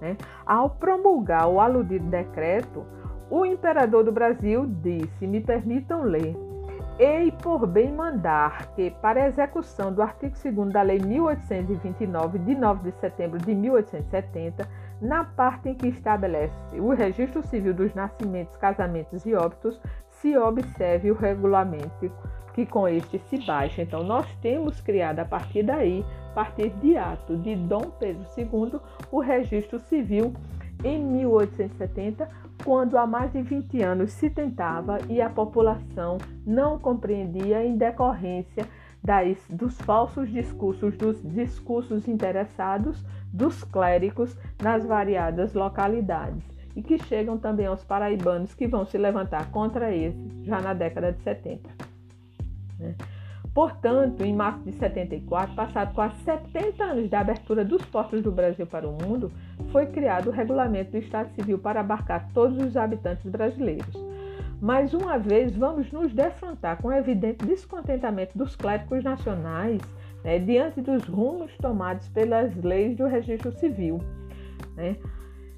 Né? 0.00 0.16
Ao 0.44 0.70
promulgar 0.70 1.48
o 1.48 1.60
aludido 1.60 2.06
decreto, 2.06 2.84
o 3.30 3.44
imperador 3.44 4.04
do 4.04 4.12
Brasil 4.12 4.66
disse: 4.66 5.26
Me 5.26 5.40
permitam 5.40 6.02
ler. 6.02 6.36
Ei 6.98 7.30
por 7.30 7.66
bem 7.66 7.92
mandar 7.92 8.74
que, 8.74 8.90
para 8.90 9.26
execução 9.26 9.92
do 9.92 10.00
artigo 10.00 10.34
2 10.50 10.72
da 10.72 10.80
Lei 10.80 10.98
1829, 10.98 12.38
de 12.38 12.54
9 12.54 12.90
de 12.90 12.96
setembro 12.98 13.38
de 13.38 13.54
1870, 13.54 14.66
na 15.00 15.24
parte 15.24 15.68
em 15.68 15.74
que 15.74 15.88
estabelece 15.88 16.54
o 16.78 16.92
registro 16.94 17.42
civil 17.46 17.74
dos 17.74 17.94
nascimentos, 17.94 18.56
casamentos 18.56 19.24
e 19.26 19.34
óbitos, 19.34 19.80
se 20.08 20.36
observe 20.36 21.10
o 21.10 21.14
regulamento 21.14 22.10
que 22.54 22.64
com 22.64 22.88
este 22.88 23.18
se 23.18 23.38
baixa. 23.44 23.82
Então, 23.82 24.02
nós 24.02 24.26
temos 24.40 24.80
criado 24.80 25.18
a 25.18 25.24
partir 25.26 25.62
daí, 25.62 26.04
a 26.30 26.34
partir 26.34 26.70
de 26.70 26.96
ato 26.96 27.36
de 27.36 27.54
Dom 27.54 27.90
Pedro 27.98 28.24
II, 28.36 28.80
o 29.12 29.20
registro 29.20 29.78
civil 29.78 30.32
em 30.82 30.98
1870, 30.98 32.28
quando 32.64 32.96
há 32.96 33.06
mais 33.06 33.30
de 33.32 33.42
20 33.42 33.82
anos 33.82 34.12
se 34.12 34.30
tentava 34.30 34.98
e 35.08 35.20
a 35.20 35.28
população 35.28 36.16
não 36.46 36.78
compreendia 36.78 37.62
em 37.62 37.76
decorrência 37.76 38.66
das, 39.06 39.38
dos 39.48 39.80
falsos 39.82 40.28
discursos, 40.28 40.96
dos 40.96 41.22
discursos 41.22 42.08
interessados 42.08 43.04
dos 43.32 43.62
clérigos 43.62 44.36
nas 44.60 44.84
variadas 44.84 45.54
localidades 45.54 46.42
e 46.74 46.82
que 46.82 46.98
chegam 46.98 47.38
também 47.38 47.66
aos 47.66 47.84
paraibanos 47.84 48.52
que 48.52 48.66
vão 48.66 48.84
se 48.84 48.98
levantar 48.98 49.50
contra 49.52 49.94
esse 49.94 50.18
já 50.42 50.60
na 50.60 50.74
década 50.74 51.12
de 51.12 51.22
70. 51.22 51.70
Né? 52.80 52.96
Portanto, 53.54 54.22
em 54.22 54.34
março 54.34 54.64
de 54.64 54.72
74, 54.72 55.54
passado 55.54 55.94
quase 55.94 56.16
70 56.24 56.84
anos 56.84 57.08
da 57.08 57.20
abertura 57.20 57.64
dos 57.64 57.82
portos 57.86 58.22
do 58.22 58.32
Brasil 58.32 58.66
para 58.66 58.88
o 58.88 58.92
mundo, 58.92 59.30
foi 59.70 59.86
criado 59.86 60.28
o 60.28 60.32
Regulamento 60.32 60.90
do 60.90 60.98
Estado 60.98 61.32
Civil 61.34 61.58
para 61.58 61.80
abarcar 61.80 62.28
todos 62.34 62.58
os 62.58 62.76
habitantes 62.76 63.24
brasileiros. 63.24 64.05
Mais 64.60 64.94
uma 64.94 65.18
vez, 65.18 65.54
vamos 65.54 65.92
nos 65.92 66.12
defrontar 66.14 66.80
com 66.80 66.88
o 66.88 66.92
evidente 66.92 67.44
descontentamento 67.44 68.36
dos 68.36 68.56
clérigos 68.56 69.04
nacionais 69.04 69.82
né, 70.24 70.38
diante 70.38 70.80
dos 70.80 71.04
rumos 71.04 71.54
tomados 71.58 72.08
pelas 72.08 72.54
leis 72.56 72.96
do 72.96 73.06
registro 73.06 73.52
civil. 73.52 74.00
Né? 74.74 74.96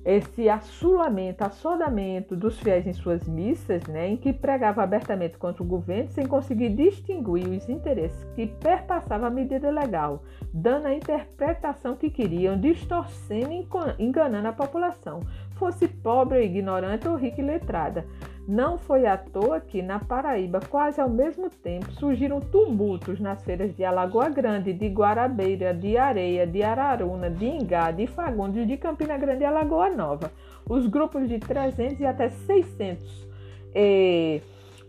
esse 0.09 0.49
assulamento, 0.49 1.44
assodamento 1.44 2.34
dos 2.34 2.59
fiéis 2.59 2.86
em 2.86 2.94
suas 2.94 3.28
missas, 3.28 3.82
né, 3.86 4.09
em 4.09 4.16
que 4.16 4.32
pregava 4.32 4.82
abertamente 4.82 5.36
contra 5.36 5.62
o 5.62 5.66
governo 5.66 6.09
sem 6.09 6.26
conseguir 6.26 6.70
distinguir 6.70 7.46
os 7.46 7.68
interesses 7.68 8.24
que 8.34 8.46
perpassavam 8.46 9.26
a 9.26 9.30
medida 9.30 9.70
legal, 9.70 10.22
dando 10.51 10.86
a 10.86 10.94
interpretação 10.94 11.94
que 11.94 12.09
queriam, 12.09 12.59
distorcendo 12.59 13.53
e 13.53 13.68
enganando 14.03 14.49
a 14.49 14.53
população, 14.53 15.20
fosse 15.59 15.88
pobre 15.88 16.44
ignorante 16.44 17.09
ou 17.09 17.16
rica 17.16 17.40
e 17.40 17.44
letrada. 17.44 18.06
Não 18.46 18.78
foi 18.78 19.04
à 19.04 19.16
toa 19.16 19.61
que, 19.61 19.82
na 19.82 19.98
Paraíba, 19.98 20.61
quase 20.70 20.98
ao 21.00 21.11
mesmo 21.11 21.50
tempo, 21.50 21.92
surgiram 21.92 22.40
tumultos 22.40 23.20
nas 23.20 23.44
feiras 23.44 23.76
de 23.76 23.84
Alagoa 23.84 24.30
Grande, 24.30 24.72
de 24.72 24.88
Guarabeira, 24.88 25.74
de 25.74 25.98
Areia, 25.98 26.46
de 26.46 26.62
Araruna, 26.62 27.28
de 27.28 27.44
Ingá, 27.44 27.90
de 27.90 28.06
Fagundes, 28.06 28.66
de 28.66 28.78
Campina 28.78 29.18
Grande 29.18 29.42
e 29.42 29.46
Alagoa 29.46 29.90
Nova. 29.90 30.32
Os 30.66 30.86
grupos 30.86 31.28
de 31.28 31.38
300 31.38 32.00
e 32.00 32.06
até 32.06 32.30
600 32.30 33.28
eh, 33.74 34.40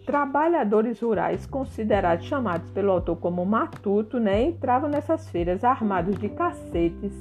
trabalhadores 0.05 0.99
rurais, 1.01 1.45
considerados 1.45 2.25
chamados 2.25 2.69
pelo 2.71 2.91
autor 2.91 3.17
como 3.17 3.45
matuto, 3.45 4.19
né, 4.19 4.41
entravam 4.41 4.89
nessas 4.89 5.29
feiras 5.29 5.63
armados 5.63 6.17
de 6.17 6.29
cacetes, 6.29 7.13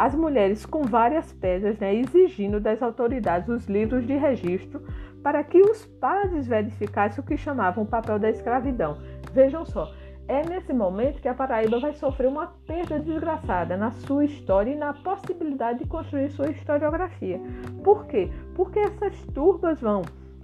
as 0.00 0.14
mulheres 0.14 0.64
com 0.64 0.82
várias 0.82 1.30
pedras, 1.30 1.78
né, 1.78 1.94
exigindo 1.94 2.58
das 2.58 2.82
autoridades 2.82 3.50
os 3.50 3.66
livros 3.66 4.06
de 4.06 4.16
registro 4.16 4.82
para 5.22 5.44
que 5.44 5.60
os 5.60 5.84
padres 5.84 6.46
verificassem 6.46 7.22
o 7.22 7.26
que 7.26 7.36
chamavam 7.36 7.84
o 7.84 7.86
papel 7.86 8.18
da 8.18 8.30
escravidão. 8.30 8.96
Vejam 9.34 9.62
só, 9.66 9.92
é 10.26 10.42
nesse 10.42 10.72
momento 10.72 11.20
que 11.20 11.28
a 11.28 11.34
Paraíba 11.34 11.78
vai 11.78 11.92
sofrer 11.92 12.28
uma 12.28 12.46
perda 12.66 12.98
desgraçada 12.98 13.76
na 13.76 13.90
sua 13.90 14.24
história 14.24 14.70
e 14.70 14.74
na 14.74 14.94
possibilidade 14.94 15.80
de 15.80 15.86
construir 15.86 16.30
sua 16.30 16.48
historiografia. 16.48 17.38
Por 17.84 18.06
quê? 18.06 18.30
Porque 18.54 18.78
essas 18.78 19.20
turbas 19.34 19.82
vão 19.82 20.00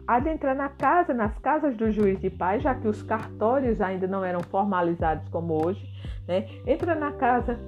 adentrar 0.07 0.55
na 0.55 0.69
casa, 0.69 1.15
nas 1.15 1.39
casas 1.39 1.75
do 1.79 1.91
juiz 1.91 2.21
de 2.21 2.29
paz, 2.29 2.63
já 2.63 2.75
que 2.75 2.89
os 2.89 3.03
cartórios 3.03 3.81
ainda 3.81 4.07
não 4.07 4.23
eram 4.23 4.43
formalizados 4.43 5.27
como 5.31 5.67
hoje, 5.67 5.83
né? 6.29 6.47
Entra 6.67 6.95
na 6.95 7.13
casa 7.13 7.59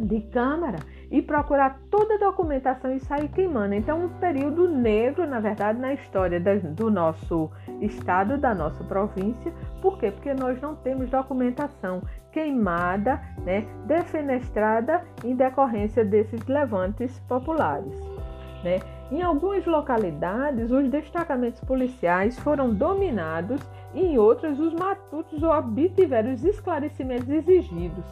de 0.00 0.20
câmara 0.22 0.78
e 1.10 1.22
procurar 1.22 1.80
toda 1.90 2.14
a 2.14 2.18
documentação 2.18 2.94
e 2.94 3.00
sair 3.00 3.28
queimando. 3.28 3.74
Então, 3.74 4.04
um 4.04 4.08
período 4.08 4.68
negro, 4.68 5.26
na 5.26 5.40
verdade, 5.40 5.78
na 5.78 5.92
história 5.92 6.40
do 6.40 6.90
nosso 6.90 7.50
estado, 7.80 8.38
da 8.38 8.54
nossa 8.54 8.82
província. 8.84 9.52
Por 9.80 9.98
quê? 9.98 10.10
Porque 10.10 10.34
nós 10.34 10.60
não 10.60 10.74
temos 10.76 11.10
documentação 11.10 12.02
queimada, 12.32 13.20
né, 13.44 13.66
defenestrada 13.86 15.04
em 15.24 15.36
decorrência 15.36 16.04
desses 16.04 16.44
levantes 16.46 17.18
populares. 17.28 17.94
Né? 18.64 18.80
Em 19.12 19.22
algumas 19.22 19.64
localidades, 19.66 20.70
os 20.70 20.88
destacamentos 20.88 21.60
policiais 21.60 22.38
foram 22.38 22.74
dominados 22.74 23.60
e 23.94 24.00
em 24.00 24.18
outras, 24.18 24.58
os 24.58 24.72
matutos 24.74 25.42
obtiveram 25.42 26.32
os 26.32 26.44
esclarecimentos 26.44 27.28
exigidos. 27.28 28.04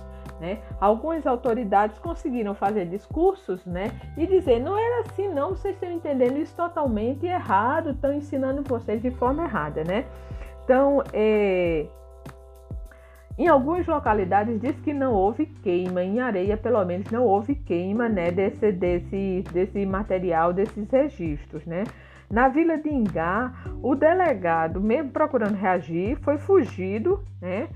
Né? 0.42 0.58
Algumas 0.80 1.24
autoridades 1.24 2.00
conseguiram 2.00 2.52
fazer 2.52 2.86
discursos 2.86 3.64
né, 3.64 3.92
e 4.16 4.26
dizer: 4.26 4.58
não 4.58 4.76
era 4.76 5.02
assim, 5.02 5.28
não, 5.28 5.50
vocês 5.50 5.76
estão 5.76 5.88
entendendo 5.88 6.36
isso 6.36 6.52
totalmente 6.56 7.24
errado, 7.24 7.90
estão 7.90 8.12
ensinando 8.12 8.60
vocês 8.64 9.00
de 9.00 9.12
forma 9.12 9.44
errada. 9.44 9.84
Né? 9.84 10.04
Então, 10.64 11.00
é, 11.12 11.86
em 13.38 13.46
algumas 13.46 13.86
localidades 13.86 14.60
diz 14.60 14.74
que 14.80 14.92
não 14.92 15.14
houve 15.14 15.46
queima, 15.46 16.02
em 16.02 16.18
areia 16.18 16.56
pelo 16.56 16.84
menos 16.84 17.08
não 17.12 17.24
houve 17.24 17.54
queima 17.54 18.08
né, 18.08 18.32
desse, 18.32 18.72
desse, 18.72 19.44
desse 19.52 19.86
material, 19.86 20.52
desses 20.52 20.90
registros. 20.90 21.64
Né? 21.64 21.84
Na 22.32 22.48
vila 22.48 22.78
de 22.78 22.88
Ingá, 22.88 23.52
o 23.82 23.94
delegado, 23.94 24.80
mesmo 24.80 25.10
procurando 25.10 25.54
reagir, 25.54 26.16
foi 26.22 26.38
fugido, 26.38 27.22
né? 27.38 27.68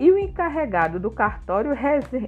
E 0.00 0.10
o 0.10 0.18
encarregado 0.18 0.98
do 0.98 1.10
cartório 1.10 1.76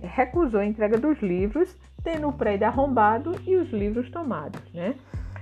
recusou 0.03 0.61
a 0.61 0.66
entrega 0.66 0.99
dos 0.99 1.22
livros, 1.22 1.74
tendo 2.05 2.28
o 2.28 2.35
prédio 2.35 2.66
arrombado 2.66 3.35
e 3.47 3.57
os 3.57 3.70
livros 3.70 4.11
tomados, 4.11 4.61
né? 4.74 4.95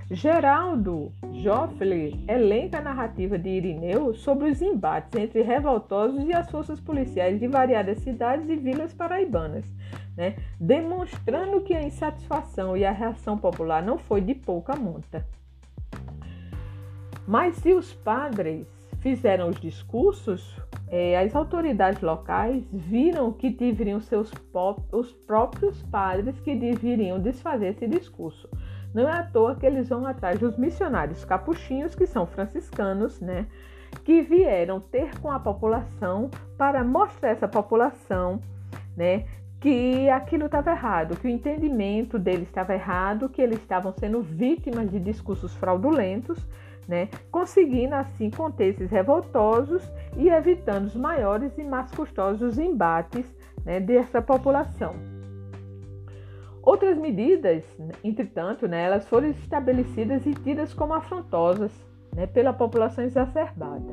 Geraldo 0.09 1.11
Joffre 1.33 2.23
elenca 2.25 2.77
a 2.77 2.81
narrativa 2.81 3.37
de 3.37 3.49
Irineu 3.49 4.13
sobre 4.13 4.49
os 4.49 4.61
embates 4.61 5.19
entre 5.19 5.41
revoltosos 5.41 6.25
e 6.25 6.33
as 6.33 6.49
forças 6.49 6.79
policiais 6.79 7.37
de 7.37 7.47
variadas 7.47 7.99
cidades 7.99 8.47
e 8.47 8.55
vilas 8.55 8.93
paraibanas, 8.93 9.65
né? 10.15 10.37
demonstrando 10.57 11.59
que 11.61 11.75
a 11.75 11.83
insatisfação 11.83 12.77
e 12.77 12.85
a 12.85 12.91
reação 12.91 13.37
popular 13.37 13.83
não 13.83 13.97
foi 13.97 14.21
de 14.21 14.33
pouca 14.33 14.73
monta. 14.73 15.23
Mas 17.29 17.57
se 17.57 17.75
os 17.75 17.93
padres 17.93 18.65
fizeram 19.01 19.49
os 19.49 19.59
discursos, 19.59 20.59
é, 20.87 21.15
as 21.15 21.35
autoridades 21.35 22.01
locais 22.01 22.63
viram 22.73 23.31
que 23.31 23.51
deveriam 23.51 24.01
ser 24.01 24.15
os, 24.15 24.31
os 24.91 25.13
próprios 25.13 25.79
padres 25.83 26.39
que 26.39 26.55
deveriam 26.55 27.19
desfazer 27.19 27.67
esse 27.67 27.85
discurso. 27.85 28.49
Não 28.95 29.07
é 29.07 29.11
à 29.11 29.21
toa 29.21 29.55
que 29.55 29.63
eles 29.63 29.87
vão 29.87 30.07
atrás 30.07 30.39
dos 30.39 30.57
missionários 30.57 31.23
capuchinhos, 31.23 31.93
que 31.93 32.07
são 32.07 32.25
franciscanos, 32.25 33.21
né? 33.21 33.45
Que 34.03 34.23
vieram 34.23 34.79
ter 34.79 35.19
com 35.19 35.29
a 35.29 35.39
população 35.39 36.31
para 36.57 36.83
mostrar 36.83 37.29
essa 37.29 37.47
população 37.47 38.41
né, 38.97 39.27
que 39.59 40.09
aquilo 40.09 40.47
estava 40.47 40.71
errado, 40.71 41.15
que 41.15 41.27
o 41.27 41.29
entendimento 41.29 42.17
deles 42.17 42.47
estava 42.47 42.73
errado, 42.73 43.29
que 43.29 43.39
eles 43.39 43.59
estavam 43.59 43.93
sendo 43.93 44.19
vítimas 44.19 44.89
de 44.89 44.99
discursos 44.99 45.55
fraudulentos, 45.55 46.43
né, 46.89 47.07
conseguindo 47.31 47.93
assim 47.93 48.31
conter 48.31 48.69
esses 48.69 48.89
revoltosos 48.89 49.87
e 50.17 50.27
evitando 50.27 50.87
os 50.87 50.95
maiores 50.95 51.55
e 51.55 51.63
mais 51.63 51.91
custosos 51.91 52.57
embates 52.57 53.31
né, 53.63 53.79
dessa 53.79 54.19
população. 54.23 54.95
Outras 56.63 56.97
medidas, 56.97 57.63
entretanto, 58.03 58.67
né, 58.67 58.85
elas 58.85 59.07
foram 59.07 59.29
estabelecidas 59.29 60.25
e 60.25 60.33
tidas 60.33 60.73
como 60.73 60.95
afrontosas 60.95 61.71
né, 62.15 62.25
pela 62.25 62.51
população 62.51 63.03
exacerbada. 63.03 63.85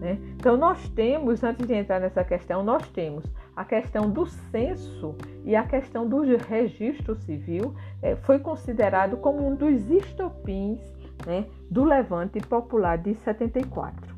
Né? 0.00 0.18
Então, 0.36 0.56
nós 0.56 0.88
temos, 0.90 1.44
antes 1.44 1.66
de 1.66 1.74
entrar 1.74 2.00
nessa 2.00 2.24
questão, 2.24 2.64
nós 2.64 2.88
temos 2.88 3.24
a 3.54 3.64
questão 3.64 4.08
do 4.08 4.24
censo 4.26 5.14
e 5.44 5.54
a 5.54 5.64
questão 5.64 6.08
do 6.08 6.22
registro 6.36 7.14
civil 7.14 7.74
é, 8.00 8.16
foi 8.16 8.38
considerado 8.38 9.18
como 9.18 9.46
um 9.46 9.54
dos 9.54 9.90
estopins 9.90 10.80
né, 11.26 11.46
do 11.70 11.84
levante 11.84 12.40
popular 12.40 12.98
de 12.98 13.14
74. 13.14 14.16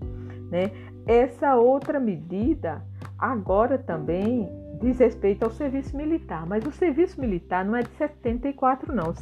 Né? 0.51 0.71
Essa 1.07 1.57
outra 1.57 1.99
medida 1.99 2.83
agora 3.19 3.79
também 3.79 4.49
diz 4.81 4.99
respeito 4.99 5.43
ao 5.43 5.51
serviço 5.51 5.97
militar, 5.97 6.47
mas 6.47 6.65
o 6.65 6.71
serviço 6.71 7.21
militar 7.21 7.65
não 7.65 7.75
é 7.75 7.83
de 7.83 7.91
74 7.97 8.95
não. 8.95 9.11
O 9.11 9.15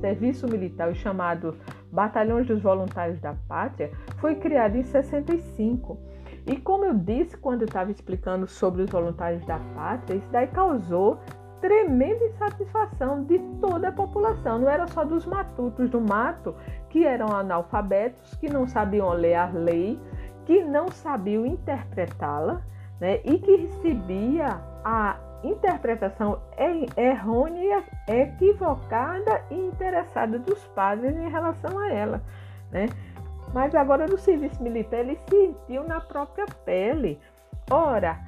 serviço 0.00 0.46
militar, 0.48 0.90
o 0.90 0.94
chamado 0.94 1.56
Batalhões 1.92 2.46
dos 2.46 2.62
Voluntários 2.62 3.20
da 3.20 3.34
Pátria, 3.46 3.90
foi 4.18 4.36
criado 4.36 4.76
em 4.76 4.82
65. 4.82 5.98
E 6.46 6.56
como 6.56 6.84
eu 6.84 6.94
disse 6.94 7.36
quando 7.36 7.62
eu 7.62 7.66
estava 7.66 7.90
explicando 7.90 8.46
sobre 8.46 8.82
os 8.82 8.90
voluntários 8.90 9.44
da 9.46 9.58
pátria, 9.74 10.16
isso 10.16 10.28
daí 10.30 10.46
causou 10.48 11.18
tremenda 11.60 12.24
insatisfação 12.24 13.24
de 13.24 13.38
toda 13.60 13.88
a 13.88 13.92
população. 13.92 14.58
Não 14.58 14.68
era 14.68 14.86
só 14.86 15.04
dos 15.04 15.26
matutos 15.26 15.90
do 15.90 16.00
mato, 16.00 16.54
que 16.90 17.04
eram 17.04 17.34
analfabetos, 17.34 18.34
que 18.36 18.48
não 18.48 18.66
sabiam 18.66 19.10
ler 19.10 19.34
a 19.34 19.46
lei, 19.46 19.98
que 20.44 20.62
não 20.62 20.88
sabiam 20.88 21.46
interpretá-la, 21.46 22.60
né? 23.00 23.20
e 23.24 23.38
que 23.38 23.56
recebia 23.56 24.60
a 24.84 25.16
interpretação 25.42 26.40
errônea, 26.96 27.84
equivocada 28.08 29.42
e 29.50 29.54
interessada 29.54 30.38
dos 30.38 30.64
padres 30.68 31.16
em 31.16 31.28
relação 31.28 31.78
a 31.78 31.92
ela. 31.92 32.22
Né? 32.70 32.88
Mas 33.52 33.74
agora 33.74 34.06
no 34.06 34.18
serviço 34.18 34.62
militar 34.62 35.00
ele 35.00 35.18
sentiu 35.28 35.84
na 35.84 36.00
própria 36.00 36.46
pele. 36.64 37.20
Ora, 37.70 38.18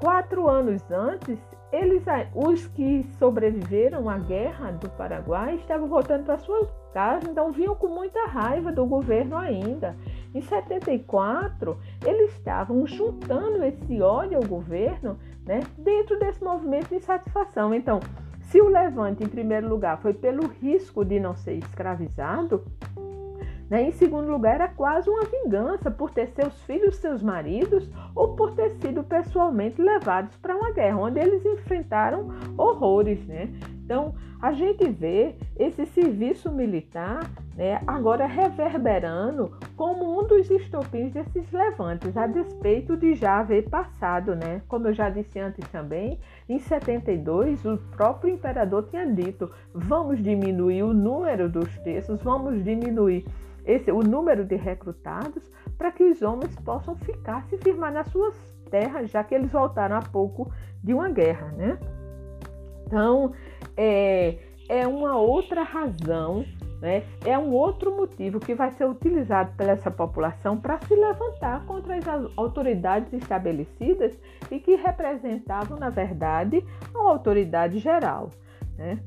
quatro 0.00 0.48
anos 0.48 0.82
antes, 0.90 1.38
eles, 1.70 2.02
os 2.34 2.66
que 2.68 3.04
sobreviveram 3.18 4.08
à 4.08 4.18
guerra 4.18 4.72
do 4.72 4.88
Paraguai 4.90 5.56
estavam 5.56 5.86
voltando 5.86 6.24
para 6.24 6.38
suas 6.38 6.68
casas, 6.94 7.28
então 7.28 7.52
vinham 7.52 7.74
com 7.74 7.88
muita 7.88 8.26
raiva 8.26 8.72
do 8.72 8.86
governo 8.86 9.36
ainda. 9.36 9.94
Em 10.34 10.40
74, 10.40 11.78
eles 12.04 12.32
estavam 12.32 12.86
juntando 12.86 13.62
esse 13.64 14.00
ódio 14.00 14.38
ao 14.38 14.44
governo 14.44 15.18
né, 15.44 15.60
dentro 15.78 16.18
desse 16.18 16.42
movimento 16.42 16.88
de 16.88 16.96
insatisfação. 16.96 17.74
Então, 17.74 18.00
se 18.42 18.60
o 18.62 18.68
levante, 18.68 19.22
em 19.22 19.28
primeiro 19.28 19.68
lugar, 19.68 20.00
foi 20.00 20.14
pelo 20.14 20.46
risco 20.46 21.04
de 21.04 21.20
não 21.20 21.36
ser 21.36 21.54
escravizado, 21.54 22.64
né? 23.68 23.82
Em 23.82 23.92
segundo 23.92 24.30
lugar, 24.30 24.54
era 24.54 24.68
quase 24.68 25.08
uma 25.08 25.24
vingança 25.24 25.90
por 25.90 26.10
ter 26.10 26.28
seus 26.28 26.60
filhos, 26.62 26.96
seus 26.96 27.22
maridos, 27.22 27.88
ou 28.14 28.34
por 28.34 28.54
ter 28.54 28.70
sido 28.80 29.04
pessoalmente 29.04 29.80
levados 29.80 30.34
para 30.36 30.56
uma 30.56 30.72
guerra, 30.72 30.98
onde 30.98 31.20
eles 31.20 31.44
enfrentaram 31.44 32.28
horrores. 32.56 33.24
Né? 33.26 33.50
Então, 33.88 34.14
a 34.38 34.52
gente 34.52 34.86
vê 34.86 35.34
esse 35.58 35.86
serviço 35.86 36.52
militar 36.52 37.26
né, 37.56 37.80
agora 37.86 38.26
reverberando 38.26 39.50
como 39.74 40.20
um 40.20 40.26
dos 40.26 40.50
estopins 40.50 41.10
desses 41.10 41.50
levantes, 41.50 42.14
a 42.14 42.26
despeito 42.26 42.98
de 42.98 43.14
já 43.14 43.38
haver 43.38 43.66
passado. 43.70 44.36
Né? 44.36 44.60
Como 44.68 44.88
eu 44.88 44.92
já 44.92 45.08
disse 45.08 45.40
antes 45.40 45.66
também, 45.70 46.20
em 46.46 46.58
72, 46.58 47.64
o 47.64 47.78
próprio 47.96 48.34
imperador 48.34 48.86
tinha 48.90 49.06
dito: 49.06 49.50
vamos 49.72 50.22
diminuir 50.22 50.82
o 50.82 50.92
número 50.92 51.48
dos 51.48 51.74
textos, 51.78 52.20
vamos 52.20 52.62
diminuir 52.62 53.24
esse, 53.64 53.90
o 53.90 54.02
número 54.02 54.44
de 54.44 54.56
recrutados 54.56 55.50
para 55.78 55.90
que 55.90 56.04
os 56.04 56.20
homens 56.20 56.54
possam 56.56 56.94
ficar, 56.94 57.42
se 57.44 57.56
firmar 57.56 57.90
nas 57.90 58.08
suas 58.08 58.36
terras, 58.70 59.10
já 59.10 59.24
que 59.24 59.34
eles 59.34 59.50
voltaram 59.50 59.96
há 59.96 60.02
pouco 60.02 60.52
de 60.84 60.92
uma 60.92 61.08
guerra, 61.08 61.46
né? 61.56 61.78
Então, 62.88 63.32
é, 63.78 64.36
é 64.68 64.86
uma 64.86 65.16
outra 65.16 65.62
razão, 65.62 66.44
né? 66.82 67.04
é 67.24 67.38
um 67.38 67.52
outro 67.52 67.96
motivo 67.96 68.40
que 68.40 68.54
vai 68.54 68.72
ser 68.72 68.86
utilizado 68.86 69.52
pela 69.56 69.70
essa 69.70 69.90
população 69.90 70.58
para 70.58 70.80
se 70.80 70.94
levantar 70.94 71.64
contra 71.64 71.94
as 71.96 72.30
autoridades 72.36 73.12
estabelecidas 73.12 74.18
e 74.50 74.58
que 74.58 74.74
representavam, 74.74 75.78
na 75.78 75.90
verdade, 75.90 76.64
a 76.92 77.08
autoridade 77.08 77.78
geral. 77.78 78.30
Né? 78.76 78.98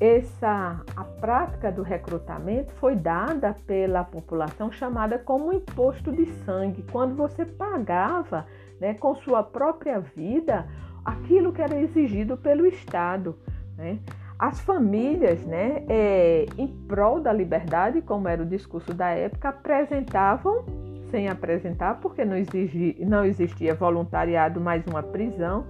Essa 0.00 0.82
a 0.96 1.04
prática 1.04 1.70
do 1.70 1.82
recrutamento 1.82 2.72
foi 2.74 2.96
dada 2.96 3.54
pela 3.66 4.04
população 4.04 4.72
chamada 4.72 5.18
como 5.18 5.52
imposto 5.52 6.10
de 6.10 6.26
sangue, 6.44 6.84
quando 6.90 7.14
você 7.14 7.44
pagava, 7.44 8.46
né, 8.80 8.94
com 8.94 9.14
sua 9.14 9.42
própria 9.42 10.00
vida 10.00 10.66
aquilo 11.04 11.52
que 11.52 11.62
era 11.62 11.78
exigido 11.78 12.36
pelo 12.36 12.66
Estado. 12.66 13.36
Né? 13.76 13.98
As 14.38 14.60
famílias, 14.60 15.44
né, 15.44 15.84
é, 15.88 16.46
em 16.58 16.66
prol 16.66 17.20
da 17.20 17.32
liberdade, 17.32 18.02
como 18.02 18.28
era 18.28 18.42
o 18.42 18.46
discurso 18.46 18.92
da 18.92 19.10
época, 19.10 19.48
apresentavam, 19.48 20.64
sem 21.10 21.28
apresentar, 21.28 22.00
porque 22.00 22.24
não, 22.24 22.36
exigi, 22.36 22.96
não 23.00 23.24
existia 23.24 23.74
voluntariado 23.74 24.60
mais 24.60 24.84
uma 24.86 25.02
prisão, 25.02 25.64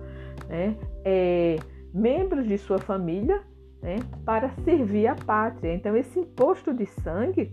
né, 0.49 0.77
é, 1.05 1.57
membros 1.93 2.47
de 2.47 2.57
sua 2.57 2.79
família 2.79 3.43
né, 3.83 3.97
para 4.25 4.49
servir 4.65 5.07
a 5.07 5.15
pátria. 5.15 5.75
Então, 5.75 5.95
esse 5.95 6.19
imposto 6.19 6.73
de 6.73 6.87
sangue 6.87 7.53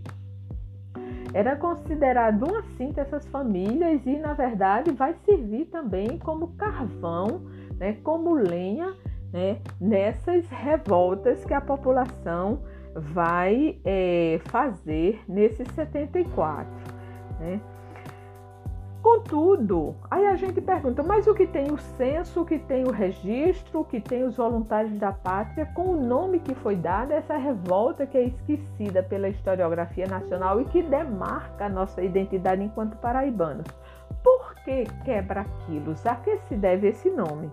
era 1.34 1.56
considerado 1.56 2.42
uma 2.44 2.62
cinta 2.76 3.02
essas 3.02 3.26
famílias 3.28 4.04
e, 4.06 4.16
na 4.18 4.32
verdade, 4.32 4.90
vai 4.92 5.14
servir 5.24 5.66
também 5.66 6.18
como 6.18 6.48
carvão, 6.56 7.42
né, 7.78 7.98
como 8.02 8.34
lenha 8.34 8.94
né, 9.32 9.58
nessas 9.80 10.46
revoltas 10.48 11.44
que 11.44 11.54
a 11.54 11.60
população 11.60 12.60
vai 12.94 13.78
é, 13.84 14.40
fazer 14.44 15.22
nesses 15.26 15.66
74. 15.68 16.66
Né? 17.40 17.60
Contudo, 19.02 19.96
aí 20.08 20.24
a 20.26 20.36
gente 20.36 20.60
pergunta, 20.60 21.02
mas 21.02 21.26
o 21.26 21.34
que 21.34 21.44
tem 21.44 21.72
o 21.72 21.78
censo, 21.78 22.42
o 22.42 22.44
que 22.44 22.56
tem 22.56 22.84
o 22.84 22.92
registro, 22.92 23.80
o 23.80 23.84
que 23.84 24.00
tem 24.00 24.22
os 24.22 24.36
voluntários 24.36 24.96
da 24.96 25.10
pátria, 25.10 25.66
com 25.74 25.88
o 25.88 26.00
nome 26.00 26.38
que 26.38 26.54
foi 26.54 26.76
dado 26.76 27.10
essa 27.10 27.36
revolta 27.36 28.06
que 28.06 28.16
é 28.16 28.22
esquecida 28.26 29.02
pela 29.02 29.28
historiografia 29.28 30.06
nacional 30.06 30.60
e 30.60 30.66
que 30.66 30.82
demarca 30.82 31.64
a 31.64 31.68
nossa 31.68 32.00
identidade 32.00 32.62
enquanto 32.62 32.96
paraibanos. 32.98 33.66
Por 34.22 34.54
que 34.64 34.84
quebra-quilos? 35.04 36.06
A 36.06 36.14
que 36.14 36.36
se 36.48 36.54
deve 36.54 36.90
esse 36.90 37.10
nome? 37.10 37.50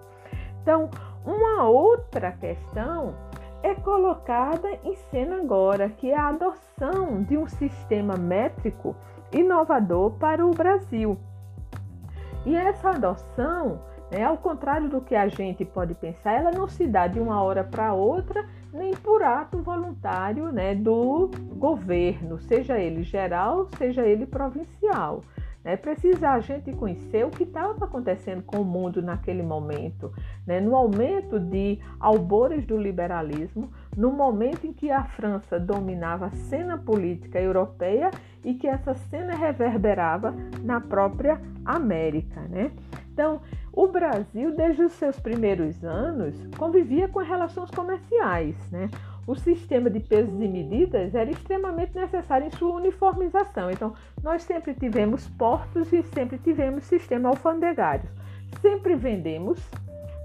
Então, 0.62 0.88
uma 1.26 1.68
outra 1.68 2.32
questão 2.32 3.16
é 3.62 3.76
colocada 3.76 4.70
em 4.84 4.96
cena 5.12 5.38
agora, 5.38 5.90
que 5.90 6.12
é 6.12 6.18
a 6.18 6.30
adoção 6.30 7.24
de 7.24 7.38
um 7.38 7.48
sistema 7.48 8.16
métrico 8.16 8.96
inovador 9.32 10.12
para 10.12 10.46
o 10.46 10.52
Brasil. 10.52 11.18
E 12.46 12.56
essa 12.56 12.92
adoção, 12.92 13.82
né, 14.10 14.24
ao 14.24 14.38
contrário 14.38 14.90
do 14.90 15.02
que 15.02 15.16
a 15.16 15.28
gente 15.28 15.66
pode 15.66 15.94
pensar, 15.94 16.34
ela 16.34 16.52
não 16.52 16.68
se 16.68 16.88
dá 16.88 17.06
de 17.06 17.20
uma 17.20 17.42
hora 17.42 17.64
para 17.64 17.94
outra, 17.94 18.48
nem 18.72 18.96
por 18.96 19.22
ato 19.22 19.58
voluntário 19.58 20.52
né, 20.52 20.74
do 20.74 21.30
governo, 21.56 22.40
seja 22.40 22.78
ele 22.78 23.04
geral, 23.04 23.68
seja 23.78 24.06
ele 24.06 24.26
provincial. 24.26 25.22
É 25.64 25.76
precisa 25.76 26.30
a 26.30 26.40
gente 26.40 26.72
conhecer 26.72 27.26
o 27.26 27.30
que 27.30 27.44
estava 27.44 27.84
acontecendo 27.84 28.42
com 28.44 28.62
o 28.62 28.66
mundo 28.66 29.02
naquele 29.02 29.44
momento, 29.44 30.14
né? 30.48 30.62
no 30.62 30.74
aumento 30.74 31.38
de 31.38 31.80
albores 32.00 32.66
do 32.66 32.78
liberalismo, 32.78 33.70
no 33.96 34.12
momento 34.12 34.66
em 34.66 34.72
que 34.72 34.90
a 34.90 35.04
França 35.04 35.60
dominava 35.60 36.28
a 36.28 36.32
cena 36.32 36.78
política 36.78 37.42
europeia 37.42 38.10
e 38.44 38.54
que 38.54 38.68
essa 38.68 38.94
cena 38.94 39.36
reverberava 39.36 40.34
na 40.64 40.80
própria 40.80 41.42
América. 41.66 42.40
Né? 42.50 42.72
Então, 43.12 43.42
o 43.74 43.88
Brasil, 43.88 44.56
desde 44.56 44.82
os 44.84 44.94
seus 44.94 45.20
primeiros 45.20 45.84
anos, 45.84 46.36
convivia 46.58 47.10
com 47.10 47.20
relações 47.20 47.70
comerciais. 47.70 48.56
Né? 48.72 48.90
O 49.30 49.36
sistema 49.36 49.92
de 49.92 50.00
pesos 50.00 50.34
e 50.42 50.48
medidas 50.48 51.14
era 51.14 51.30
extremamente 51.30 51.94
necessário 51.94 52.48
em 52.48 52.50
sua 52.50 52.74
uniformização. 52.74 53.70
Então, 53.70 53.94
nós 54.24 54.42
sempre 54.42 54.74
tivemos 54.74 55.28
portos 55.30 55.94
e 55.94 56.02
sempre 56.02 56.40
tivemos 56.40 56.86
sistema 56.86 57.30
alfandegários. 57.30 58.10
Sempre 58.60 58.96
vendemos 58.96 59.60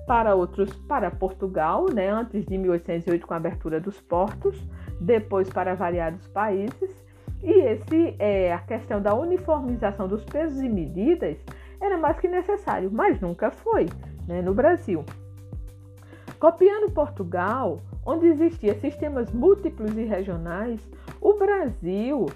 para 0.06 0.34
outros 0.34 0.74
para 0.88 1.10
Portugal, 1.10 1.84
né, 1.92 2.08
antes 2.08 2.46
de 2.46 2.56
1808 2.56 3.26
com 3.26 3.34
a 3.34 3.36
abertura 3.36 3.78
dos 3.78 4.00
portos, 4.00 4.58
depois 4.98 5.50
para 5.50 5.74
variados 5.74 6.26
países. 6.28 7.04
E 7.42 7.60
esse 7.60 8.16
é 8.18 8.54
a 8.54 8.58
questão 8.60 9.02
da 9.02 9.14
uniformização 9.14 10.08
dos 10.08 10.24
pesos 10.24 10.62
e 10.62 10.68
medidas 10.68 11.36
era 11.78 11.98
mais 11.98 12.18
que 12.18 12.26
necessário, 12.26 12.90
mas 12.90 13.20
nunca 13.20 13.50
foi 13.50 13.86
né, 14.26 14.40
no 14.40 14.54
Brasil. 14.54 15.04
Copiando 16.40 16.90
Portugal, 16.90 17.80
onde 18.06 18.26
existiam 18.26 18.74
sistemas 18.76 19.32
múltiplos 19.32 19.96
e 19.96 20.04
regionais, 20.04 20.80
o 21.20 21.34
Brasil 21.34 22.26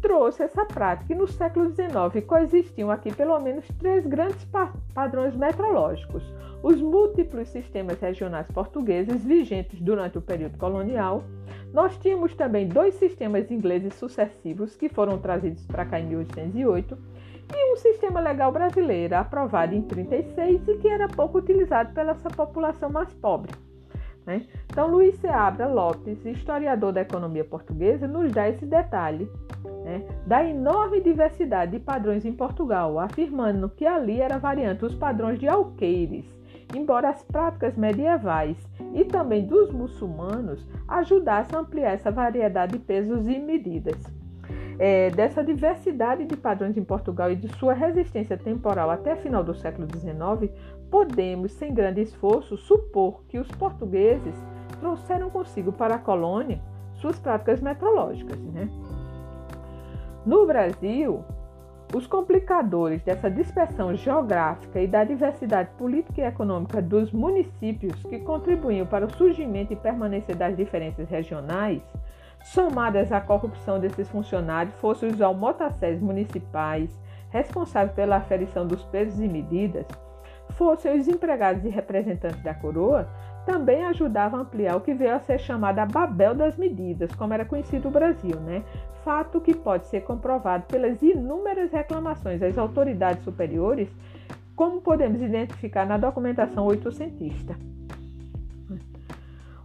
trouxe 0.00 0.42
essa 0.42 0.64
prática 0.64 1.12
e 1.12 1.16
no 1.16 1.26
século 1.26 1.70
XIX 1.70 2.24
coexistiam 2.26 2.90
aqui 2.90 3.12
pelo 3.14 3.38
menos 3.40 3.66
três 3.78 4.06
grandes 4.06 4.44
pa 4.44 4.72
padrões 4.94 5.34
metrológicos. 5.34 6.22
Os 6.62 6.80
múltiplos 6.80 7.48
sistemas 7.48 8.00
regionais 8.00 8.46
portugueses 8.50 9.24
vigentes 9.24 9.80
durante 9.80 10.18
o 10.18 10.22
período 10.22 10.58
colonial. 10.58 11.24
Nós 11.72 11.96
tínhamos 11.98 12.34
também 12.34 12.68
dois 12.68 12.94
sistemas 12.94 13.50
ingleses 13.50 13.94
sucessivos 13.94 14.76
que 14.76 14.88
foram 14.88 15.18
trazidos 15.18 15.66
para 15.66 15.84
cá 15.84 16.00
em 16.00 16.06
1808 16.06 16.96
e 17.54 17.72
um 17.72 17.76
sistema 17.76 18.20
legal 18.20 18.50
brasileiro 18.50 19.16
aprovado 19.16 19.74
em 19.74 19.82
36 19.82 20.68
e 20.68 20.76
que 20.78 20.88
era 20.88 21.08
pouco 21.08 21.38
utilizado 21.38 21.92
pela 21.92 22.12
essa 22.12 22.30
população 22.30 22.90
mais 22.90 23.12
pobre. 23.14 23.52
Né? 24.26 24.44
Então, 24.70 24.90
Luiz 24.90 25.14
Seabra 25.20 25.68
Lopes, 25.68 26.24
historiador 26.26 26.92
da 26.92 27.00
economia 27.00 27.44
portuguesa, 27.44 28.08
nos 28.08 28.32
dá 28.32 28.48
esse 28.48 28.66
detalhe 28.66 29.30
né, 29.84 30.02
da 30.26 30.44
enorme 30.44 31.00
diversidade 31.00 31.72
de 31.72 31.78
padrões 31.78 32.24
em 32.24 32.32
Portugal, 32.32 32.98
afirmando 32.98 33.68
que 33.68 33.86
ali 33.86 34.20
era 34.20 34.36
variante 34.36 34.84
os 34.84 34.96
padrões 34.96 35.38
de 35.38 35.46
alqueires, 35.46 36.26
embora 36.74 37.08
as 37.08 37.22
práticas 37.22 37.76
medievais 37.76 38.56
e 38.92 39.04
também 39.04 39.46
dos 39.46 39.70
muçulmanos 39.70 40.66
ajudassem 40.88 41.56
a 41.56 41.60
ampliar 41.60 41.92
essa 41.92 42.10
variedade 42.10 42.72
de 42.72 42.78
pesos 42.80 43.28
e 43.28 43.38
medidas. 43.38 43.96
É, 44.78 45.08
dessa 45.08 45.42
diversidade 45.42 46.26
de 46.26 46.36
padrões 46.36 46.76
em 46.76 46.84
Portugal 46.84 47.32
e 47.32 47.36
de 47.36 47.48
sua 47.56 47.72
resistência 47.72 48.36
temporal 48.36 48.90
até 48.90 49.16
final 49.16 49.42
do 49.42 49.54
século 49.54 49.88
XIX, 49.90 50.52
podemos, 50.90 51.52
sem 51.52 51.72
grande 51.74 52.00
esforço, 52.00 52.56
supor 52.56 53.22
que 53.28 53.38
os 53.38 53.48
portugueses 53.48 54.34
trouxeram 54.80 55.30
consigo 55.30 55.72
para 55.72 55.96
a 55.96 55.98
colônia 55.98 56.60
suas 56.94 57.18
práticas 57.18 57.60
metrológicas. 57.60 58.38
Né? 58.38 58.68
No 60.24 60.46
Brasil, 60.46 61.24
os 61.94 62.06
complicadores 62.06 63.02
dessa 63.02 63.30
dispersão 63.30 63.94
geográfica 63.94 64.80
e 64.80 64.86
da 64.86 65.04
diversidade 65.04 65.70
política 65.78 66.20
e 66.20 66.24
econômica 66.24 66.82
dos 66.82 67.12
municípios 67.12 68.02
que 68.04 68.18
contribuíam 68.18 68.86
para 68.86 69.06
o 69.06 69.16
surgimento 69.16 69.72
e 69.72 69.76
permanência 69.76 70.34
das 70.34 70.56
diferenças 70.56 71.08
regionais, 71.08 71.82
somadas 72.42 73.12
à 73.12 73.20
corrupção 73.20 73.78
desses 73.78 74.08
funcionários, 74.08 74.74
fossem 74.76 75.10
os 75.10 75.20
almotacés 75.20 76.00
municipais 76.00 76.90
responsáveis 77.30 77.94
pela 77.94 78.16
aferição 78.16 78.66
dos 78.66 78.82
pesos 78.84 79.20
e 79.20 79.28
medidas, 79.28 79.86
fossem 80.50 80.98
os 80.98 81.08
empregados 81.08 81.64
e 81.64 81.68
representantes 81.68 82.42
da 82.42 82.54
coroa, 82.54 83.08
também 83.44 83.84
ajudava 83.84 84.36
a 84.36 84.40
ampliar 84.40 84.76
o 84.76 84.80
que 84.80 84.92
veio 84.92 85.14
a 85.14 85.20
ser 85.20 85.38
chamada 85.38 85.82
a 85.82 85.86
Babel 85.86 86.34
das 86.34 86.56
medidas, 86.56 87.14
como 87.14 87.32
era 87.32 87.44
conhecido 87.44 87.88
o 87.88 87.92
Brasil, 87.92 88.40
né? 88.40 88.64
Fato 89.04 89.40
que 89.40 89.54
pode 89.54 89.86
ser 89.86 90.00
comprovado 90.00 90.64
pelas 90.66 91.00
inúmeras 91.00 91.70
reclamações 91.70 92.42
às 92.42 92.58
autoridades 92.58 93.22
superiores, 93.22 93.88
como 94.56 94.80
podemos 94.80 95.22
identificar 95.22 95.86
na 95.86 95.96
documentação 95.96 96.66
oitocentista. 96.66 97.54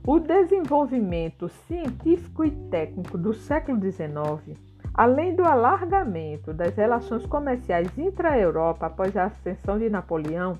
O 0.06 0.20
desenvolvimento 0.20 1.48
científico 1.68 2.44
e 2.44 2.52
técnico 2.52 3.18
do 3.18 3.34
século 3.34 3.80
XIX, 3.80 4.58
além 4.94 5.36
do 5.36 5.44
alargamento 5.44 6.54
das 6.54 6.76
relações 6.76 7.26
comerciais 7.26 7.88
intra-Europa 7.98 8.88
após 8.88 9.16
a 9.16 9.26
ascensão 9.26 9.80
de 9.80 9.90
Napoleão, 9.90 10.58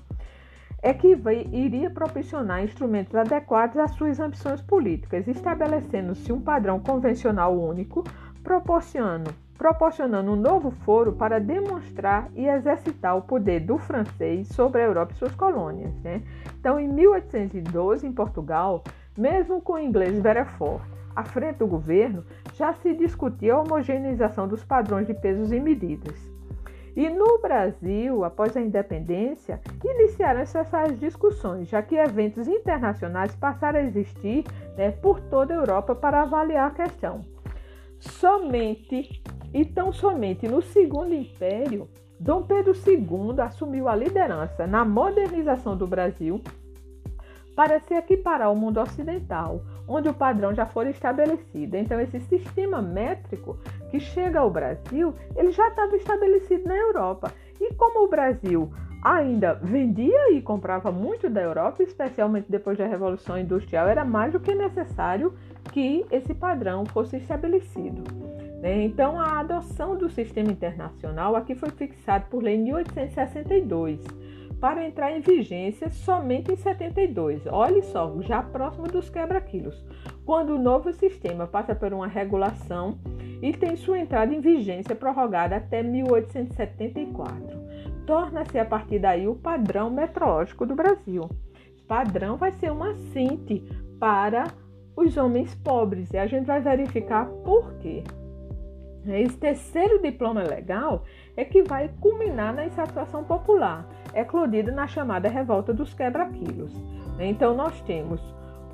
é 0.82 0.92
que 0.92 1.16
iria 1.52 1.90
proporcionar 1.90 2.64
instrumentos 2.64 3.14
adequados 3.14 3.76
às 3.76 3.92
suas 3.92 4.18
ambições 4.18 4.60
políticas, 4.60 5.28
estabelecendo-se 5.28 6.32
um 6.32 6.40
padrão 6.40 6.80
convencional 6.80 7.56
único, 7.56 8.02
proporcionando, 8.42 9.32
proporcionando 9.56 10.32
um 10.32 10.36
novo 10.36 10.72
foro 10.72 11.12
para 11.12 11.38
demonstrar 11.38 12.28
e 12.34 12.48
exercitar 12.48 13.16
o 13.16 13.22
poder 13.22 13.60
do 13.60 13.78
francês 13.78 14.48
sobre 14.48 14.82
a 14.82 14.86
Europa 14.86 15.12
e 15.12 15.18
suas 15.18 15.34
colônias. 15.36 15.94
Né? 16.02 16.20
Então, 16.58 16.80
em 16.80 16.88
1812, 16.88 18.04
em 18.04 18.12
Portugal, 18.12 18.82
mesmo 19.16 19.60
com 19.60 19.74
o 19.74 19.78
inglês 19.78 20.18
Verefort 20.18 20.82
à 21.14 21.24
frente 21.24 21.58
do 21.58 21.66
governo, 21.66 22.24
já 22.54 22.72
se 22.74 22.94
discutia 22.94 23.54
a 23.54 23.60
homogeneização 23.60 24.48
dos 24.48 24.64
padrões 24.64 25.06
de 25.06 25.14
pesos 25.14 25.52
e 25.52 25.60
medidas. 25.60 26.32
E 26.94 27.08
no 27.08 27.38
Brasil, 27.38 28.22
após 28.22 28.54
a 28.56 28.60
independência, 28.60 29.60
iniciaram 29.82 30.40
essas 30.40 30.98
discussões, 30.98 31.68
já 31.68 31.80
que 31.82 31.96
eventos 31.96 32.46
internacionais 32.46 33.34
passaram 33.34 33.78
a 33.78 33.82
existir 33.82 34.44
né, 34.76 34.90
por 34.90 35.18
toda 35.20 35.54
a 35.54 35.56
Europa 35.56 35.94
para 35.94 36.22
avaliar 36.22 36.70
a 36.70 36.74
questão. 36.74 37.24
Somente 37.98 39.22
e 39.54 39.64
tão 39.64 39.92
somente 39.92 40.46
no 40.46 40.60
Segundo 40.60 41.14
Império, 41.14 41.88
Dom 42.20 42.42
Pedro 42.42 42.72
II 42.72 43.40
assumiu 43.40 43.88
a 43.88 43.96
liderança 43.96 44.66
na 44.66 44.84
modernização 44.84 45.76
do 45.76 45.86
Brasil 45.86 46.40
para 47.54 47.80
se 47.80 47.94
equiparar 47.94 48.48
ao 48.48 48.56
mundo 48.56 48.80
ocidental, 48.80 49.62
onde 49.86 50.08
o 50.08 50.14
padrão 50.14 50.54
já 50.54 50.66
foi 50.66 50.90
estabelecido. 50.90 51.76
Então, 51.76 52.00
esse 52.00 52.20
sistema 52.20 52.80
métrico 52.80 53.58
que 53.90 54.00
chega 54.00 54.40
ao 54.40 54.50
Brasil, 54.50 55.14
ele 55.36 55.52
já 55.52 55.68
estava 55.68 55.94
estabelecido 55.96 56.68
na 56.68 56.76
Europa. 56.76 57.32
E 57.60 57.74
como 57.74 58.04
o 58.04 58.08
Brasil 58.08 58.72
ainda 59.02 59.54
vendia 59.54 60.32
e 60.32 60.40
comprava 60.40 60.92
muito 60.92 61.28
da 61.28 61.42
Europa, 61.42 61.82
especialmente 61.82 62.46
depois 62.48 62.78
da 62.78 62.86
Revolução 62.86 63.38
Industrial, 63.38 63.88
era 63.88 64.04
mais 64.04 64.32
do 64.32 64.40
que 64.40 64.54
necessário 64.54 65.34
que 65.72 66.06
esse 66.10 66.32
padrão 66.32 66.86
fosse 66.86 67.16
estabelecido. 67.16 68.02
Então, 68.62 69.20
a 69.20 69.40
adoção 69.40 69.96
do 69.96 70.08
sistema 70.08 70.52
internacional 70.52 71.34
aqui 71.34 71.54
foi 71.54 71.70
fixado 71.70 72.26
por 72.30 72.42
lei 72.44 72.54
em 72.54 72.62
1862 72.62 74.31
para 74.62 74.86
entrar 74.86 75.10
em 75.10 75.20
vigência 75.20 75.90
somente 75.90 76.52
em 76.52 76.56
72. 76.56 77.48
Olhe 77.48 77.82
só, 77.82 78.14
já 78.20 78.40
próximo 78.44 78.86
dos 78.86 79.10
quebra-quilos, 79.10 79.84
quando 80.24 80.50
o 80.50 80.58
novo 80.58 80.92
sistema 80.92 81.48
passa 81.48 81.74
por 81.74 81.92
uma 81.92 82.06
regulação 82.06 82.96
e 83.42 83.52
tem 83.52 83.74
sua 83.74 83.98
entrada 83.98 84.32
em 84.32 84.40
vigência 84.40 84.94
prorrogada 84.94 85.56
até 85.56 85.82
1874. 85.82 87.60
Torna-se 88.06 88.56
a 88.56 88.64
partir 88.64 89.00
daí 89.00 89.26
o 89.26 89.34
padrão 89.34 89.90
metrológico 89.90 90.64
do 90.64 90.76
Brasil. 90.76 91.28
Padrão 91.88 92.36
vai 92.36 92.52
ser 92.52 92.70
uma 92.70 92.94
cinti 92.94 93.64
para 93.98 94.44
os 94.96 95.16
homens 95.16 95.52
pobres 95.56 96.12
e 96.12 96.18
a 96.18 96.28
gente 96.28 96.46
vai 96.46 96.60
verificar 96.60 97.26
por 97.26 97.74
quê. 97.78 98.04
Esse 99.04 99.36
terceiro 99.36 100.00
diploma 100.00 100.44
legal 100.44 101.02
é 101.36 101.44
que 101.44 101.62
vai 101.62 101.90
culminar 102.00 102.54
na 102.54 102.64
insatisfação 102.64 103.24
popular, 103.24 103.88
eclodida 104.14 104.72
na 104.72 104.86
chamada 104.86 105.28
revolta 105.28 105.72
dos 105.72 105.94
quebra-quilos. 105.94 106.72
Então, 107.18 107.54
nós 107.54 107.80
temos 107.82 108.20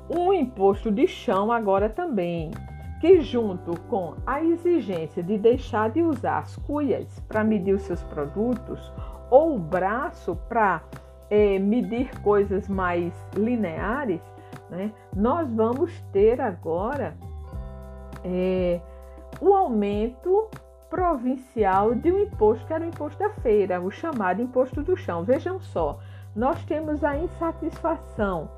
um 0.09 0.33
imposto 0.33 0.91
de 0.91 1.07
chão 1.07 1.51
agora 1.51 1.89
também, 1.89 2.51
que, 2.99 3.21
junto 3.21 3.79
com 3.81 4.15
a 4.25 4.43
exigência 4.43 5.23
de 5.23 5.37
deixar 5.37 5.89
de 5.89 6.01
usar 6.01 6.39
as 6.39 6.55
cuias 6.55 7.19
para 7.27 7.43
medir 7.43 7.73
os 7.73 7.83
seus 7.83 8.03
produtos, 8.03 8.91
ou 9.29 9.55
o 9.55 9.59
braço 9.59 10.35
para 10.47 10.81
é, 11.29 11.59
medir 11.59 12.09
coisas 12.21 12.67
mais 12.67 13.13
lineares, 13.35 14.21
né, 14.69 14.91
nós 15.15 15.51
vamos 15.53 15.91
ter 16.11 16.41
agora. 16.41 17.15
É, 18.23 18.81
o 19.39 19.53
aumento 19.53 20.49
provincial 20.89 21.93
de 21.93 22.11
um 22.11 22.19
imposto 22.19 22.65
que 22.65 22.73
era 22.73 22.83
o 22.83 22.87
imposto 22.87 23.19
da 23.19 23.29
feira, 23.29 23.81
o 23.81 23.91
chamado 23.91 24.41
imposto 24.41 24.81
do 24.81 24.97
chão. 24.97 25.23
Vejam 25.23 25.59
só, 25.59 25.99
nós 26.35 26.63
temos 26.65 27.03
a 27.03 27.17
insatisfação 27.17 28.49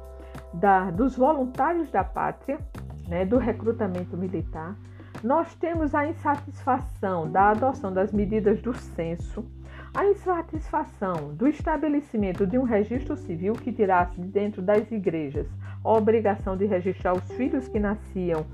da, 0.54 0.90
dos 0.92 1.16
voluntários 1.16 1.90
da 1.92 2.04
pátria, 2.04 2.60
né, 3.08 3.26
do 3.26 3.38
recrutamento 3.38 4.18
militar. 4.18 4.76
Nós 5.24 5.54
temos 5.56 5.94
a 5.94 6.08
insatisfação 6.08 7.30
da 7.30 7.52
adoção 7.52 7.94
das 7.94 8.12
medidas 8.12 8.62
do 8.62 8.74
censo, 8.74 9.46
a 9.94 10.06
insatisfação 10.06 11.34
do 11.34 11.48
estabelecimento 11.48 12.48
de 12.48 12.58
um 12.58 12.64
registro 12.64 13.18
civil 13.18 13.54
que 13.54 13.74
tirasse 13.74 14.20
de 14.20 14.28
dentro 14.28 14.62
das 14.62 14.90
igrejas 14.90 15.48
a 15.84 15.92
obrigação 15.92 16.56
de 16.56 16.66
registrar 16.66 17.14
os 17.14 17.32
filhos 17.34 17.68
que 17.68 17.80
nasciam 17.80 18.46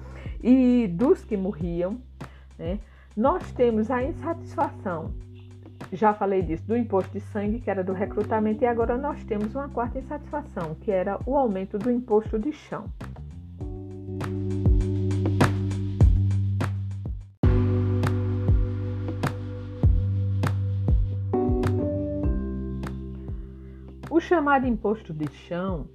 e 0.41 0.87
dos 0.87 1.23
que 1.23 1.37
morriam. 1.37 1.99
Né? 2.57 2.79
Nós 3.17 3.51
temos 3.51 3.89
a 3.89 4.03
insatisfação 4.03 5.11
já 5.91 6.13
falei 6.13 6.41
disso, 6.41 6.63
do 6.67 6.75
imposto 6.75 7.11
de 7.13 7.21
sangue, 7.21 7.59
que 7.59 7.69
era 7.69 7.83
do 7.83 7.93
recrutamento, 7.93 8.63
e 8.63 8.67
agora 8.67 8.97
nós 8.97 9.23
temos 9.23 9.55
uma 9.55 9.69
quarta 9.69 9.99
insatisfação, 9.99 10.75
que 10.75 10.91
era 10.91 11.19
o 11.25 11.35
aumento 11.37 11.77
do 11.77 11.89
imposto 11.89 12.37
de 12.37 12.51
chão. 12.51 12.85
O 24.09 24.19
chamado 24.19 24.67
imposto 24.67 25.13
de 25.13 25.31
chão 25.31 25.87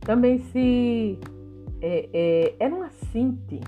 também 0.00 0.38
se 0.38 1.20
é, 1.80 2.08
é, 2.12 2.56
era 2.58 2.74
uma 2.74 2.90
cinte, 2.90 3.60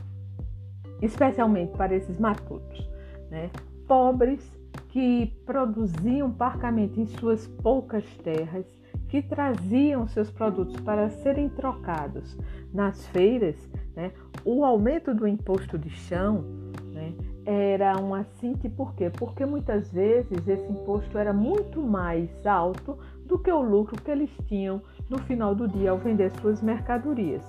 especialmente 1.00 1.76
para 1.76 1.94
esses 1.94 2.18
matutos, 2.18 2.88
né? 3.30 3.50
pobres 3.86 4.58
que 4.90 5.26
produziam 5.44 6.30
parcamente 6.30 7.00
em 7.00 7.06
suas 7.06 7.46
poucas 7.46 8.04
terras, 8.18 8.66
que 9.08 9.22
traziam 9.22 10.06
seus 10.06 10.30
produtos 10.30 10.78
para 10.80 11.08
serem 11.08 11.48
trocados 11.48 12.36
nas 12.72 13.06
feiras, 13.08 13.56
né? 13.96 14.12
o 14.44 14.64
aumento 14.64 15.14
do 15.14 15.26
imposto 15.26 15.78
de 15.78 15.88
chão 15.90 16.44
né? 16.92 17.14
era 17.46 17.98
um 17.98 18.14
assinte 18.14 18.68
por 18.68 18.94
quê? 18.94 19.10
Porque 19.10 19.46
muitas 19.46 19.90
vezes 19.90 20.46
esse 20.46 20.70
imposto 20.70 21.16
era 21.16 21.32
muito 21.32 21.80
mais 21.80 22.30
alto 22.46 22.98
do 23.24 23.38
que 23.38 23.50
o 23.50 23.62
lucro 23.62 24.00
que 24.00 24.10
eles 24.10 24.30
tinham 24.46 24.82
no 25.08 25.18
final 25.18 25.54
do 25.54 25.66
dia 25.66 25.90
ao 25.90 25.98
vender 25.98 26.30
suas 26.40 26.62
mercadorias. 26.62 27.44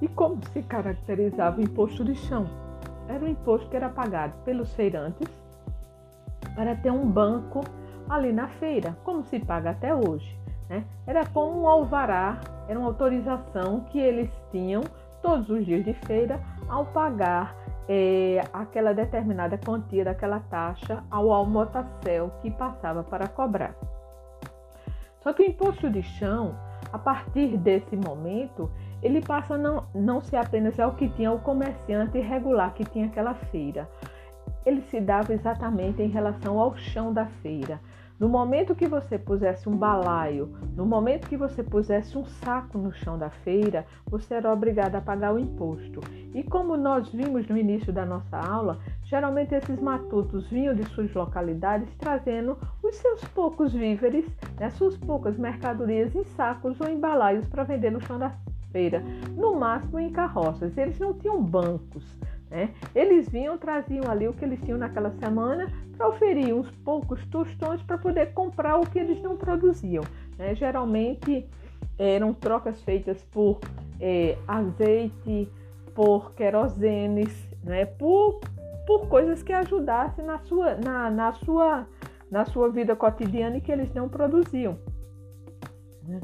E 0.00 0.08
como 0.08 0.44
se 0.52 0.62
caracterizava 0.62 1.58
o 1.58 1.64
imposto 1.64 2.04
de 2.04 2.14
chão? 2.14 2.65
Era 3.08 3.24
um 3.24 3.28
imposto 3.28 3.68
que 3.68 3.76
era 3.76 3.88
pagado 3.88 4.34
pelos 4.44 4.72
feirantes 4.74 5.28
para 6.54 6.74
ter 6.76 6.90
um 6.90 7.08
banco 7.08 7.62
ali 8.08 8.32
na 8.32 8.48
feira, 8.48 8.96
como 9.04 9.24
se 9.24 9.38
paga 9.38 9.70
até 9.70 9.94
hoje. 9.94 10.38
Né? 10.68 10.84
Era 11.06 11.24
como 11.26 11.62
um 11.62 11.68
alvará, 11.68 12.40
era 12.68 12.78
uma 12.78 12.88
autorização 12.88 13.80
que 13.90 13.98
eles 13.98 14.30
tinham 14.50 14.82
todos 15.22 15.48
os 15.50 15.64
dias 15.64 15.84
de 15.84 15.92
feira 15.92 16.40
ao 16.68 16.86
pagar 16.86 17.54
é, 17.88 18.44
aquela 18.52 18.92
determinada 18.92 19.58
quantia 19.58 20.04
daquela 20.04 20.40
taxa 20.40 21.04
ao 21.10 21.32
almotacel 21.32 22.32
que 22.42 22.50
passava 22.50 23.04
para 23.04 23.28
cobrar. 23.28 23.74
Só 25.20 25.32
que 25.32 25.42
o 25.42 25.46
imposto 25.46 25.90
de 25.90 26.02
chão, 26.02 26.56
a 26.92 26.98
partir 26.98 27.56
desse 27.56 27.96
momento, 27.96 28.70
ele 29.02 29.20
passa 29.20 29.54
a 29.54 29.58
não, 29.58 29.84
não 29.94 30.20
ser 30.20 30.36
apenas 30.36 30.78
ao 30.80 30.94
que 30.94 31.08
tinha 31.10 31.32
o 31.32 31.40
comerciante 31.40 32.18
regular 32.18 32.74
que 32.74 32.84
tinha 32.84 33.06
aquela 33.06 33.34
feira, 33.34 33.88
ele 34.64 34.80
se 34.82 35.00
dava 35.00 35.32
exatamente 35.32 36.02
em 36.02 36.08
relação 36.08 36.58
ao 36.58 36.76
chão 36.76 37.12
da 37.12 37.26
feira. 37.26 37.80
No 38.18 38.30
momento 38.30 38.74
que 38.74 38.88
você 38.88 39.18
pusesse 39.18 39.68
um 39.68 39.76
balaio, 39.76 40.56
no 40.74 40.86
momento 40.86 41.28
que 41.28 41.36
você 41.36 41.62
pusesse 41.62 42.16
um 42.16 42.24
saco 42.24 42.78
no 42.78 42.90
chão 42.90 43.18
da 43.18 43.28
feira, 43.28 43.84
você 44.06 44.36
era 44.36 44.50
obrigado 44.50 44.94
a 44.94 45.02
pagar 45.02 45.34
o 45.34 45.38
imposto. 45.38 46.00
E 46.34 46.42
como 46.42 46.78
nós 46.78 47.10
vimos 47.10 47.46
no 47.46 47.58
início 47.58 47.92
da 47.92 48.06
nossa 48.06 48.38
aula, 48.38 48.78
geralmente 49.04 49.54
esses 49.54 49.78
matutos 49.78 50.48
vinham 50.48 50.74
de 50.74 50.84
suas 50.84 51.12
localidades 51.12 51.94
trazendo 51.98 52.56
os 52.82 52.96
seus 52.96 53.22
poucos 53.26 53.74
víveres, 53.74 54.24
né, 54.58 54.70
suas 54.70 54.96
poucas 54.96 55.36
mercadorias 55.36 56.14
em 56.14 56.24
sacos 56.24 56.80
ou 56.80 56.88
em 56.88 56.98
balaios 56.98 57.46
para 57.48 57.64
vender 57.64 57.90
no 57.90 58.00
chão 58.00 58.18
da 58.18 58.34
feira, 58.76 59.02
no 59.34 59.54
máximo 59.54 59.98
em 59.98 60.10
carroças. 60.10 60.76
Eles 60.76 60.98
não 60.98 61.14
tinham 61.14 61.42
bancos. 61.42 62.04
Né? 62.50 62.74
Eles 62.94 63.26
vinham, 63.26 63.56
traziam 63.56 64.04
ali 64.06 64.28
o 64.28 64.34
que 64.34 64.44
eles 64.44 64.60
tinham 64.60 64.76
naquela 64.76 65.10
semana 65.12 65.72
para 65.96 66.06
oferir 66.08 66.54
uns 66.54 66.70
poucos 66.84 67.24
tostões 67.28 67.80
para 67.82 67.96
poder 67.96 68.34
comprar 68.34 68.76
o 68.76 68.86
que 68.86 68.98
eles 68.98 69.22
não 69.22 69.34
produziam. 69.34 70.04
Né? 70.36 70.54
Geralmente 70.54 71.48
eram 71.98 72.34
trocas 72.34 72.82
feitas 72.82 73.22
por 73.24 73.60
é, 73.98 74.36
azeite, 74.46 75.50
por 75.94 76.34
querosenes, 76.34 77.32
né? 77.64 77.86
por, 77.86 78.40
por 78.86 79.08
coisas 79.08 79.42
que 79.42 79.54
ajudassem 79.54 80.22
na 80.22 80.38
sua, 80.40 80.74
na, 80.74 81.10
na, 81.10 81.32
sua, 81.32 81.86
na 82.30 82.44
sua 82.44 82.68
vida 82.68 82.94
cotidiana 82.94 83.56
e 83.56 83.60
que 83.62 83.72
eles 83.72 83.90
não 83.94 84.06
produziam. 84.06 84.78
Né? 86.02 86.20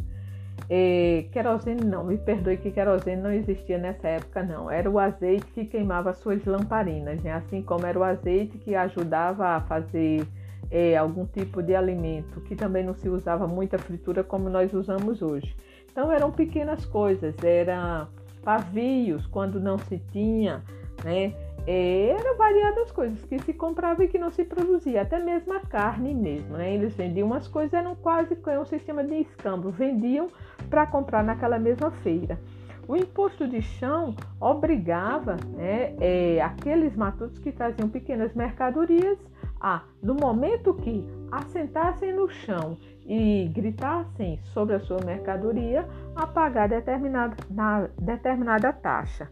É, 0.68 1.26
querosene 1.32 1.84
não, 1.84 2.04
me 2.04 2.16
perdoe 2.16 2.56
que 2.56 2.70
querosene 2.70 3.20
não 3.20 3.32
existia 3.32 3.78
nessa 3.78 4.08
época 4.08 4.42
não. 4.42 4.70
Era 4.70 4.88
o 4.88 4.98
azeite 4.98 5.46
que 5.46 5.64
queimava 5.64 6.12
suas 6.14 6.44
lamparinas, 6.44 7.20
né? 7.22 7.32
assim 7.32 7.62
como 7.62 7.86
era 7.86 7.98
o 7.98 8.04
azeite 8.04 8.58
que 8.58 8.74
ajudava 8.74 9.48
a 9.48 9.60
fazer 9.62 10.26
é, 10.70 10.96
algum 10.96 11.26
tipo 11.26 11.62
de 11.62 11.74
alimento, 11.74 12.40
que 12.42 12.56
também 12.56 12.84
não 12.84 12.94
se 12.94 13.08
usava 13.08 13.46
muita 13.46 13.78
fritura 13.78 14.24
como 14.24 14.48
nós 14.48 14.72
usamos 14.72 15.20
hoje. 15.20 15.54
Então 15.90 16.10
eram 16.10 16.30
pequenas 16.30 16.86
coisas, 16.86 17.34
eram 17.44 18.08
pavios 18.42 19.26
quando 19.26 19.60
não 19.60 19.78
se 19.78 19.98
tinha, 20.10 20.62
né? 21.04 21.34
eram 21.66 22.36
variadas 22.36 22.90
coisas 22.90 23.22
que 23.24 23.38
se 23.38 23.52
comprava 23.52 24.02
e 24.02 24.08
que 24.08 24.18
não 24.18 24.30
se 24.30 24.44
produzia, 24.44 25.02
até 25.02 25.18
mesmo 25.18 25.52
a 25.52 25.60
carne 25.60 26.12
mesmo, 26.14 26.56
né? 26.56 26.74
Eles 26.74 26.94
vendiam 26.94 27.26
umas 27.26 27.46
coisas, 27.46 27.72
eram 27.72 27.94
quase 27.94 28.36
um 28.60 28.64
sistema 28.64 29.04
de 29.04 29.14
escambo, 29.20 29.70
vendiam 29.70 30.28
para 30.72 30.86
comprar 30.86 31.22
naquela 31.22 31.58
mesma 31.58 31.90
feira. 31.90 32.40
O 32.88 32.96
imposto 32.96 33.46
de 33.46 33.60
chão 33.60 34.16
obrigava 34.40 35.36
né, 35.54 35.94
é, 36.00 36.40
aqueles 36.40 36.96
matutos 36.96 37.38
que 37.38 37.52
traziam 37.52 37.90
pequenas 37.90 38.32
mercadorias 38.34 39.18
a, 39.60 39.82
no 40.02 40.14
momento 40.14 40.72
que 40.72 41.06
assentassem 41.30 42.14
no 42.14 42.26
chão 42.26 42.78
e 43.04 43.50
gritassem 43.54 44.40
sobre 44.54 44.74
a 44.74 44.80
sua 44.80 44.98
mercadoria, 45.04 45.86
a 46.16 46.26
pagar 46.26 46.70
determinada, 46.70 47.36
na, 47.50 47.88
determinada 48.00 48.72
taxa. 48.72 49.28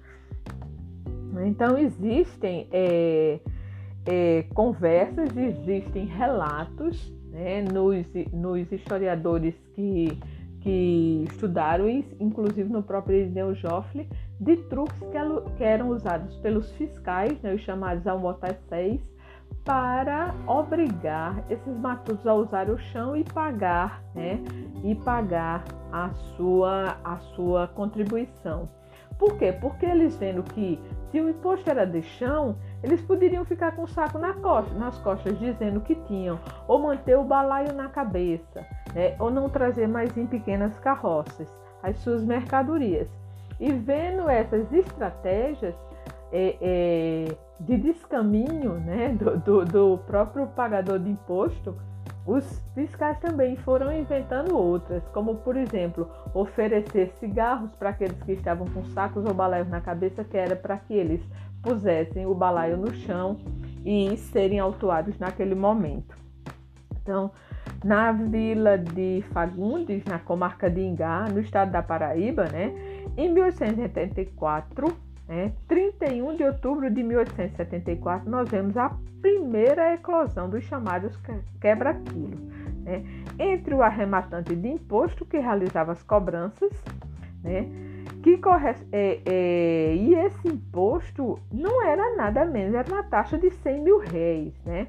Então, 1.46 1.78
existem 1.78 2.68
é, 2.70 3.40
é, 4.04 4.44
conversas, 4.54 5.34
existem 5.34 6.04
relatos 6.04 7.10
né, 7.30 7.62
nos, 7.62 8.06
nos 8.30 8.70
historiadores 8.70 9.54
que, 9.74 10.18
que 10.60 11.24
estudaram, 11.30 11.88
inclusive 11.88 12.70
no 12.70 12.82
próprio 12.82 13.16
Irineu 13.16 13.54
Joffre, 13.54 14.08
de 14.38 14.56
truques 14.56 14.98
que, 14.98 15.56
que, 15.56 15.64
eram 15.64 15.88
usados 15.88 16.36
pelos 16.38 16.70
fiscais, 16.72 17.40
né, 17.42 17.54
os 17.54 17.62
chamados 17.62 18.06
almotacéis, 18.06 19.00
para 19.64 20.34
obrigar 20.46 21.44
esses 21.50 21.78
matutos 21.78 22.26
a 22.26 22.34
usar 22.34 22.70
o 22.70 22.78
chão 22.78 23.16
e 23.16 23.24
pagar, 23.24 24.02
né, 24.14 24.40
e 24.84 24.94
pagar 24.94 25.64
a 25.92 26.10
sua, 26.36 26.96
a 27.04 27.18
sua 27.34 27.68
contribuição. 27.68 28.68
Por 29.18 29.36
quê? 29.36 29.52
Porque 29.52 29.84
eles 29.84 30.16
vendo 30.16 30.42
que 30.42 30.80
se 31.10 31.20
o 31.20 31.28
imposto 31.28 31.68
era 31.68 31.84
de 31.84 32.00
chão, 32.00 32.56
eles 32.82 33.02
poderiam 33.02 33.44
ficar 33.44 33.72
com 33.72 33.82
o 33.82 33.86
saco 33.86 34.18
na 34.18 34.32
costa, 34.34 34.72
nas 34.74 34.98
costas, 35.00 35.38
dizendo 35.38 35.80
que 35.82 35.94
tinham, 36.06 36.40
ou 36.66 36.78
manter 36.78 37.18
o 37.18 37.24
balaio 37.24 37.74
na 37.74 37.88
cabeça, 37.88 38.64
né? 38.94 39.14
ou 39.18 39.30
não 39.30 39.48
trazer 39.48 39.86
mais 39.86 40.16
em 40.16 40.26
pequenas 40.26 40.78
carroças 40.78 41.48
as 41.82 41.96
suas 41.98 42.22
mercadorias. 42.22 43.08
E 43.58 43.72
vendo 43.72 44.28
essas 44.28 44.72
estratégias 44.72 45.74
é, 46.32 46.56
é, 46.60 47.36
de 47.60 47.76
descaminho 47.76 48.74
né? 48.74 49.08
do, 49.18 49.38
do, 49.38 49.64
do 49.64 49.98
próprio 50.06 50.46
pagador 50.48 50.98
de 50.98 51.10
imposto, 51.10 51.76
os 52.26 52.62
fiscais 52.74 53.18
também 53.18 53.56
foram 53.56 53.92
inventando 53.92 54.56
outras, 54.56 55.02
como 55.08 55.36
por 55.36 55.56
exemplo, 55.56 56.08
oferecer 56.34 57.10
cigarros 57.18 57.74
para 57.76 57.90
aqueles 57.90 58.22
que 58.22 58.32
estavam 58.32 58.66
com 58.68 58.84
sacos 58.86 59.24
ou 59.24 59.34
balaios 59.34 59.68
na 59.68 59.80
cabeça, 59.80 60.22
que 60.22 60.36
era 60.36 60.54
para 60.54 60.76
que 60.76 60.94
eles 60.94 61.20
pusessem 61.62 62.26
o 62.26 62.34
balaio 62.34 62.76
no 62.76 62.92
chão 62.94 63.38
e 63.84 64.16
serem 64.16 64.58
autuados 64.58 65.18
naquele 65.18 65.54
momento. 65.54 66.14
Então, 67.02 67.30
na 67.84 68.12
vila 68.12 68.76
de 68.76 69.24
Fagundes, 69.32 70.04
na 70.04 70.18
comarca 70.18 70.68
de 70.68 70.80
Ingá, 70.80 71.26
no 71.28 71.40
estado 71.40 71.72
da 71.72 71.82
Paraíba, 71.82 72.44
né, 72.44 72.72
em 73.16 73.32
1884, 73.32 74.96
né, 75.28 75.52
31 75.66 76.36
de 76.36 76.44
outubro 76.44 76.90
de 76.90 77.02
1874, 77.02 78.30
nós 78.30 78.48
vemos 78.48 78.76
a 78.76 78.94
primeira 79.22 79.94
eclosão 79.94 80.48
dos 80.48 80.64
chamados 80.64 81.18
quebra-quilos. 81.60 82.40
Né, 82.82 83.04
entre 83.38 83.74
o 83.74 83.82
arrematante 83.82 84.54
de 84.54 84.68
imposto 84.68 85.24
que 85.24 85.38
realizava 85.38 85.92
as 85.92 86.02
cobranças, 86.02 86.70
né, 87.42 87.66
que 88.22 88.36
corre, 88.38 88.74
é, 88.92 89.20
é, 89.24 89.94
e 89.94 90.14
esse 90.14 90.48
imposto 90.48 91.38
não 91.50 91.82
era 91.86 92.16
nada 92.16 92.44
menos, 92.44 92.74
era 92.74 92.92
uma 92.92 93.02
taxa 93.02 93.38
de 93.38 93.50
100 93.50 93.82
mil 93.82 93.98
réis, 93.98 94.52
né? 94.64 94.88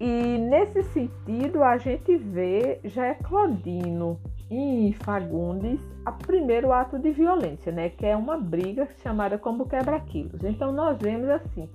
E 0.00 0.38
nesse 0.38 0.82
sentido 0.82 1.62
a 1.62 1.76
gente 1.76 2.16
vê 2.16 2.80
já 2.84 3.06
é 3.06 3.14
Claudino 3.14 4.18
em 4.50 4.92
Fagundes 4.92 5.80
o 6.06 6.12
primeiro 6.12 6.72
ato 6.72 6.98
de 6.98 7.12
violência, 7.12 7.70
né, 7.70 7.88
que 7.90 8.04
é 8.04 8.16
uma 8.16 8.36
briga 8.36 8.88
chamada 9.02 9.38
como 9.38 9.68
quebra-quilos. 9.68 10.42
Então 10.42 10.72
nós 10.72 10.98
vemos 10.98 11.28
assim, 11.28 11.68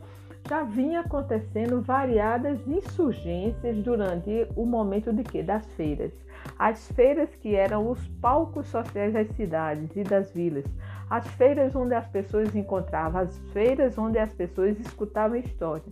já 0.47 0.63
vinha 0.63 0.99
acontecendo 0.99 1.81
variadas 1.81 2.59
insurgências 2.67 3.77
durante 3.77 4.47
o 4.55 4.65
momento 4.65 5.13
de 5.13 5.23
quê? 5.23 5.41
Das 5.41 5.65
feiras. 5.73 6.11
As 6.57 6.91
feiras 6.91 7.33
que 7.35 7.55
eram 7.55 7.89
os 7.89 8.05
palcos 8.21 8.67
sociais 8.67 9.13
das 9.13 9.29
cidades 9.35 9.95
e 9.95 10.03
das 10.03 10.31
vilas, 10.33 10.65
as 11.09 11.25
feiras 11.35 11.75
onde 11.75 11.93
as 11.95 12.07
pessoas 12.07 12.53
encontravam, 12.55 13.21
as 13.21 13.37
feiras 13.53 13.97
onde 13.97 14.19
as 14.19 14.33
pessoas 14.33 14.79
escutavam 14.79 15.37
história. 15.37 15.91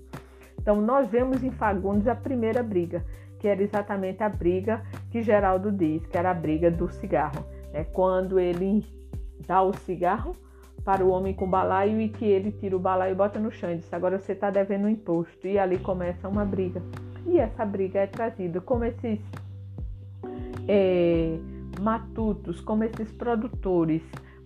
Então 0.60 0.82
nós 0.82 1.08
vemos 1.10 1.44
em 1.44 1.52
Fagundes 1.52 2.08
a 2.08 2.16
primeira 2.16 2.62
briga, 2.62 3.06
que 3.40 3.48
era 3.48 3.62
exatamente 3.62 4.24
a 4.24 4.30
briga 4.30 4.84
que 5.12 5.22
Geraldo 5.22 5.72
diz, 5.72 6.06
que 6.06 6.18
era 6.18 6.32
a 6.32 6.34
briga 6.34 6.70
do 6.70 6.90
cigarro. 6.90 7.46
É 7.74 7.84
quando 7.84 8.40
ele 8.40 8.86
dá 9.46 9.62
o 9.62 9.74
cigarro 9.74 10.34
para 10.84 11.04
o 11.04 11.10
homem 11.10 11.34
com 11.34 11.50
balaio 11.50 12.00
e 12.00 12.10
que 12.10 12.26
ele 12.26 12.52
tira 12.52 12.76
o 12.76 12.80
balaio 12.80 13.12
e 13.12 13.16
bota 13.16 13.40
no 13.40 13.52
chão 13.52 13.72
e 13.72 13.78
diz: 13.78 13.94
agora 13.94 14.18
você 14.20 14.32
está 14.32 14.50
devendo 14.50 14.86
um 14.86 14.90
imposto. 14.90 15.48
E 15.48 15.60
ali 15.60 15.78
começa 15.78 16.28
uma 16.28 16.46
briga. 16.46 16.82
E 17.26 17.38
essa 17.38 17.66
briga 17.66 18.00
é 18.00 18.08
trazida 18.08 18.62
como 18.62 18.86
esses 18.86 19.20
é, 20.68 21.38
matutos, 21.82 22.62
como 22.62 22.84
esses 22.84 23.12
produtores 23.12 24.02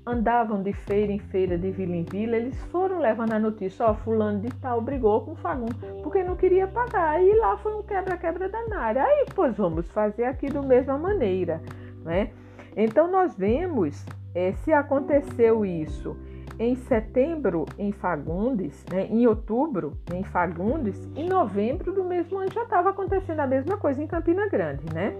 andavam 0.06 0.64
de 0.64 0.74
feira 0.74 1.12
em 1.12 1.20
feira, 1.20 1.58
de 1.58 1.72
vila 1.72 1.95
em 1.95 2.04
vila, 2.04 2.36
eles 2.36 2.60
foram 2.66 2.99
levando 2.99 3.34
a 3.34 3.39
notícia, 3.39 3.86
ó, 3.86 3.93
fulano 3.93 4.39
de 4.39 4.49
tal 4.56 4.82
brigou 4.82 5.22
com 5.22 5.36
Fagundes, 5.36 5.78
porque 6.02 6.24
não 6.24 6.36
queria 6.36 6.68
pagar, 6.68 7.22
e 7.22 7.34
lá 7.36 7.58
foi 7.58 7.76
um 7.76 7.84
quebra-quebra 7.84 8.49
danado. 8.49 8.99
Aí, 8.99 9.26
pois 9.36 9.56
vamos 9.56 9.89
fazer 9.91 10.26
aqui 10.26 10.49
da 10.49 10.62
mesma 10.62 10.97
maneira, 10.97 11.62
né? 12.04 12.32
Então, 12.76 13.12
nós 13.12 13.36
vemos, 13.36 14.04
é, 14.34 14.54
se 14.54 14.72
aconteceu 14.72 15.66
isso 15.66 16.18
em 16.58 16.76
setembro 16.76 17.66
em 17.78 17.91
Fagundes, 17.91 18.86
né, 18.91 19.08
em 19.10 19.26
outubro 19.26 19.97
em 20.14 20.24
Fagundes, 20.24 21.10
em 21.16 21.28
novembro 21.28 21.91
do 21.91 22.04
mesmo 22.04 22.38
ano 22.38 22.52
já 22.54 22.64
estava 22.64 22.91
acontecendo 22.91 23.39
a 23.39 23.47
mesma 23.47 23.78
coisa 23.78 24.02
em 24.02 24.06
Campina 24.06 24.47
Grande, 24.47 24.84
né? 24.93 25.16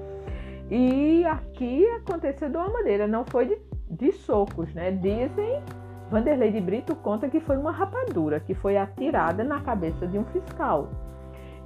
E 0.70 1.26
aqui 1.26 1.86
aconteceu 1.88 2.48
de 2.48 2.56
uma 2.56 2.70
maneira, 2.70 3.08
não 3.08 3.26
foi 3.26 3.46
de, 3.48 3.58
de 3.92 4.12
socos, 4.14 4.74
né? 4.74 4.92
Dizem, 4.92 5.62
Vanderlei 6.10 6.52
de 6.52 6.62
Brito 6.62 6.96
conta 6.96 7.30
que 7.30 7.40
foi 7.40 7.58
uma 7.58 7.72
rapadura 7.72 8.40
que 8.40 8.54
foi 8.54 8.78
atirada 8.78 9.44
na 9.44 9.62
cabeça 9.62 10.08
de 10.08 10.18
um 10.18 10.26
fiscal. 10.26 10.90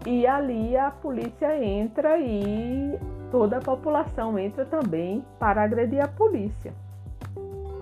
E 0.06 0.28
ali 0.28 0.76
a 0.78 0.92
polícia 0.92 1.64
entra 1.64 2.20
e 2.20 2.98
toda 3.32 3.58
a 3.58 3.62
população 3.62 4.38
entra 4.38 4.66
também 4.66 5.24
para 5.40 5.64
agredir 5.64 6.04
a 6.04 6.08
polícia. 6.08 6.74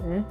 Né? 0.01 0.23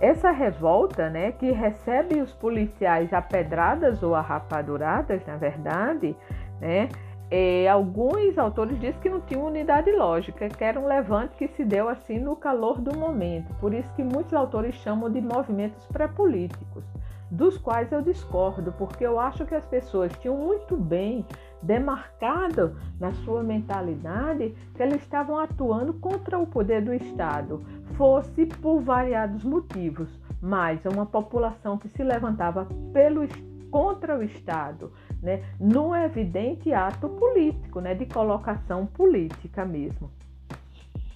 Essa 0.00 0.30
revolta, 0.30 1.08
né, 1.08 1.32
que 1.32 1.50
recebe 1.50 2.20
os 2.20 2.32
policiais 2.32 3.12
a 3.12 3.22
pedradas 3.22 4.02
ou 4.02 4.14
a 4.14 4.20
rapaduradas, 4.20 5.24
na 5.26 5.36
verdade, 5.36 6.16
né, 6.60 6.88
é, 7.30 7.68
alguns 7.68 8.36
autores 8.38 8.78
dizem 8.78 9.00
que 9.00 9.08
não 9.08 9.20
tinha 9.20 9.40
unidade 9.40 9.90
lógica, 9.92 10.48
que 10.48 10.62
era 10.62 10.78
um 10.78 10.86
levante 10.86 11.34
que 11.36 11.48
se 11.48 11.64
deu 11.64 11.88
assim 11.88 12.18
no 12.18 12.36
calor 12.36 12.80
do 12.80 12.96
momento. 12.96 13.52
Por 13.60 13.72
isso 13.72 13.92
que 13.94 14.04
muitos 14.04 14.34
autores 14.34 14.74
chamam 14.76 15.10
de 15.10 15.20
movimentos 15.20 15.86
pré-políticos, 15.86 16.84
dos 17.30 17.56
quais 17.58 17.90
eu 17.90 18.02
discordo, 18.02 18.72
porque 18.72 19.04
eu 19.04 19.18
acho 19.18 19.44
que 19.46 19.54
as 19.54 19.64
pessoas 19.64 20.12
tinham 20.18 20.36
muito 20.36 20.76
bem 20.76 21.26
demarcado 21.62 22.76
na 23.00 23.12
sua 23.12 23.42
mentalidade 23.42 24.54
que 24.74 24.82
elas 24.82 25.00
estavam 25.00 25.38
atuando 25.38 25.94
contra 25.94 26.38
o 26.38 26.46
poder 26.46 26.82
do 26.82 26.92
Estado, 26.92 27.64
fosse 27.96 28.46
por 28.46 28.80
variados 28.80 29.42
motivos, 29.44 30.08
mas 30.40 30.84
uma 30.84 31.06
população 31.06 31.78
que 31.78 31.88
se 31.88 32.02
levantava 32.04 32.68
pelo, 32.92 33.26
contra 33.70 34.16
o 34.16 34.22
Estado, 34.22 34.92
né, 35.24 35.42
num 35.58 35.96
evidente 35.96 36.72
ato 36.72 37.08
político, 37.08 37.80
né, 37.80 37.94
de 37.94 38.04
colocação 38.04 38.86
política 38.86 39.64
mesmo. 39.64 40.10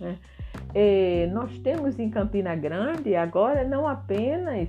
Né? 0.00 0.16
É, 0.74 1.28
nós 1.32 1.58
temos 1.58 1.98
em 1.98 2.10
Campina 2.10 2.56
Grande 2.56 3.14
agora 3.14 3.64
não 3.64 3.86
apenas 3.86 4.68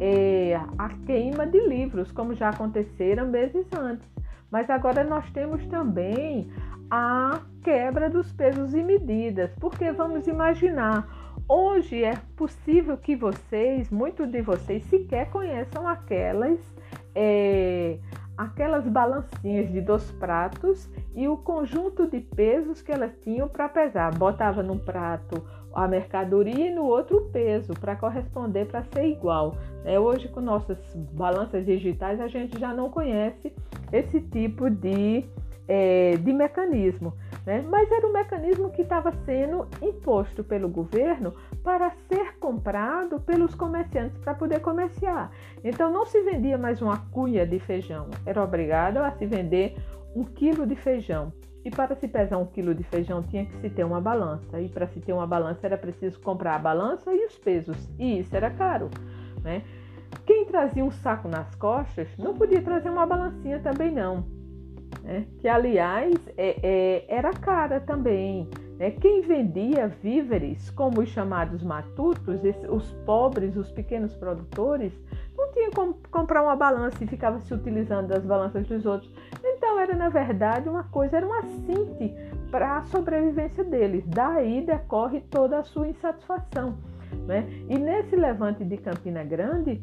é, 0.00 0.58
a 0.78 0.88
queima 1.04 1.46
de 1.46 1.60
livros, 1.66 2.12
como 2.12 2.34
já 2.34 2.50
aconteceram 2.50 3.26
meses 3.26 3.66
antes, 3.72 4.06
mas 4.50 4.70
agora 4.70 5.02
nós 5.02 5.28
temos 5.30 5.64
também 5.66 6.48
a 6.88 7.40
quebra 7.64 8.08
dos 8.08 8.32
pesos 8.32 8.72
e 8.72 8.82
medidas, 8.82 9.50
porque 9.60 9.90
vamos 9.90 10.28
imaginar, 10.28 11.08
hoje 11.48 12.04
é 12.04 12.16
possível 12.36 12.96
que 12.96 13.16
vocês, 13.16 13.90
muitos 13.90 14.30
de 14.30 14.40
vocês, 14.42 14.84
sequer 14.84 15.28
conheçam 15.30 15.88
aquelas 15.88 16.60
é, 17.14 17.98
aquelas 18.36 18.86
balancinhas 18.86 19.70
de 19.72 19.80
dois 19.80 20.10
pratos 20.12 20.90
e 21.14 21.26
o 21.26 21.36
conjunto 21.36 22.08
de 22.08 22.20
pesos 22.20 22.82
que 22.82 22.92
elas 22.92 23.12
tinham 23.22 23.48
para 23.48 23.68
pesar. 23.68 24.14
Botava 24.16 24.62
num 24.62 24.78
prato 24.78 25.42
a 25.76 25.86
mercadoria 25.86 26.68
e 26.68 26.74
no 26.74 26.84
outro 26.84 27.18
o 27.18 27.30
peso 27.30 27.74
para 27.74 27.94
corresponder, 27.96 28.66
para 28.66 28.82
ser 28.84 29.06
igual. 29.08 29.56
É, 29.84 30.00
hoje, 30.00 30.26
com 30.28 30.40
nossas 30.40 30.78
balanças 31.12 31.66
digitais, 31.66 32.18
a 32.20 32.28
gente 32.28 32.58
já 32.58 32.72
não 32.72 32.90
conhece 32.90 33.52
esse 33.92 34.20
tipo 34.20 34.70
de, 34.70 35.24
é, 35.68 36.16
de 36.16 36.32
mecanismo. 36.32 37.12
Né? 37.44 37.62
Mas 37.68 37.90
era 37.92 38.06
um 38.06 38.12
mecanismo 38.12 38.70
que 38.70 38.82
estava 38.82 39.12
sendo 39.26 39.68
imposto 39.82 40.42
pelo 40.42 40.68
governo 40.68 41.34
para 41.66 41.90
ser 42.08 42.38
comprado 42.38 43.18
pelos 43.18 43.52
comerciantes 43.52 44.16
para 44.18 44.32
poder 44.34 44.60
comerciar. 44.60 45.32
Então 45.64 45.92
não 45.92 46.06
se 46.06 46.22
vendia 46.22 46.56
mais 46.56 46.80
uma 46.80 46.96
cuia 47.10 47.44
de 47.44 47.58
feijão, 47.58 48.08
era 48.24 48.40
obrigado 48.40 48.98
a 48.98 49.10
se 49.10 49.26
vender 49.26 49.76
um 50.14 50.22
quilo 50.22 50.64
de 50.64 50.76
feijão. 50.76 51.32
E 51.64 51.70
para 51.70 51.96
se 51.96 52.06
pesar 52.06 52.38
um 52.38 52.46
quilo 52.46 52.72
de 52.72 52.84
feijão 52.84 53.20
tinha 53.24 53.44
que 53.44 53.56
se 53.56 53.68
ter 53.68 53.82
uma 53.82 54.00
balança. 54.00 54.60
E 54.60 54.68
para 54.68 54.86
se 54.86 55.00
ter 55.00 55.12
uma 55.12 55.26
balança 55.26 55.66
era 55.66 55.76
preciso 55.76 56.20
comprar 56.20 56.54
a 56.54 56.58
balança 56.60 57.12
e 57.12 57.26
os 57.26 57.36
pesos. 57.36 57.76
E 57.98 58.20
isso 58.20 58.36
era 58.36 58.48
caro. 58.48 58.88
Né? 59.42 59.64
Quem 60.24 60.44
trazia 60.44 60.84
um 60.84 60.90
saco 60.92 61.26
nas 61.26 61.52
costas 61.56 62.06
não 62.16 62.32
podia 62.34 62.62
trazer 62.62 62.90
uma 62.90 63.04
balancinha 63.04 63.58
também 63.58 63.90
não 63.90 64.36
né? 65.02 65.26
que 65.38 65.48
aliás 65.48 66.14
é, 66.36 66.56
é, 66.62 67.04
era 67.08 67.32
cara 67.32 67.80
também. 67.80 68.48
Né? 68.78 68.90
Quem 68.90 69.22
vendia 69.22 69.88
víveres, 69.88 70.70
como 70.70 71.00
os 71.00 71.08
chamados 71.08 71.62
matutos, 71.62 72.40
os 72.68 72.92
pobres, 73.04 73.56
os 73.56 73.70
pequenos 73.70 74.14
produtores, 74.14 74.92
não 75.36 75.52
tinha 75.52 75.70
como 75.70 75.98
comprar 76.10 76.42
uma 76.42 76.56
balança 76.56 77.02
e 77.02 77.06
ficava 77.06 77.40
se 77.40 77.52
utilizando 77.52 78.08
das 78.08 78.24
balanças 78.24 78.66
dos 78.66 78.84
outros. 78.84 79.10
Então 79.42 79.78
era 79.80 79.94
na 79.94 80.08
verdade 80.08 80.68
uma 80.68 80.84
coisa, 80.84 81.16
era 81.16 81.26
um 81.26 81.32
assinte 81.32 82.14
para 82.50 82.78
a 82.78 82.82
sobrevivência 82.84 83.64
deles. 83.64 84.04
Daí 84.06 84.64
decorre 84.64 85.20
toda 85.30 85.58
a 85.58 85.64
sua 85.64 85.88
insatisfação. 85.88 86.76
Né? 87.26 87.46
E 87.68 87.78
nesse 87.78 88.16
levante 88.16 88.64
de 88.64 88.76
Campina 88.76 89.24
Grande, 89.24 89.82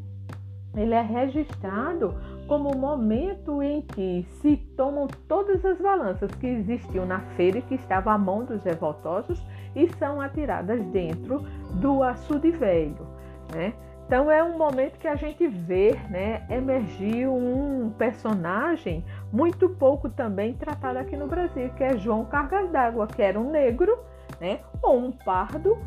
ele 0.76 0.94
é 0.94 1.02
registrado 1.02 2.16
como 2.48 2.70
o 2.70 2.78
momento 2.78 3.62
em 3.62 3.82
que 3.82 4.26
se 4.42 4.58
tomam 4.76 5.08
todas 5.28 5.64
as 5.66 5.80
balanças 5.80 6.32
que 6.36 6.48
existiam 6.48 7.06
na 7.06 7.20
feira 7.36 7.60
e 7.60 7.62
que 7.62 7.76
estavam 7.76 8.14
à 8.14 8.18
mão 8.18 8.44
dos 8.44 8.64
revoltosos 8.64 9.42
e 9.76 9.88
são 9.98 10.20
atiradas 10.20 10.84
dentro 10.88 11.40
do 11.76 12.04
açude 12.04 12.52
velho. 12.52 13.08
Né? 13.54 13.74
Então 14.06 14.30
é 14.30 14.44
um 14.44 14.58
momento 14.58 15.00
que 15.00 15.08
a 15.08 15.16
gente 15.16 15.48
vê 15.48 15.94
né, 16.10 16.46
emergir 16.50 17.28
um 17.28 17.92
personagem 17.98 19.04
muito 19.32 19.70
pouco 19.70 20.10
também 20.10 20.54
tratado 20.54 21.00
aqui 21.00 21.16
no 21.16 21.28
Brasil, 21.28 21.70
que 21.76 21.84
é 21.84 21.98
João 21.98 22.26
Cargas 22.26 22.70
d'Água, 22.70 23.08
que 23.08 23.22
era 23.22 23.40
um 23.40 23.50
negro 23.50 23.98
né, 24.40 24.60
ou 24.82 24.98
um 24.98 25.12
pardo 25.12 25.78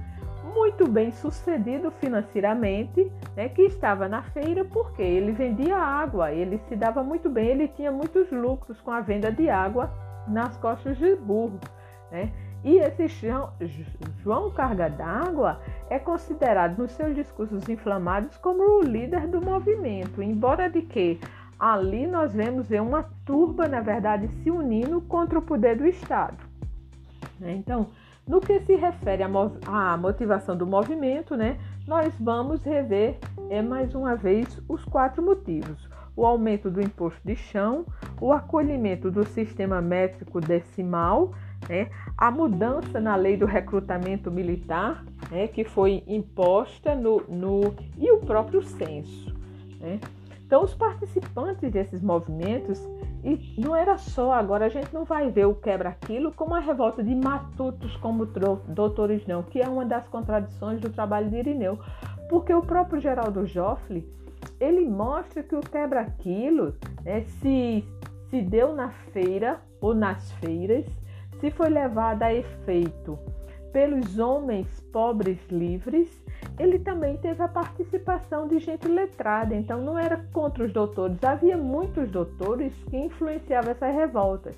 muito 0.57 0.89
bem 0.89 1.13
sucedido 1.13 1.91
financeiramente, 1.91 3.13
né, 3.37 3.51
que 3.51 3.63
estava 3.63 4.09
na 4.09 4.23
feira 4.23 4.65
porque 4.65 5.03
ele 5.03 5.33
vendia 5.33 5.77
água, 5.77 6.33
ele 6.33 6.59
se 6.67 6.75
dava 6.75 7.05
muito 7.05 7.29
bem, 7.29 7.49
ele 7.49 7.69
tinha 7.69 7.93
muitos 7.93 8.33
lucros 8.33 8.81
com 8.81 8.91
a 8.91 9.01
venda 9.01 9.31
de 9.31 9.51
água 9.51 9.93
nas 10.27 10.57
costas 10.57 10.97
de 10.97 11.15
burro. 11.15 11.61
Né? 12.11 12.33
E 12.65 12.79
esse 12.79 13.07
João, 13.07 13.53
João 14.23 14.51
Carga 14.51 14.89
d'Água 14.89 15.61
é 15.91 15.99
considerado 15.99 16.79
nos 16.79 16.91
seus 16.93 17.15
discursos 17.15 17.69
inflamados 17.69 18.37
como 18.39 18.81
o 18.81 18.83
líder 18.83 19.29
do 19.29 19.41
movimento, 19.41 20.23
embora 20.23 20.69
de 20.69 20.83
que 20.83 21.21
ali 21.59 22.07
nós 22.07 22.33
vemos 22.33 22.71
uma 22.71 23.05
turba, 23.25 23.69
na 23.69 23.81
verdade, 23.81 24.29
se 24.43 24.51
unindo 24.51 25.01
contra 25.03 25.39
o 25.39 25.43
poder 25.43 25.77
do 25.77 25.87
Estado. 25.87 26.39
Né? 27.39 27.53
Então, 27.53 27.89
no 28.27 28.41
que 28.41 28.61
se 28.61 28.75
refere 28.75 29.23
à 29.23 29.97
motivação 29.97 30.57
do 30.57 30.67
movimento, 30.67 31.37
né, 31.37 31.59
nós 31.87 32.13
vamos 32.19 32.61
rever 32.63 33.19
é, 33.49 33.63
mais 33.63 33.95
uma 33.95 34.17
vez 34.17 34.61
os 34.69 34.85
quatro 34.85 35.23
motivos: 35.23 35.89
o 36.17 36.27
aumento 36.27 36.69
do 36.69 36.81
imposto 36.81 37.21
de 37.25 37.37
chão, 37.37 37.87
o 38.21 38.33
acolhimento 38.33 39.11
do 39.11 39.25
sistema 39.25 39.81
métrico 39.81 40.41
decimal, 40.41 41.33
né, 41.69 41.89
a 42.19 42.31
mudança 42.31 43.01
na 43.01 43.15
lei 43.15 43.37
do 43.37 43.47
recrutamento 43.47 44.31
militar, 44.31 45.05
né, 45.31 45.47
que 45.47 45.63
foi 45.63 46.03
imposta 46.07 46.97
no, 46.97 47.23
no, 47.29 47.75
e 47.97 48.11
o 48.11 48.19
próprio 48.19 48.63
censo. 48.63 49.33
Né. 49.81 50.01
Então, 50.45 50.63
os 50.63 50.75
participantes 50.75 51.71
desses 51.73 52.01
movimentos, 52.01 52.81
e 53.27 53.61
não 53.61 53.75
era 53.75 53.99
só, 53.99 54.33
agora 54.33 54.67
a 54.67 54.69
gente 54.69 54.95
não 54.95 55.05
vai 55.05 55.29
ver 55.29 55.47
o 55.47 55.55
quebra-aquilo 55.55 56.31
como 56.31 56.55
a 56.55 56.61
revolta 56.61 57.03
de 57.03 57.13
matutos 57.13 57.97
como 57.97 58.25
doutores 58.25 59.27
não, 59.27 59.43
que 59.43 59.61
é 59.61 59.69
uma 59.69 59.85
das 59.85 60.07
contradições 60.07 60.81
do 60.81 60.91
trabalho 60.91 61.29
de 61.29 61.37
Irineu, 61.37 61.77
porque 62.29 62.55
o 62.55 62.63
próprio 62.63 63.01
Geraldo 63.01 63.45
Joffre, 63.45 64.09
ele 64.61 64.89
mostra 64.89 65.43
que 65.43 65.57
o 65.57 65.61
quebra-aquilo 65.61 66.77
né, 67.05 67.23
se, 67.23 67.85
se 68.31 68.41
deu 68.41 68.73
na 68.73 68.91
feira 69.13 69.61
ou 69.81 69.93
nas 69.93 70.31
feiras, 70.35 70.87
se 71.41 71.51
foi 71.51 71.69
levado 71.69 72.23
a 72.23 72.33
efeito 72.33 73.19
pelos 73.73 74.21
homens 74.21 74.69
pobres 74.93 75.39
livres, 75.51 76.25
ele 76.59 76.79
também 76.79 77.17
teve 77.19 77.43
a 77.43 77.49
participação 77.49 78.49
de 78.49 78.59
gente 78.59 78.89
letrada, 78.89 79.55
então 79.55 79.83
não 79.83 79.99
era 79.99 80.17
contra 80.33 80.65
os 80.65 80.73
doutores. 80.73 81.23
Havia 81.23 81.57
muitos 81.57 82.11
doutores 82.11 82.73
que 82.89 82.97
influenciavam 82.97 83.71
essas 83.71 83.95
revoltas. 83.95 84.57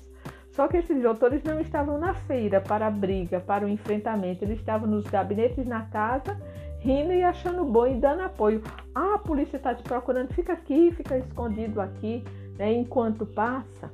Só 0.51 0.67
que 0.67 0.77
esses 0.77 1.01
doutores 1.01 1.43
não 1.43 1.59
estavam 1.59 1.97
na 1.97 2.13
feira 2.13 2.59
para 2.59 2.87
a 2.87 2.91
briga, 2.91 3.39
para 3.39 3.65
o 3.65 3.69
enfrentamento, 3.69 4.43
eles 4.43 4.59
estavam 4.59 4.87
nos 4.87 5.05
gabinetes 5.05 5.65
na 5.65 5.83
casa, 5.85 6.39
rindo 6.79 7.13
e 7.13 7.23
achando 7.23 7.63
bom 7.65 7.85
e 7.87 7.95
dando 7.95 8.21
apoio. 8.21 8.63
Ah, 8.95 9.15
a 9.15 9.19
polícia 9.19 9.57
está 9.57 9.75
te 9.75 9.83
procurando, 9.83 10.33
fica 10.33 10.53
aqui, 10.53 10.91
fica 10.91 11.17
escondido 11.17 11.79
aqui, 11.79 12.23
né, 12.57 12.73
enquanto 12.73 13.25
passa. 13.25 13.91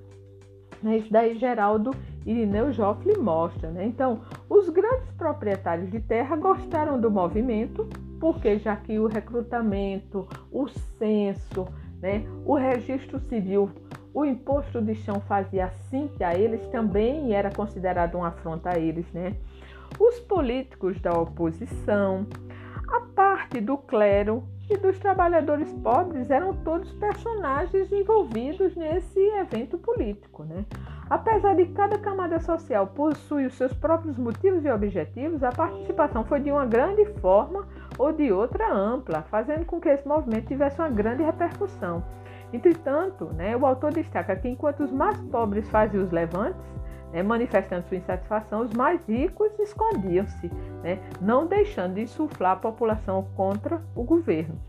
Isso 0.84 1.12
daí 1.12 1.38
Geraldo 1.38 1.92
Irineu 2.26 2.72
Joffre 2.72 3.18
mostra. 3.18 3.70
Né? 3.70 3.86
Então, 3.86 4.22
os 4.50 4.70
grandes 4.70 5.12
proprietários 5.12 5.92
de 5.92 6.00
terra 6.00 6.36
gostaram 6.36 7.00
do 7.00 7.10
movimento, 7.12 7.88
porque 8.20 8.58
já 8.58 8.76
que 8.76 9.00
o 9.00 9.08
recrutamento, 9.08 10.28
o 10.52 10.68
censo, 10.68 11.68
né, 12.02 12.26
o 12.46 12.56
registro 12.56 13.20
civil, 13.20 13.70
o 14.14 14.24
imposto 14.24 14.82
de 14.82 14.96
chão 14.96 15.20
fazia 15.20 15.66
assim 15.66 16.08
que 16.16 16.24
a 16.24 16.34
eles 16.34 16.66
também 16.68 17.34
era 17.34 17.52
considerado 17.52 18.16
uma 18.16 18.30
afronta 18.30 18.70
a 18.70 18.80
eles. 18.80 19.06
Né? 19.12 19.36
Os 20.00 20.20
políticos 20.22 21.00
da 21.02 21.14
oposição, 21.14 22.26
a 22.96 23.02
parte 23.14 23.60
do 23.60 23.78
clero 23.78 24.44
e 24.70 24.78
dos 24.78 24.98
trabalhadores 25.00 25.72
pobres 25.84 26.32
eram 26.32 26.54
todos 26.64 26.92
personagens 26.94 27.92
envolvidos 27.92 28.74
nesse 28.76 29.20
evento 29.20 29.78
político. 29.78 30.44
Né? 30.44 30.66
Apesar 31.10 31.56
de 31.56 31.66
cada 31.68 31.98
camada 32.00 32.40
social 32.40 32.88
possuir 32.88 33.48
os 33.48 33.56
seus 33.56 33.74
próprios 33.74 34.18
motivos 34.18 34.64
e 34.64 34.72
objetivos, 34.72 35.44
a 35.44 35.52
participação 35.52 36.24
foi 36.24 36.40
de 36.40 36.52
uma 36.52 36.66
grande 36.66 37.06
forma 37.20 37.68
ou 37.98 38.14
de 38.14 38.32
outra 38.32 38.74
ampla, 38.74 39.24
fazendo 39.24 39.66
com 39.66 39.80
que 39.80 39.90
esse 39.90 40.08
movimento 40.08 40.48
tivesse 40.48 40.80
uma 40.80 40.90
grande 40.90 41.22
repercussão. 41.22 42.02
Entretanto, 42.54 43.26
né, 43.34 43.58
o 43.58 43.66
autor 43.66 43.92
destaca 43.92 44.36
que 44.38 44.48
enquanto 44.48 44.84
os 44.84 44.92
mais 44.92 45.20
pobres 45.24 45.70
faziam 45.70 46.02
os 46.02 46.12
levantes, 46.12 46.64
né, 47.16 47.24
manifestando 47.24 47.88
sua 47.88 47.96
insatisfação, 47.96 48.62
os 48.64 48.74
mais 48.74 49.00
ricos 49.08 49.58
escondiam-se, 49.58 50.52
né, 50.84 51.00
não 51.22 51.48
deixando 51.48 51.94
de 51.94 52.02
insuflar 52.02 52.52
a 52.52 52.56
população 52.58 53.26
contra 53.38 53.82
o 53.96 54.04
governo. 54.04 54.60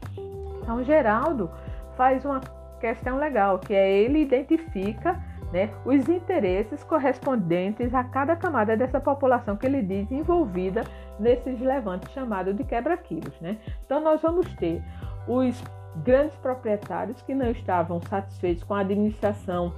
Então, 0.63 0.83
Geraldo 0.85 1.51
faz 1.97 2.25
uma 2.25 2.41
questão 2.81 3.19
legal, 3.19 3.59
que 3.59 3.75
é 3.75 3.91
ele 3.91 4.21
identifica 4.21 5.21
né, 5.53 5.71
os 5.85 6.09
interesses 6.09 6.85
correspondentes 6.85 7.93
a 7.93 8.05
cada 8.05 8.37
camada 8.37 8.77
dessa 8.77 9.01
população 9.01 9.57
que 9.57 9.67
ele 9.67 9.83
diz 9.83 10.09
envolvida 10.13 10.85
nesses 11.19 11.59
levantes 11.61 12.13
chamados 12.13 12.55
de 12.55 12.63
quebra-quilos. 12.63 13.35
Né? 13.41 13.59
Então, 13.85 14.01
nós 14.01 14.23
vamos 14.23 14.47
ter 14.55 14.81
os 15.27 15.61
grandes 16.05 16.37
proprietários 16.37 17.21
que 17.23 17.35
não 17.35 17.51
estavam 17.51 18.01
satisfeitos 18.03 18.63
com 18.63 18.75
a 18.75 18.81
administração 18.81 19.73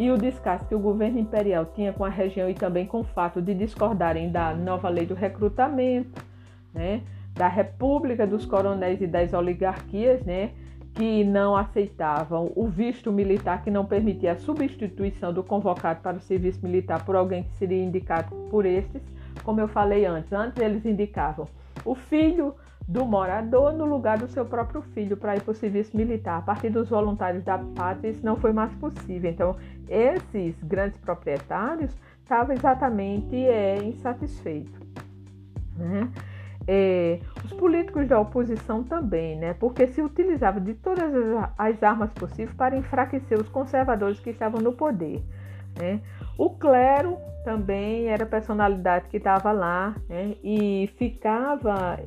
e 0.00 0.10
o 0.10 0.16
descaso 0.16 0.64
que 0.64 0.74
o 0.74 0.78
governo 0.78 1.18
imperial 1.18 1.66
tinha 1.74 1.92
com 1.92 2.06
a 2.06 2.08
região 2.08 2.48
e 2.48 2.54
também 2.54 2.86
com 2.86 3.00
o 3.00 3.04
fato 3.04 3.42
de 3.42 3.52
discordarem 3.52 4.32
da 4.32 4.54
nova 4.54 4.88
lei 4.88 5.04
do 5.04 5.12
recrutamento, 5.12 6.24
né, 6.72 7.02
da 7.34 7.46
República 7.48 8.26
dos 8.26 8.46
Coronéis 8.46 8.98
e 9.02 9.06
das 9.06 9.34
Oligarquias, 9.34 10.24
né, 10.24 10.52
que 10.94 11.22
não 11.22 11.54
aceitavam 11.54 12.50
o 12.56 12.66
visto 12.66 13.12
militar 13.12 13.62
que 13.62 13.70
não 13.70 13.84
permitia 13.84 14.32
a 14.32 14.36
substituição 14.36 15.34
do 15.34 15.42
convocado 15.42 16.00
para 16.00 16.16
o 16.16 16.20
serviço 16.20 16.60
militar 16.62 17.04
por 17.04 17.14
alguém 17.14 17.42
que 17.42 17.52
seria 17.58 17.84
indicado 17.84 18.34
por 18.50 18.64
estes, 18.64 19.02
como 19.44 19.60
eu 19.60 19.68
falei 19.68 20.06
antes. 20.06 20.32
Antes 20.32 20.62
eles 20.62 20.86
indicavam 20.86 21.46
o 21.84 21.94
filho 21.94 22.54
do 22.90 23.06
morador 23.06 23.72
no 23.72 23.84
lugar 23.84 24.18
do 24.18 24.26
seu 24.26 24.44
próprio 24.44 24.82
filho 24.82 25.16
para 25.16 25.36
ir 25.36 25.42
para 25.42 25.52
o 25.52 25.54
serviço 25.54 25.96
militar. 25.96 26.38
A 26.38 26.42
partir 26.42 26.70
dos 26.70 26.88
voluntários 26.88 27.44
da 27.44 27.56
pátria, 27.56 28.10
isso 28.10 28.26
não 28.26 28.36
foi 28.36 28.52
mais 28.52 28.74
possível. 28.74 29.30
Então, 29.30 29.56
esses 29.88 30.60
grandes 30.64 30.98
proprietários 30.98 31.96
estavam 32.20 32.52
exatamente 32.52 33.36
é, 33.36 33.80
insatisfeitos. 33.84 34.74
Né? 35.76 36.10
É, 36.66 37.20
os 37.44 37.52
políticos 37.52 38.08
da 38.08 38.18
oposição 38.18 38.82
também, 38.82 39.38
né? 39.38 39.54
porque 39.54 39.86
se 39.86 40.02
utilizava 40.02 40.60
de 40.60 40.74
todas 40.74 41.12
as 41.56 41.80
armas 41.84 42.12
possíveis 42.12 42.52
para 42.56 42.76
enfraquecer 42.76 43.38
os 43.38 43.48
conservadores 43.48 44.18
que 44.18 44.30
estavam 44.30 44.60
no 44.60 44.72
poder. 44.72 45.22
Né? 45.78 46.00
O 46.36 46.50
clero 46.50 47.16
também 47.44 48.08
era 48.08 48.26
personalidade 48.26 49.08
que 49.08 49.16
estava 49.16 49.52
lá 49.52 49.94
né? 50.08 50.36
e 50.42 50.90
ficava. 50.96 51.98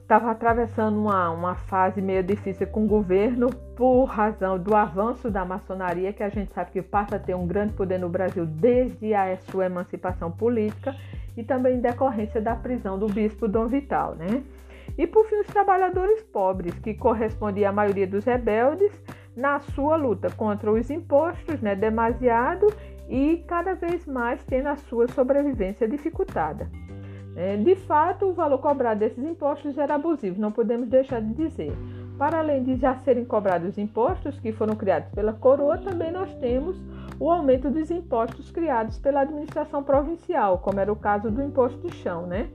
Estava 0.00 0.28
é, 0.28 0.30
atravessando 0.30 0.98
uma, 0.98 1.30
uma 1.30 1.54
fase 1.54 2.00
meio 2.00 2.22
difícil 2.22 2.66
com 2.66 2.84
o 2.84 2.88
governo 2.88 3.50
por 3.76 4.04
razão 4.04 4.58
do 4.58 4.74
avanço 4.74 5.30
da 5.30 5.44
maçonaria, 5.44 6.12
que 6.12 6.22
a 6.22 6.28
gente 6.28 6.52
sabe 6.52 6.70
que 6.70 6.82
passa 6.82 7.16
a 7.16 7.18
ter 7.18 7.34
um 7.34 7.46
grande 7.46 7.72
poder 7.74 7.98
no 7.98 8.08
Brasil 8.08 8.46
desde 8.46 9.14
a 9.14 9.36
sua 9.36 9.66
emancipação 9.66 10.30
política 10.30 10.94
e 11.36 11.42
também 11.42 11.76
em 11.76 11.80
decorrência 11.80 12.40
da 12.40 12.54
prisão 12.54 12.98
do 12.98 13.06
bispo 13.06 13.48
Dom 13.48 13.66
Vital. 13.68 14.14
Né? 14.14 14.42
E 14.98 15.06
por 15.06 15.26
fim, 15.26 15.36
os 15.36 15.46
trabalhadores 15.46 16.22
pobres, 16.22 16.78
que 16.78 16.94
correspondiam 16.94 17.70
à 17.70 17.72
maioria 17.72 18.06
dos 18.06 18.24
rebeldes, 18.24 18.92
na 19.34 19.60
sua 19.60 19.96
luta 19.96 20.30
contra 20.30 20.70
os 20.70 20.90
impostos, 20.90 21.60
né, 21.60 21.74
demasiado 21.74 22.66
e 23.08 23.44
cada 23.46 23.74
vez 23.74 24.06
mais 24.06 24.42
tendo 24.44 24.68
a 24.68 24.76
sua 24.76 25.08
sobrevivência 25.08 25.88
dificultada. 25.88 26.68
É, 27.34 27.56
de 27.56 27.74
fato, 27.74 28.26
o 28.26 28.34
valor 28.34 28.58
cobrado 28.58 29.00
desses 29.00 29.24
impostos 29.24 29.78
era 29.78 29.94
abusivo, 29.94 30.40
não 30.40 30.52
podemos 30.52 30.88
deixar 30.88 31.20
de 31.20 31.32
dizer. 31.34 31.72
Para 32.18 32.38
além 32.38 32.62
de 32.62 32.76
já 32.76 32.94
serem 32.96 33.24
cobrados 33.24 33.70
os 33.70 33.78
impostos 33.78 34.38
que 34.38 34.52
foram 34.52 34.76
criados 34.76 35.08
pela 35.10 35.32
coroa, 35.32 35.78
também 35.78 36.12
nós 36.12 36.32
temos 36.36 36.76
o 37.18 37.30
aumento 37.30 37.70
dos 37.70 37.90
impostos 37.90 38.50
criados 38.50 38.98
pela 38.98 39.22
administração 39.22 39.82
provincial, 39.82 40.58
como 40.58 40.78
era 40.78 40.92
o 40.92 40.96
caso 40.96 41.30
do 41.30 41.42
imposto 41.42 41.80
de 41.80 41.94
chão, 41.96 42.26
né? 42.26 42.48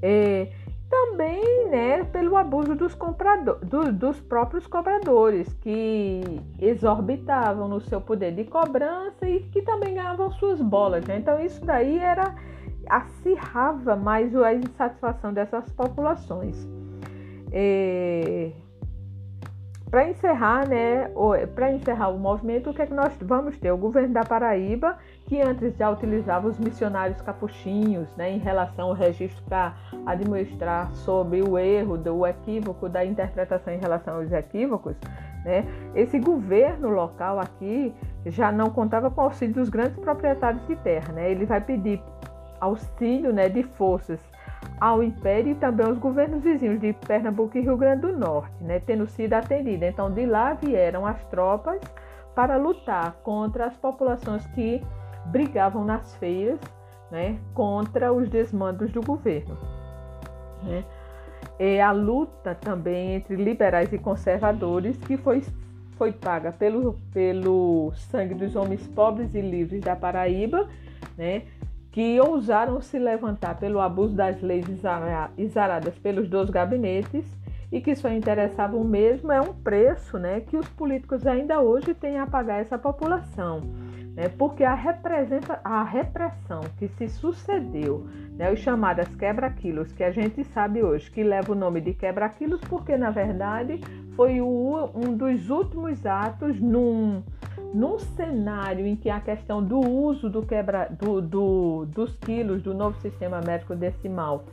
É, 0.00 0.52
também 0.88 1.68
né, 1.68 2.04
pelo 2.04 2.36
abuso 2.36 2.74
dos, 2.74 2.94
comprador, 2.94 3.58
do, 3.64 3.92
dos 3.92 4.20
próprios 4.20 4.66
cobradores, 4.66 5.52
que 5.54 6.22
exorbitavam 6.60 7.68
no 7.68 7.80
seu 7.80 8.00
poder 8.00 8.32
de 8.32 8.44
cobrança 8.44 9.28
e 9.28 9.40
que 9.40 9.62
também 9.62 9.94
ganhavam 9.94 10.30
suas 10.32 10.60
bolas. 10.60 11.04
Né? 11.06 11.18
Então, 11.18 11.40
isso 11.40 11.64
daí 11.64 11.98
era 11.98 12.34
acirrava 12.88 13.96
mais 13.96 14.34
a 14.36 14.54
insatisfação 14.54 15.32
dessas 15.32 15.68
populações. 15.70 16.56
É, 17.52 18.52
para 19.90 20.08
encerrar, 20.08 20.68
né, 20.68 21.10
para 21.54 21.72
encerrar 21.72 22.08
o 22.08 22.18
movimento, 22.18 22.70
o 22.70 22.74
que 22.74 22.82
é 22.82 22.86
que 22.86 22.94
nós 22.94 23.16
vamos 23.20 23.58
ter? 23.58 23.70
O 23.70 23.76
governo 23.76 24.12
da 24.14 24.24
Paraíba, 24.24 24.98
que 25.26 25.40
antes 25.40 25.76
já 25.76 25.90
utilizava 25.90 26.46
os 26.46 26.58
missionários 26.58 27.20
capuchinhos, 27.20 28.08
né, 28.16 28.30
em 28.30 28.38
relação 28.38 28.88
ao 28.88 28.92
registro 28.92 29.42
para 29.44 29.74
administrar 30.06 30.90
sobre 30.92 31.42
o 31.42 31.58
erro, 31.58 31.98
do 31.98 32.24
equívoco 32.26 32.88
da 32.88 33.04
interpretação 33.04 33.74
em 33.74 33.78
relação 33.78 34.16
aos 34.16 34.30
equívocos, 34.32 34.96
né? 35.44 35.64
Esse 35.94 36.18
governo 36.18 36.88
local 36.88 37.40
aqui 37.40 37.92
já 38.26 38.52
não 38.52 38.70
contava 38.70 39.10
com 39.10 39.20
o 39.20 39.24
auxílio 39.24 39.54
dos 39.54 39.68
grandes 39.68 39.98
proprietários 39.98 40.64
de 40.66 40.76
terra, 40.76 41.12
né? 41.12 41.30
Ele 41.30 41.44
vai 41.44 41.60
pedir 41.60 42.00
auxílio, 42.60 43.32
né, 43.32 43.48
de 43.48 43.62
forças 43.62 44.20
ao 44.80 45.02
Império 45.02 45.52
e 45.52 45.54
também 45.54 45.86
aos 45.86 45.98
governos 45.98 46.42
vizinhos 46.42 46.80
de 46.80 46.92
Pernambuco 46.92 47.56
e 47.56 47.60
Rio 47.60 47.76
Grande 47.76 48.02
do 48.02 48.16
Norte, 48.16 48.62
né, 48.62 48.80
tendo 48.80 49.06
sido 49.06 49.34
atendida. 49.34 49.86
Então, 49.86 50.10
de 50.10 50.26
lá 50.26 50.54
vieram 50.54 51.06
as 51.06 51.22
tropas 51.24 51.80
para 52.34 52.56
lutar 52.56 53.12
contra 53.22 53.66
as 53.66 53.76
populações 53.76 54.46
que 54.48 54.82
brigavam 55.30 55.84
nas 55.84 56.14
feiras 56.16 56.60
né, 57.10 57.38
contra 57.54 58.12
os 58.12 58.28
desmandos 58.28 58.90
do 58.92 59.02
governo. 59.02 59.56
Né. 60.62 60.84
E 61.58 61.80
a 61.80 61.92
luta 61.92 62.54
também 62.54 63.14
entre 63.14 63.36
liberais 63.36 63.92
e 63.92 63.98
conservadores, 63.98 64.96
que 64.98 65.16
foi, 65.16 65.42
foi 65.96 66.12
paga 66.12 66.52
pelo, 66.52 66.98
pelo 67.12 67.92
sangue 67.94 68.34
dos 68.34 68.54
homens 68.56 68.86
pobres 68.88 69.34
e 69.34 69.40
livres 69.40 69.80
da 69.80 69.96
Paraíba, 69.96 70.68
né, 71.16 71.42
que 71.90 72.20
ousaram 72.20 72.80
se 72.82 72.98
levantar 72.98 73.58
pelo 73.58 73.80
abuso 73.80 74.14
das 74.14 74.42
leis 74.42 74.66
exaradas 75.38 75.94
pelos 75.98 76.28
dois 76.28 76.50
gabinetes 76.50 77.24
e 77.72 77.80
que 77.80 77.96
só 77.96 78.10
interessavam 78.10 78.84
mesmo 78.84 79.32
é 79.32 79.40
um 79.40 79.54
preço 79.54 80.18
né, 80.18 80.40
que 80.40 80.56
os 80.56 80.68
políticos 80.68 81.26
ainda 81.26 81.60
hoje 81.60 81.94
têm 81.94 82.18
a 82.18 82.26
pagar 82.26 82.60
essa 82.60 82.78
população. 82.78 83.62
Né, 84.16 84.30
porque 84.30 84.64
a, 84.64 84.74
representa, 84.74 85.60
a 85.62 85.82
repressão 85.82 86.62
que 86.78 86.88
se 86.88 87.06
sucedeu, 87.06 88.06
né, 88.32 88.50
os 88.50 88.58
chamadas 88.60 89.14
quebra-quilos, 89.14 89.92
que 89.92 90.02
a 90.02 90.10
gente 90.10 90.42
sabe 90.42 90.82
hoje 90.82 91.10
que 91.10 91.22
leva 91.22 91.52
o 91.52 91.54
nome 91.54 91.82
de 91.82 91.92
quebra-quilos, 91.92 92.62
porque 92.62 92.96
na 92.96 93.10
verdade 93.10 93.78
foi 94.16 94.40
o, 94.40 94.90
um 94.94 95.14
dos 95.14 95.50
últimos 95.50 96.06
atos 96.06 96.58
num, 96.58 97.22
num 97.74 97.98
cenário 97.98 98.86
em 98.86 98.96
que 98.96 99.10
a 99.10 99.20
questão 99.20 99.62
do 99.62 99.80
uso 99.80 100.30
do 100.30 100.40
quebra, 100.40 100.88
do, 100.90 101.20
do, 101.20 101.84
dos 101.84 102.16
quilos 102.16 102.62
do 102.62 102.72
novo 102.72 102.98
sistema 103.02 103.42
médico 103.42 103.76
decimal 103.76 104.46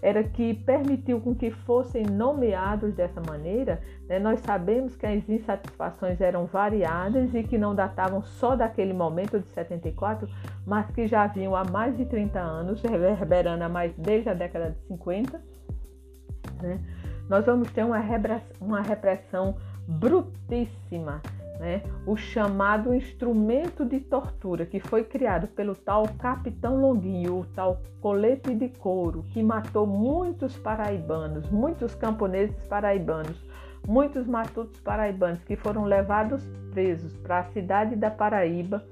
era 0.00 0.22
que 0.22 0.54
permitiu 0.54 1.20
com 1.20 1.34
que 1.34 1.50
fossem 1.50 2.04
nomeados 2.04 2.94
dessa 2.94 3.20
maneira. 3.20 3.80
Né? 4.08 4.18
Nós 4.18 4.40
sabemos 4.40 4.96
que 4.96 5.06
as 5.06 5.28
insatisfações 5.28 6.20
eram 6.20 6.46
variadas 6.46 7.34
e 7.34 7.42
que 7.42 7.58
não 7.58 7.74
datavam 7.74 8.22
só 8.22 8.54
daquele 8.54 8.92
momento 8.92 9.38
de 9.38 9.48
74, 9.48 10.28
mas 10.66 10.90
que 10.90 11.06
já 11.06 11.26
vinham 11.26 11.54
há 11.54 11.64
mais 11.64 11.96
de 11.96 12.04
30 12.04 12.38
anos, 12.38 12.80
reverberando 12.82 13.68
mais 13.68 13.92
desde 13.96 14.28
a 14.28 14.34
década 14.34 14.70
de 14.70 14.86
50. 14.86 15.40
Né? 16.62 16.80
Nós 17.28 17.44
vamos 17.44 17.70
ter 17.72 17.84
uma 17.84 18.80
repressão 18.80 19.56
brutíssima 19.86 21.20
né, 21.58 21.82
o 22.06 22.16
chamado 22.16 22.94
instrumento 22.94 23.84
de 23.84 24.00
tortura 24.00 24.64
que 24.64 24.78
foi 24.78 25.04
criado 25.04 25.48
pelo 25.48 25.74
tal 25.74 26.04
Capitão 26.18 26.80
Longuinho, 26.80 27.40
o 27.40 27.44
tal 27.46 27.82
colete 28.00 28.54
de 28.54 28.68
couro, 28.68 29.24
que 29.32 29.42
matou 29.42 29.86
muitos 29.86 30.56
paraibanos, 30.56 31.50
muitos 31.50 31.94
camponeses 31.94 32.56
paraibanos, 32.64 33.44
muitos 33.86 34.26
matutos 34.26 34.78
paraibanos 34.80 35.42
que 35.44 35.56
foram 35.56 35.84
levados 35.84 36.44
presos 36.72 37.16
para 37.16 37.40
a 37.40 37.44
cidade 37.44 37.96
da 37.96 38.10
Paraíba, 38.10 38.84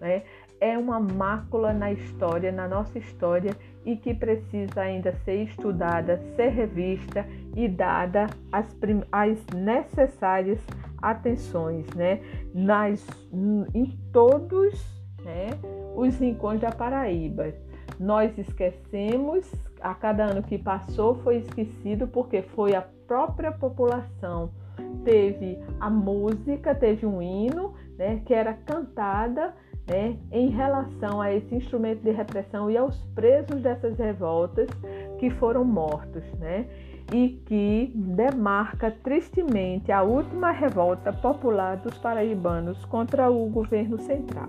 né, 0.00 0.22
é 0.60 0.78
uma 0.78 1.00
mácula 1.00 1.72
na 1.72 1.90
história, 1.90 2.52
na 2.52 2.68
nossa 2.68 2.96
história, 2.96 3.52
e 3.84 3.96
que 3.96 4.14
precisa 4.14 4.82
ainda 4.82 5.12
ser 5.24 5.42
estudada, 5.42 6.22
ser 6.36 6.50
revista 6.50 7.26
e 7.56 7.66
dada 7.66 8.28
as, 8.52 8.66
as 9.10 9.44
necessárias 9.46 10.60
atenções, 11.02 11.86
né? 11.94 12.20
Nas, 12.54 13.04
em 13.74 13.98
todos 14.12 15.02
né, 15.24 15.50
os 15.94 16.16
rincões 16.18 16.60
da 16.60 16.70
Paraíba. 16.70 17.52
Nós 17.98 18.36
esquecemos, 18.38 19.50
a 19.80 19.94
cada 19.94 20.24
ano 20.24 20.42
que 20.42 20.58
passou 20.58 21.16
foi 21.16 21.38
esquecido 21.38 22.06
porque 22.06 22.42
foi 22.42 22.74
a 22.74 22.82
própria 23.06 23.52
população. 23.52 24.50
Teve 25.04 25.58
a 25.80 25.90
música, 25.90 26.74
teve 26.74 27.04
um 27.04 27.20
hino 27.20 27.74
né, 27.98 28.22
que 28.24 28.32
era 28.32 28.54
cantada 28.54 29.54
né, 29.86 30.16
em 30.30 30.48
relação 30.48 31.20
a 31.20 31.32
esse 31.32 31.54
instrumento 31.54 32.02
de 32.02 32.10
repressão 32.10 32.70
e 32.70 32.76
aos 32.76 32.96
presos 33.14 33.60
dessas 33.60 33.98
revoltas 33.98 34.68
que 35.18 35.30
foram 35.30 35.64
mortos. 35.64 36.24
Né? 36.38 36.66
E 37.12 37.40
que 37.44 37.92
demarca 37.94 38.90
tristemente 38.90 39.92
a 39.92 40.02
última 40.02 40.50
revolta 40.50 41.12
popular 41.12 41.76
dos 41.76 41.98
paraibanos 41.98 42.84
contra 42.86 43.30
o 43.30 43.48
governo 43.50 43.98
central. 43.98 44.48